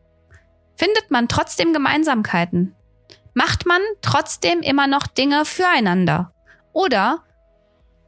Findet 0.76 1.10
man 1.10 1.26
trotzdem 1.26 1.72
Gemeinsamkeiten? 1.72 2.76
Macht 3.34 3.66
man 3.66 3.80
trotzdem 4.02 4.60
immer 4.60 4.86
noch 4.86 5.06
Dinge 5.06 5.44
füreinander? 5.44 6.32
Oder 6.72 7.24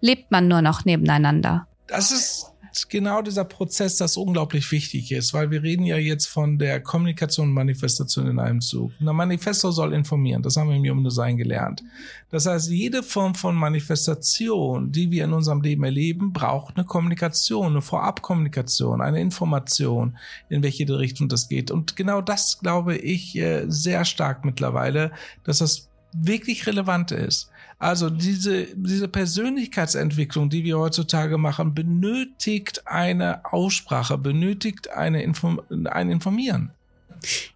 lebt 0.01 0.31
man 0.31 0.49
nur 0.49 0.63
noch 0.63 0.85
nebeneinander? 0.85 1.67
Das 1.87 2.11
ist 2.11 2.51
genau 2.89 3.23
dieser 3.23 3.45
Prozess, 3.45 3.97
das 3.97 4.17
unglaublich 4.17 4.71
wichtig 4.71 5.13
ist, 5.13 5.35
weil 5.35 5.51
wir 5.51 5.63
reden 5.63 5.85
ja 5.85 5.97
jetzt 5.97 6.27
von 6.27 6.59
der 6.59 6.81
Kommunikation 6.81 7.49
und 7.49 7.55
Manifestation 7.55 8.27
in 8.27 8.39
einem 8.39 8.61
Zug. 8.61 8.93
Ein 9.01 9.07
Manifesto 9.07 9.71
soll 9.71 9.93
informieren, 9.93 10.43
das 10.43 10.57
haben 10.57 10.69
wir 10.69 10.77
im 10.77 10.89
Human 10.89 11.05
Design 11.05 11.37
gelernt. 11.37 11.83
Das 12.31 12.47
heißt, 12.47 12.71
jede 12.71 13.03
Form 13.03 13.35
von 13.35 13.55
Manifestation, 13.55 14.93
die 14.93 15.11
wir 15.11 15.25
in 15.25 15.33
unserem 15.33 15.63
Leben 15.63 15.85
erleben, 15.85 16.33
braucht 16.33 16.77
eine 16.77 16.87
Kommunikation, 16.87 17.73
eine 17.73 17.83
Vorabkommunikation, 17.83 19.01
eine 19.01 19.21
Information, 19.21 20.17
in 20.49 20.63
welche 20.63 20.89
Richtung 20.99 21.29
das 21.29 21.49
geht. 21.49 21.71
Und 21.71 21.97
genau 21.97 22.21
das 22.21 22.59
glaube 22.61 22.97
ich 22.97 23.37
äh, 23.37 23.65
sehr 23.69 24.05
stark 24.05 24.45
mittlerweile, 24.45 25.13
dass 25.45 25.59
das 25.59 25.89
wirklich 26.13 26.67
relevant 26.67 27.13
ist. 27.13 27.51
Also 27.81 28.11
diese, 28.11 28.67
diese 28.77 29.09
Persönlichkeitsentwicklung, 29.09 30.51
die 30.51 30.65
wir 30.65 30.79
heutzutage 30.79 31.39
machen, 31.39 31.75
benötigt 31.75 32.87
eine 32.87 33.43
Aussprache, 33.47 34.19
benötigt 34.19 34.91
eine 34.91 35.23
Inform 35.23 35.63
ein 35.87 36.11
Informieren. 36.11 36.73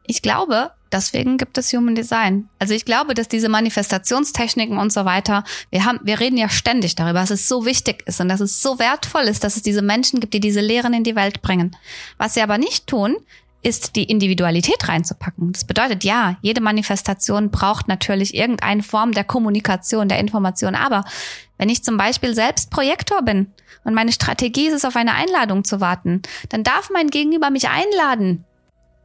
Ich 0.06 0.22
glaube, 0.22 0.70
deswegen 0.90 1.36
gibt 1.36 1.58
es 1.58 1.72
Human 1.74 1.94
Design. 1.94 2.48
Also 2.58 2.72
ich 2.72 2.86
glaube, 2.86 3.12
dass 3.12 3.28
diese 3.28 3.50
Manifestationstechniken 3.50 4.78
und 4.78 4.92
so 4.94 5.04
weiter, 5.04 5.44
wir 5.70 5.84
haben, 5.84 6.00
wir 6.02 6.20
reden 6.20 6.38
ja 6.38 6.48
ständig 6.48 6.94
darüber, 6.94 7.20
dass 7.20 7.30
es 7.30 7.46
so 7.46 7.66
wichtig 7.66 8.02
ist 8.06 8.20
und 8.20 8.30
dass 8.30 8.40
es 8.40 8.62
so 8.62 8.78
wertvoll 8.78 9.24
ist, 9.24 9.44
dass 9.44 9.56
es 9.56 9.62
diese 9.62 9.82
Menschen 9.82 10.20
gibt, 10.20 10.32
die 10.32 10.40
diese 10.40 10.60
Lehren 10.60 10.94
in 10.94 11.04
die 11.04 11.16
Welt 11.16 11.42
bringen. 11.42 11.76
Was 12.16 12.32
sie 12.32 12.42
aber 12.42 12.56
nicht 12.56 12.86
tun, 12.86 13.16
ist 13.64 13.96
die 13.96 14.04
Individualität 14.04 14.88
reinzupacken. 14.88 15.52
Das 15.52 15.64
bedeutet, 15.64 16.04
ja, 16.04 16.36
jede 16.42 16.60
Manifestation 16.60 17.50
braucht 17.50 17.88
natürlich 17.88 18.34
irgendeine 18.34 18.82
Form 18.82 19.12
der 19.12 19.24
Kommunikation, 19.24 20.08
der 20.08 20.18
Information. 20.18 20.74
Aber 20.74 21.04
wenn 21.56 21.70
ich 21.70 21.82
zum 21.82 21.96
Beispiel 21.96 22.34
selbst 22.34 22.70
Projektor 22.70 23.22
bin 23.22 23.52
und 23.82 23.94
meine 23.94 24.12
Strategie 24.12 24.66
ist 24.66 24.74
es, 24.74 24.84
auf 24.84 24.96
eine 24.96 25.14
Einladung 25.14 25.64
zu 25.64 25.80
warten, 25.80 26.22
dann 26.50 26.62
darf 26.62 26.90
mein 26.92 27.08
Gegenüber 27.08 27.50
mich 27.50 27.68
einladen 27.68 28.44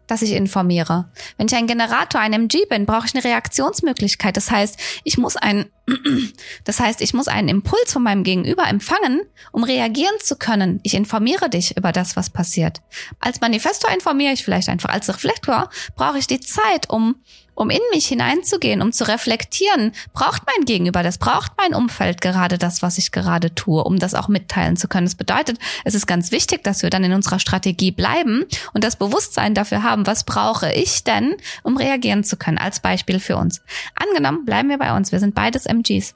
dass 0.10 0.24
ich 0.24 0.34
informiere. 0.34 1.10
Wenn 1.38 1.48
ich 1.48 1.56
ein 1.56 1.68
Generator, 1.68 2.20
ein 2.20 2.34
MG 2.34 2.66
bin, 2.68 2.86
brauche 2.86 3.06
ich 3.06 3.14
eine 3.14 3.24
Reaktionsmöglichkeit. 3.24 4.36
Das 4.36 4.50
heißt, 4.50 4.80
ich 5.04 5.18
muss 5.18 5.38
einen, 5.38 5.68
das 6.64 6.80
heißt, 6.80 7.02
ich 7.02 7.14
muss 7.14 7.28
einen 7.28 7.48
Impuls 7.48 7.94
von 7.94 8.02
meinem 8.04 8.24
Gegenüber 8.24 8.68
empfangen, 8.68 9.22
um 9.52 9.64
reagieren 9.64 10.16
zu 10.20 10.36
können. 10.36 10.80
Ich 10.84 10.96
informiere 10.96 11.50
dich 11.50 11.78
über 11.78 11.92
das, 11.92 12.16
was 12.16 12.32
passiert. 12.32 12.82
Als 13.20 13.40
Manifestor 13.40 13.92
informiere 13.92 14.34
ich 14.34 14.44
vielleicht 14.44 14.70
einfach. 14.70 14.90
Als 14.90 15.08
Reflektor 15.08 15.70
brauche 15.96 16.18
ich 16.18 16.26
die 16.26 16.40
Zeit, 16.40 16.90
um 16.90 17.16
um 17.60 17.70
in 17.70 17.82
mich 17.92 18.08
hineinzugehen, 18.08 18.82
um 18.82 18.94
zu 18.94 19.08
reflektieren, 19.08 19.92
braucht 20.14 20.44
mein 20.46 20.66
Gegenüber 20.66 21.04
das, 21.04 21.18
braucht 21.18 21.52
mein 21.58 21.76
Umfeld 21.76 22.22
gerade 22.22 22.58
das, 22.58 22.82
was 22.82 22.98
ich 22.98 23.12
gerade 23.12 23.54
tue, 23.54 23.84
um 23.84 24.00
das 24.00 24.16
auch 24.16 24.30
mitteilen 24.30 24.78
zu 24.78 24.88
können. 24.88 25.08
Das 25.08 25.16
bedeutet, 25.16 25.60
es 25.84 25.94
ist 25.94 26.08
ganz 26.08 26.32
wichtig, 26.32 26.64
dass 26.64 26.84
wir 26.84 26.90
dann 26.90 27.04
in 27.04 27.12
unserer 27.12 27.40
Strategie 27.40 27.92
bleiben 27.92 28.46
und 28.74 28.86
das 28.86 28.96
Bewusstsein 28.96 29.54
dafür 29.54 29.84
haben, 29.84 30.08
was 30.08 30.24
brauche 30.24 30.72
ich 30.72 31.04
denn, 31.04 31.36
um 31.62 31.76
reagieren 31.76 32.24
zu 32.24 32.38
können, 32.38 32.58
als 32.58 32.80
Beispiel 32.80 33.20
für 33.20 33.36
uns. 33.36 33.62
Angenommen, 33.94 34.46
bleiben 34.46 34.70
wir 34.70 34.78
bei 34.78 34.96
uns, 34.96 35.12
wir 35.12 35.20
sind 35.20 35.36
beides 35.36 35.66
MGs. 35.66 36.16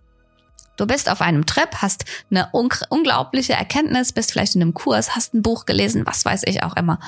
Du 0.76 0.88
bist 0.88 1.10
auf 1.10 1.22
einem 1.22 1.46
Trip, 1.46 1.70
hast 1.76 2.06
eine 2.32 2.50
un 2.52 2.70
unglaubliche 2.90 3.54
Erkenntnis, 3.54 4.12
bist 4.12 4.32
vielleicht 4.32 4.56
in 4.56 4.62
einem 4.62 4.74
Kurs, 4.74 5.16
hast 5.16 5.34
ein 5.34 5.44
Buch 5.44 5.66
gelesen, 5.66 6.06
was 6.06 6.26
weiß 6.26 6.44
ich 6.46 6.64
auch 6.64 6.76
immer. 6.76 7.00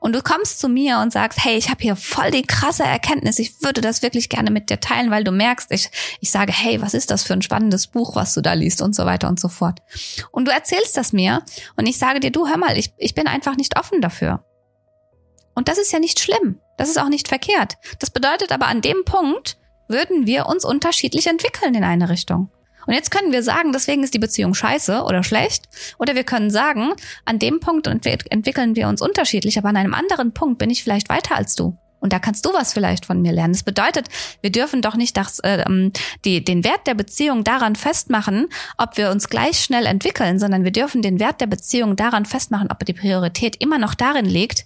Und 0.00 0.14
du 0.14 0.22
kommst 0.22 0.60
zu 0.60 0.68
mir 0.68 0.98
und 0.98 1.12
sagst, 1.12 1.42
hey, 1.42 1.56
ich 1.56 1.70
habe 1.70 1.82
hier 1.82 1.96
voll 1.96 2.30
die 2.30 2.42
krasse 2.42 2.84
Erkenntnis, 2.84 3.38
ich 3.38 3.62
würde 3.62 3.80
das 3.80 4.02
wirklich 4.02 4.28
gerne 4.28 4.50
mit 4.50 4.68
dir 4.68 4.80
teilen, 4.80 5.10
weil 5.10 5.24
du 5.24 5.30
merkst, 5.30 5.70
ich, 5.72 5.90
ich 6.20 6.30
sage, 6.30 6.52
hey, 6.52 6.82
was 6.82 6.94
ist 6.94 7.10
das 7.10 7.22
für 7.22 7.32
ein 7.32 7.42
spannendes 7.42 7.86
Buch, 7.86 8.16
was 8.16 8.34
du 8.34 8.42
da 8.42 8.52
liest 8.52 8.82
und 8.82 8.94
so 8.94 9.06
weiter 9.06 9.28
und 9.28 9.40
so 9.40 9.48
fort. 9.48 9.80
Und 10.30 10.46
du 10.46 10.52
erzählst 10.52 10.96
das 10.96 11.12
mir 11.12 11.42
und 11.76 11.86
ich 11.86 11.98
sage 11.98 12.20
dir, 12.20 12.30
du 12.30 12.48
hör 12.48 12.58
mal, 12.58 12.76
ich, 12.76 12.92
ich 12.98 13.14
bin 13.14 13.26
einfach 13.26 13.56
nicht 13.56 13.78
offen 13.78 14.00
dafür. 14.00 14.44
Und 15.54 15.68
das 15.68 15.78
ist 15.78 15.92
ja 15.92 15.98
nicht 15.98 16.20
schlimm, 16.20 16.60
das 16.76 16.90
ist 16.90 16.98
auch 16.98 17.08
nicht 17.08 17.28
verkehrt. 17.28 17.74
Das 17.98 18.10
bedeutet 18.10 18.52
aber 18.52 18.66
an 18.66 18.82
dem 18.82 19.04
Punkt 19.04 19.58
würden 19.88 20.26
wir 20.26 20.46
uns 20.46 20.64
unterschiedlich 20.64 21.26
entwickeln 21.26 21.74
in 21.74 21.84
eine 21.84 22.08
Richtung. 22.08 22.50
Und 22.86 22.94
jetzt 22.94 23.10
können 23.10 23.32
wir 23.32 23.42
sagen, 23.42 23.72
deswegen 23.72 24.02
ist 24.02 24.14
die 24.14 24.18
Beziehung 24.18 24.54
scheiße 24.54 25.02
oder 25.02 25.22
schlecht. 25.22 25.64
Oder 25.98 26.14
wir 26.14 26.24
können 26.24 26.50
sagen, 26.50 26.92
an 27.24 27.38
dem 27.38 27.60
Punkt 27.60 27.86
entwickeln 27.86 28.76
wir 28.76 28.88
uns 28.88 29.02
unterschiedlich, 29.02 29.58
aber 29.58 29.68
an 29.68 29.76
einem 29.76 29.94
anderen 29.94 30.32
Punkt 30.32 30.58
bin 30.58 30.70
ich 30.70 30.82
vielleicht 30.82 31.08
weiter 31.08 31.36
als 31.36 31.54
du. 31.54 31.76
Und 32.00 32.12
da 32.14 32.18
kannst 32.18 32.44
du 32.46 32.52
was 32.52 32.72
vielleicht 32.72 33.04
von 33.04 33.20
mir 33.20 33.32
lernen. 33.32 33.52
Das 33.52 33.62
bedeutet, 33.62 34.08
wir 34.40 34.50
dürfen 34.50 34.80
doch 34.82 34.96
nicht 34.96 35.16
das, 35.16 35.38
äh, 35.40 35.62
ähm, 35.66 35.92
die, 36.24 36.42
den 36.42 36.64
Wert 36.64 36.86
der 36.86 36.94
Beziehung 36.94 37.44
daran 37.44 37.76
festmachen, 37.76 38.48
ob 38.78 38.96
wir 38.96 39.10
uns 39.10 39.28
gleich 39.28 39.60
schnell 39.60 39.86
entwickeln, 39.86 40.38
sondern 40.38 40.64
wir 40.64 40.72
dürfen 40.72 41.02
den 41.02 41.20
Wert 41.20 41.40
der 41.40 41.46
Beziehung 41.46 41.96
daran 41.96 42.24
festmachen, 42.24 42.70
ob 42.70 42.84
die 42.84 42.94
Priorität 42.94 43.56
immer 43.56 43.78
noch 43.78 43.94
darin 43.94 44.24
liegt, 44.24 44.64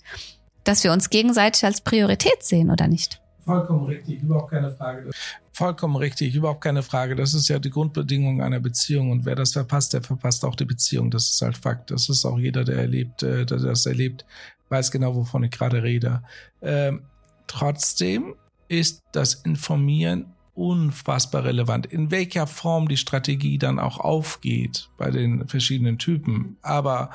dass 0.63 0.85
wir 0.85 0.93
uns 0.93 1.11
gegenseitig 1.11 1.65
als 1.65 1.81
Priorität 1.81 2.43
sehen 2.43 2.71
oder 2.71 2.87
nicht. 2.87 3.21
Vollkommen 3.45 3.85
richtig, 3.85 4.23
überhaupt 4.23 4.51
keine 4.51 4.71
Frage. 4.71 5.11
Vollkommen 5.57 5.95
richtig, 5.95 6.35
überhaupt 6.35 6.63
keine 6.63 6.83
Frage. 6.83 7.15
Das 7.15 7.33
ist 7.33 7.49
ja 7.49 7.61
die 7.61 7.71
Grundbedingung 7.71 8.43
einer 8.43 8.59
Beziehung. 8.59 9.13
Und 9.13 9.25
wer 9.25 9.37
das 9.37 9.53
verpasst, 9.53 9.93
der 9.93 10.03
verpasst 10.03 10.45
auch 10.45 10.57
die 10.57 10.65
Beziehung. 10.65 11.13
Das 11.13 11.31
ist 11.31 11.43
halt 11.43 11.57
Fakt. 11.57 11.93
Das 11.93 12.09
ist 12.09 12.25
auch 12.25 12.41
jeder, 12.41 12.65
der 12.65 12.79
erlebt, 12.79 13.23
äh, 13.23 13.47
der 13.47 13.59
das 13.59 13.87
erlebt, 13.87 14.27
weiß 14.69 14.91
genau, 14.91 15.15
wovon 15.15 15.45
ich 15.45 15.53
gerade 15.53 15.85
rede. 15.85 16.25
Ähm, 16.61 17.03
trotzdem 17.47 18.35
ist 18.67 19.05
das 19.13 19.35
Informieren 19.35 20.35
unfassbar 20.55 21.45
relevant, 21.45 21.87
in 21.87 22.11
welcher 22.11 22.49
Form 22.49 22.89
die 22.89 22.97
Strategie 22.97 23.59
dann 23.59 23.79
auch 23.79 23.99
aufgeht 23.99 24.91
bei 24.97 25.13
den 25.13 25.47
verschiedenen 25.47 25.99
Typen. 25.99 26.57
Aber 26.63 27.11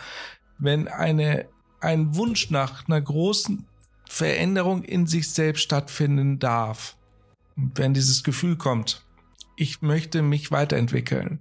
wenn 0.57 0.87
eine, 0.87 1.45
ein 1.81 2.15
Wunsch 2.15 2.51
nach 2.51 2.87
einer 2.87 3.01
großen 3.01 3.65
Veränderung 4.07 4.83
in 4.83 5.07
sich 5.07 5.29
selbst 5.29 5.61
stattfinden 5.61 6.39
darf. 6.39 6.95
Wenn 7.75 7.93
dieses 7.93 8.23
Gefühl 8.23 8.57
kommt, 8.57 9.05
ich 9.55 9.81
möchte 9.81 10.21
mich 10.21 10.51
weiterentwickeln, 10.51 11.39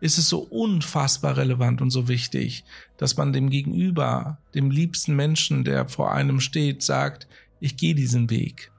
ist 0.00 0.18
es 0.18 0.28
so 0.28 0.40
unfassbar 0.40 1.36
relevant 1.36 1.80
und 1.80 1.90
so 1.90 2.08
wichtig, 2.08 2.64
dass 2.98 3.16
man 3.16 3.32
dem 3.32 3.48
Gegenüber, 3.48 4.38
dem 4.54 4.70
liebsten 4.70 5.16
Menschen, 5.16 5.64
der 5.64 5.88
vor 5.88 6.12
einem 6.12 6.40
steht, 6.40 6.82
sagt, 6.82 7.26
ich 7.60 7.76
gehe 7.76 7.94
diesen 7.94 8.28
Weg. 8.28 8.70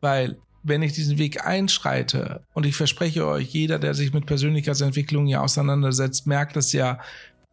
Weil 0.00 0.38
wenn 0.64 0.82
ich 0.82 0.92
diesen 0.92 1.18
Weg 1.18 1.46
einschreite, 1.46 2.42
und 2.54 2.66
ich 2.66 2.76
verspreche 2.76 3.26
euch, 3.26 3.48
jeder, 3.48 3.78
der 3.78 3.94
sich 3.94 4.12
mit 4.12 4.26
Persönlichkeitsentwicklung 4.26 5.26
ja 5.26 5.40
auseinandersetzt, 5.40 6.26
merkt 6.26 6.56
es 6.56 6.72
ja, 6.72 6.98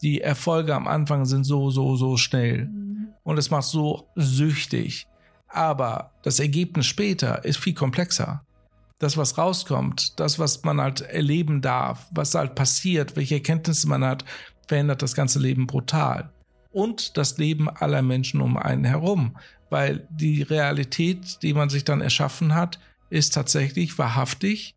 die 0.02 0.22
Erfolge 0.22 0.76
am 0.76 0.88
Anfang 0.88 1.26
sind 1.26 1.46
so, 1.46 1.70
so, 1.70 1.96
so 1.96 2.18
schnell. 2.18 2.66
Mhm. 2.66 3.08
Und 3.24 3.38
es 3.38 3.50
macht 3.50 3.66
so 3.66 4.08
süchtig. 4.16 5.08
Aber 5.48 6.12
das 6.24 6.40
Ergebnis 6.40 6.86
später 6.86 7.46
ist 7.46 7.58
viel 7.58 7.74
komplexer. 7.74 8.44
Das, 9.00 9.18
was 9.18 9.38
rauskommt, 9.38 10.20
das, 10.20 10.40
was 10.40 10.64
man 10.64 10.80
halt 10.80 11.02
erleben 11.02 11.62
darf, 11.62 12.08
was 12.12 12.34
halt 12.34 12.56
passiert, 12.56 13.16
welche 13.16 13.36
Erkenntnisse 13.36 13.88
man 13.88 14.04
hat, 14.06 14.24
verändert 14.68 15.02
das 15.02 15.16
ganze 15.16 15.40
Leben 15.40 15.68
brutal. 15.68 16.32
Und 16.72 17.18
das 17.18 17.38
Leben 17.38 17.70
aller 17.70 18.02
Menschen 18.02 18.42
um 18.42 18.58
einen 18.58 18.86
herum. 18.86 19.38
Weil 19.70 20.08
die 20.10 20.42
Realität, 20.42 21.42
die 21.42 21.54
man 21.54 21.70
sich 21.70 21.84
dann 21.84 22.02
erschaffen 22.02 22.54
hat, 22.54 22.80
ist 23.10 23.34
tatsächlich 23.34 23.98
wahrhaftig, 23.98 24.76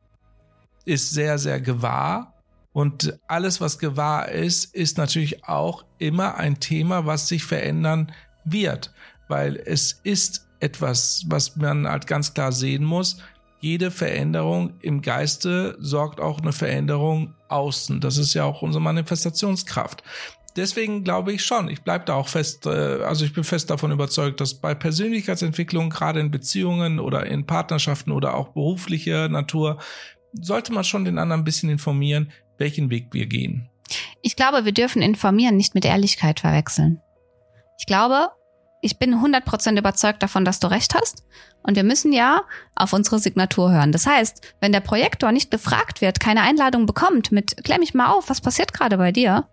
ist 0.84 1.10
sehr, 1.10 1.38
sehr 1.38 1.60
gewahr 1.60 2.38
und 2.78 3.18
alles, 3.26 3.60
was 3.60 3.80
gewahr 3.80 4.28
ist, 4.28 4.72
ist 4.72 4.98
natürlich 4.98 5.44
auch 5.44 5.84
immer 5.98 6.36
ein 6.36 6.60
Thema, 6.60 7.06
was 7.06 7.26
sich 7.26 7.44
verändern 7.44 8.12
wird, 8.44 8.92
weil 9.26 9.56
es 9.56 10.00
ist 10.04 10.46
etwas, 10.60 11.24
was 11.26 11.56
man 11.56 11.88
halt 11.88 12.06
ganz 12.06 12.34
klar 12.34 12.52
sehen 12.52 12.84
muss. 12.84 13.20
Jede 13.60 13.90
Veränderung 13.90 14.74
im 14.80 15.02
Geiste 15.02 15.76
sorgt 15.80 16.20
auch 16.20 16.40
eine 16.40 16.52
Veränderung 16.52 17.34
außen. 17.48 18.00
Das 18.00 18.16
ist 18.16 18.34
ja 18.34 18.44
auch 18.44 18.62
unsere 18.62 18.82
Manifestationskraft. 18.82 20.02
Deswegen 20.56 21.04
glaube 21.04 21.32
ich 21.32 21.44
schon, 21.44 21.68
ich 21.68 21.82
bleibe 21.82 22.04
da 22.04 22.14
auch 22.14 22.28
fest, 22.28 22.66
äh, 22.66 23.02
also 23.02 23.24
ich 23.24 23.32
bin 23.32 23.44
fest 23.44 23.70
davon 23.70 23.92
überzeugt, 23.92 24.40
dass 24.40 24.54
bei 24.54 24.74
Persönlichkeitsentwicklung, 24.74 25.90
gerade 25.90 26.20
in 26.20 26.30
Beziehungen 26.30 26.98
oder 26.98 27.26
in 27.26 27.46
Partnerschaften 27.46 28.10
oder 28.10 28.34
auch 28.34 28.48
beruflicher 28.48 29.28
Natur, 29.28 29.78
sollte 30.32 30.72
man 30.72 30.84
schon 30.84 31.04
den 31.04 31.18
anderen 31.18 31.42
ein 31.42 31.44
bisschen 31.44 31.70
informieren, 31.70 32.32
welchen 32.58 32.90
Weg 32.90 33.08
wir 33.12 33.26
gehen. 33.26 33.68
Ich 34.20 34.36
glaube, 34.36 34.64
wir 34.64 34.72
dürfen 34.72 35.00
informieren 35.00 35.56
nicht 35.56 35.74
mit 35.74 35.84
Ehrlichkeit 35.84 36.40
verwechseln. 36.40 37.00
Ich 37.78 37.86
glaube, 37.86 38.28
ich 38.80 38.98
bin 38.98 39.14
100% 39.14 39.78
überzeugt 39.78 40.22
davon, 40.22 40.44
dass 40.44 40.60
du 40.60 40.68
recht 40.68 40.94
hast. 40.94 41.24
Und 41.62 41.76
wir 41.76 41.84
müssen 41.84 42.12
ja 42.12 42.42
auf 42.76 42.92
unsere 42.92 43.18
Signatur 43.18 43.72
hören. 43.72 43.92
Das 43.92 44.06
heißt, 44.06 44.54
wenn 44.60 44.72
der 44.72 44.80
Projektor 44.80 45.32
nicht 45.32 45.50
gefragt 45.50 46.00
wird, 46.00 46.20
keine 46.20 46.42
Einladung 46.42 46.86
bekommt 46.86 47.32
mit, 47.32 47.62
klär 47.64 47.78
mich 47.78 47.94
mal 47.94 48.12
auf, 48.12 48.30
was 48.30 48.40
passiert 48.40 48.72
gerade 48.72 48.96
bei 48.96 49.12
dir, 49.12 49.48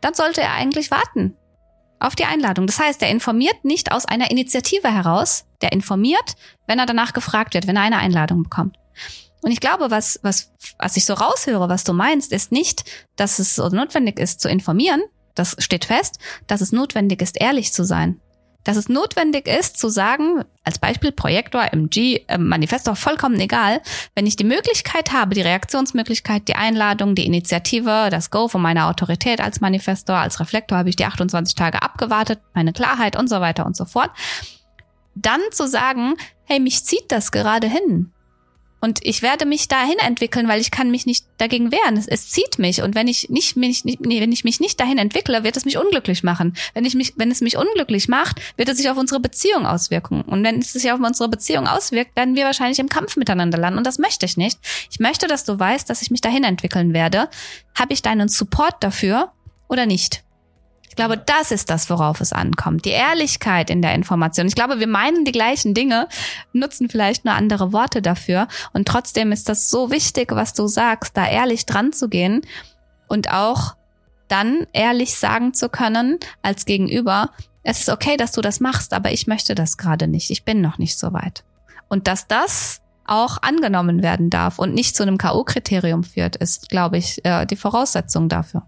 dann 0.00 0.14
sollte 0.14 0.40
er 0.40 0.52
eigentlich 0.52 0.90
warten 0.90 1.36
auf 1.98 2.14
die 2.14 2.24
Einladung. 2.24 2.66
Das 2.66 2.78
heißt, 2.78 3.02
er 3.02 3.10
informiert 3.10 3.64
nicht 3.64 3.92
aus 3.92 4.04
einer 4.04 4.30
Initiative 4.30 4.92
heraus, 4.92 5.46
der 5.62 5.72
informiert, 5.72 6.34
wenn 6.66 6.78
er 6.78 6.86
danach 6.86 7.12
gefragt 7.12 7.54
wird, 7.54 7.66
wenn 7.66 7.76
er 7.76 7.82
eine 7.82 7.98
Einladung 7.98 8.42
bekommt. 8.42 8.76
Und 9.42 9.50
ich 9.50 9.60
glaube, 9.60 9.90
was, 9.90 10.18
was, 10.22 10.52
was 10.78 10.96
ich 10.96 11.04
so 11.04 11.14
raushöre, 11.14 11.68
was 11.68 11.84
du 11.84 11.92
meinst, 11.92 12.32
ist 12.32 12.52
nicht, 12.52 12.84
dass 13.16 13.38
es 13.38 13.54
so 13.54 13.68
notwendig 13.68 14.18
ist 14.18 14.40
zu 14.40 14.48
informieren. 14.48 15.02
Das 15.34 15.56
steht 15.58 15.84
fest, 15.84 16.18
dass 16.46 16.60
es 16.60 16.72
notwendig 16.72 17.22
ist, 17.22 17.40
ehrlich 17.40 17.72
zu 17.72 17.84
sein. 17.84 18.20
Dass 18.66 18.76
es 18.76 18.88
notwendig 18.88 19.46
ist, 19.46 19.78
zu 19.78 19.88
sagen, 19.88 20.44
als 20.64 20.80
Beispiel 20.80 21.12
Projektor, 21.12 21.72
MG, 21.72 22.24
äh, 22.26 22.36
Manifestor, 22.36 22.96
vollkommen 22.96 23.38
egal, 23.38 23.80
wenn 24.16 24.26
ich 24.26 24.34
die 24.34 24.42
Möglichkeit 24.42 25.12
habe, 25.12 25.36
die 25.36 25.42
Reaktionsmöglichkeit, 25.42 26.48
die 26.48 26.56
Einladung, 26.56 27.14
die 27.14 27.26
Initiative, 27.26 28.08
das 28.10 28.32
Go 28.32 28.48
von 28.48 28.60
meiner 28.60 28.88
Autorität 28.88 29.40
als 29.40 29.60
Manifestor, 29.60 30.16
als 30.16 30.40
Reflektor 30.40 30.78
habe 30.78 30.88
ich 30.88 30.96
die 30.96 31.04
28 31.04 31.54
Tage 31.54 31.80
abgewartet, 31.80 32.40
meine 32.54 32.72
Klarheit 32.72 33.16
und 33.16 33.28
so 33.28 33.40
weiter 33.40 33.66
und 33.66 33.76
so 33.76 33.84
fort. 33.84 34.10
Dann 35.14 35.40
zu 35.52 35.68
sagen, 35.68 36.16
hey, 36.42 36.58
mich 36.58 36.84
zieht 36.84 37.12
das 37.12 37.30
gerade 37.30 37.68
hin. 37.68 38.10
Und 38.86 39.00
ich 39.02 39.20
werde 39.20 39.46
mich 39.46 39.66
dahin 39.66 39.98
entwickeln, 39.98 40.46
weil 40.46 40.60
ich 40.60 40.70
kann 40.70 40.92
mich 40.92 41.06
nicht 41.06 41.26
dagegen 41.38 41.72
wehren. 41.72 41.96
Es, 41.96 42.06
es 42.06 42.30
zieht 42.30 42.60
mich. 42.60 42.82
Und 42.82 42.94
wenn 42.94 43.08
ich 43.08 43.28
nicht, 43.28 43.56
mich, 43.56 43.84
nicht, 43.84 44.00
nee, 44.00 44.20
wenn 44.20 44.30
ich 44.30 44.44
mich 44.44 44.60
nicht 44.60 44.78
dahin 44.78 44.98
entwickle, 44.98 45.42
wird 45.42 45.56
es 45.56 45.64
mich 45.64 45.76
unglücklich 45.76 46.22
machen. 46.22 46.56
Wenn 46.72 46.84
ich 46.84 46.94
mich, 46.94 47.14
wenn 47.16 47.32
es 47.32 47.40
mich 47.40 47.56
unglücklich 47.56 48.06
macht, 48.06 48.40
wird 48.56 48.68
es 48.68 48.76
sich 48.76 48.88
auf 48.88 48.96
unsere 48.96 49.18
Beziehung 49.18 49.66
auswirken. 49.66 50.22
Und 50.22 50.44
wenn 50.44 50.60
es 50.60 50.72
sich 50.72 50.92
auf 50.92 51.00
unsere 51.00 51.28
Beziehung 51.28 51.66
auswirkt, 51.66 52.14
werden 52.14 52.36
wir 52.36 52.44
wahrscheinlich 52.44 52.78
im 52.78 52.88
Kampf 52.88 53.16
miteinander 53.16 53.58
landen. 53.58 53.78
Und 53.78 53.88
das 53.88 53.98
möchte 53.98 54.24
ich 54.24 54.36
nicht. 54.36 54.60
Ich 54.88 55.00
möchte, 55.00 55.26
dass 55.26 55.42
du 55.42 55.58
weißt, 55.58 55.90
dass 55.90 56.02
ich 56.02 56.12
mich 56.12 56.20
dahin 56.20 56.44
entwickeln 56.44 56.94
werde. 56.94 57.28
Habe 57.74 57.92
ich 57.92 58.02
deinen 58.02 58.28
Support 58.28 58.84
dafür 58.84 59.32
oder 59.66 59.86
nicht? 59.86 60.22
Ich 60.96 61.04
glaube, 61.04 61.18
das 61.18 61.50
ist 61.50 61.68
das, 61.68 61.90
worauf 61.90 62.22
es 62.22 62.32
ankommt. 62.32 62.86
Die 62.86 62.90
Ehrlichkeit 62.90 63.68
in 63.68 63.82
der 63.82 63.94
Information. 63.94 64.46
Ich 64.46 64.54
glaube, 64.54 64.80
wir 64.80 64.86
meinen 64.86 65.26
die 65.26 65.32
gleichen 65.32 65.74
Dinge, 65.74 66.08
nutzen 66.54 66.88
vielleicht 66.88 67.26
nur 67.26 67.34
andere 67.34 67.74
Worte 67.74 68.00
dafür. 68.00 68.48
Und 68.72 68.88
trotzdem 68.88 69.30
ist 69.30 69.50
das 69.50 69.68
so 69.68 69.90
wichtig, 69.90 70.32
was 70.32 70.54
du 70.54 70.66
sagst, 70.66 71.14
da 71.14 71.28
ehrlich 71.28 71.66
dran 71.66 71.92
zu 71.92 72.08
gehen 72.08 72.40
und 73.08 73.30
auch 73.30 73.76
dann 74.28 74.66
ehrlich 74.72 75.16
sagen 75.16 75.52
zu 75.52 75.68
können 75.68 76.18
als 76.40 76.64
Gegenüber, 76.64 77.28
es 77.62 77.80
ist 77.80 77.90
okay, 77.90 78.16
dass 78.16 78.32
du 78.32 78.40
das 78.40 78.60
machst, 78.60 78.94
aber 78.94 79.12
ich 79.12 79.26
möchte 79.26 79.54
das 79.54 79.76
gerade 79.76 80.08
nicht. 80.08 80.30
Ich 80.30 80.44
bin 80.44 80.62
noch 80.62 80.78
nicht 80.78 80.98
so 80.98 81.12
weit. 81.12 81.44
Und 81.88 82.08
dass 82.08 82.26
das 82.26 82.80
auch 83.04 83.42
angenommen 83.42 84.02
werden 84.02 84.30
darf 84.30 84.58
und 84.58 84.72
nicht 84.72 84.96
zu 84.96 85.02
einem 85.02 85.18
K.O.-Kriterium 85.18 86.04
führt, 86.04 86.36
ist, 86.36 86.70
glaube 86.70 86.96
ich, 86.96 87.22
äh, 87.26 87.44
die 87.44 87.56
Voraussetzung 87.56 88.30
dafür 88.30 88.62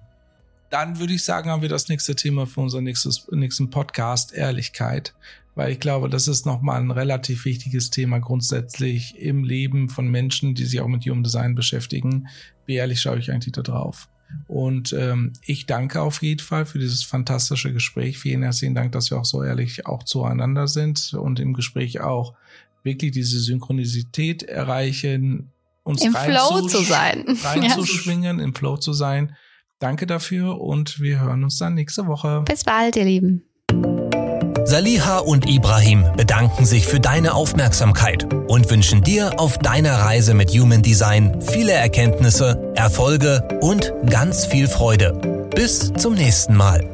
dann 0.70 0.98
würde 0.98 1.14
ich 1.14 1.24
sagen, 1.24 1.50
haben 1.50 1.62
wir 1.62 1.68
das 1.68 1.88
nächste 1.88 2.14
Thema 2.14 2.46
für 2.46 2.60
unseren 2.60 2.84
nächstes, 2.84 3.26
nächsten 3.30 3.70
Podcast, 3.70 4.32
Ehrlichkeit. 4.32 5.14
Weil 5.54 5.72
ich 5.72 5.80
glaube, 5.80 6.08
das 6.08 6.28
ist 6.28 6.46
nochmal 6.46 6.80
ein 6.80 6.92
relativ 6.92 7.44
wichtiges 7.44 7.90
Thema 7.90 8.20
grundsätzlich 8.20 9.18
im 9.18 9.42
Leben 9.42 9.88
von 9.88 10.08
Menschen, 10.08 10.54
die 10.54 10.64
sich 10.64 10.80
auch 10.80 10.86
mit 10.86 11.04
Human 11.04 11.24
Design 11.24 11.54
beschäftigen. 11.56 12.28
Wie 12.66 12.76
ehrlich 12.76 13.00
schaue 13.00 13.18
ich 13.18 13.32
eigentlich 13.32 13.52
da 13.52 13.62
drauf? 13.62 14.08
Und 14.46 14.92
ähm, 14.92 15.32
ich 15.44 15.66
danke 15.66 16.00
auf 16.02 16.22
jeden 16.22 16.40
Fall 16.42 16.66
für 16.66 16.78
dieses 16.78 17.02
fantastische 17.02 17.72
Gespräch. 17.72 18.18
Vielen 18.18 18.42
herzlichen 18.42 18.74
Dank, 18.74 18.92
dass 18.92 19.10
wir 19.10 19.18
auch 19.18 19.24
so 19.24 19.42
ehrlich 19.42 19.86
auch 19.86 20.02
zueinander 20.02 20.68
sind 20.68 21.14
und 21.14 21.40
im 21.40 21.54
Gespräch 21.54 22.00
auch 22.00 22.34
wirklich 22.84 23.10
diese 23.12 23.40
Synchronisität 23.40 24.42
erreichen 24.44 25.50
uns 25.82 26.04
Im 26.04 26.14
Flow 26.14 26.60
zu, 26.60 26.78
zu 26.78 26.84
sein. 26.84 27.24
reinzuschwingen, 27.42 28.40
im 28.40 28.54
Flow 28.54 28.76
zu 28.76 28.92
sein. 28.92 29.34
Danke 29.78 30.06
dafür 30.06 30.60
und 30.60 31.00
wir 31.00 31.20
hören 31.20 31.44
uns 31.44 31.58
dann 31.58 31.74
nächste 31.74 32.06
Woche. 32.06 32.42
Bis 32.46 32.64
bald, 32.64 32.96
ihr 32.96 33.04
Lieben. 33.04 33.44
Saliha 34.64 35.20
und 35.20 35.48
Ibrahim 35.48 36.04
bedanken 36.14 36.66
sich 36.66 36.86
für 36.86 37.00
deine 37.00 37.32
Aufmerksamkeit 37.32 38.30
und 38.48 38.70
wünschen 38.70 39.02
dir 39.02 39.40
auf 39.40 39.56
deiner 39.56 39.94
Reise 39.94 40.34
mit 40.34 40.50
Human 40.50 40.82
Design 40.82 41.40
viele 41.40 41.72
Erkenntnisse, 41.72 42.72
Erfolge 42.74 43.48
und 43.62 43.94
ganz 44.10 44.44
viel 44.44 44.68
Freude. 44.68 45.48
Bis 45.54 45.90
zum 45.94 46.14
nächsten 46.14 46.54
Mal. 46.54 46.84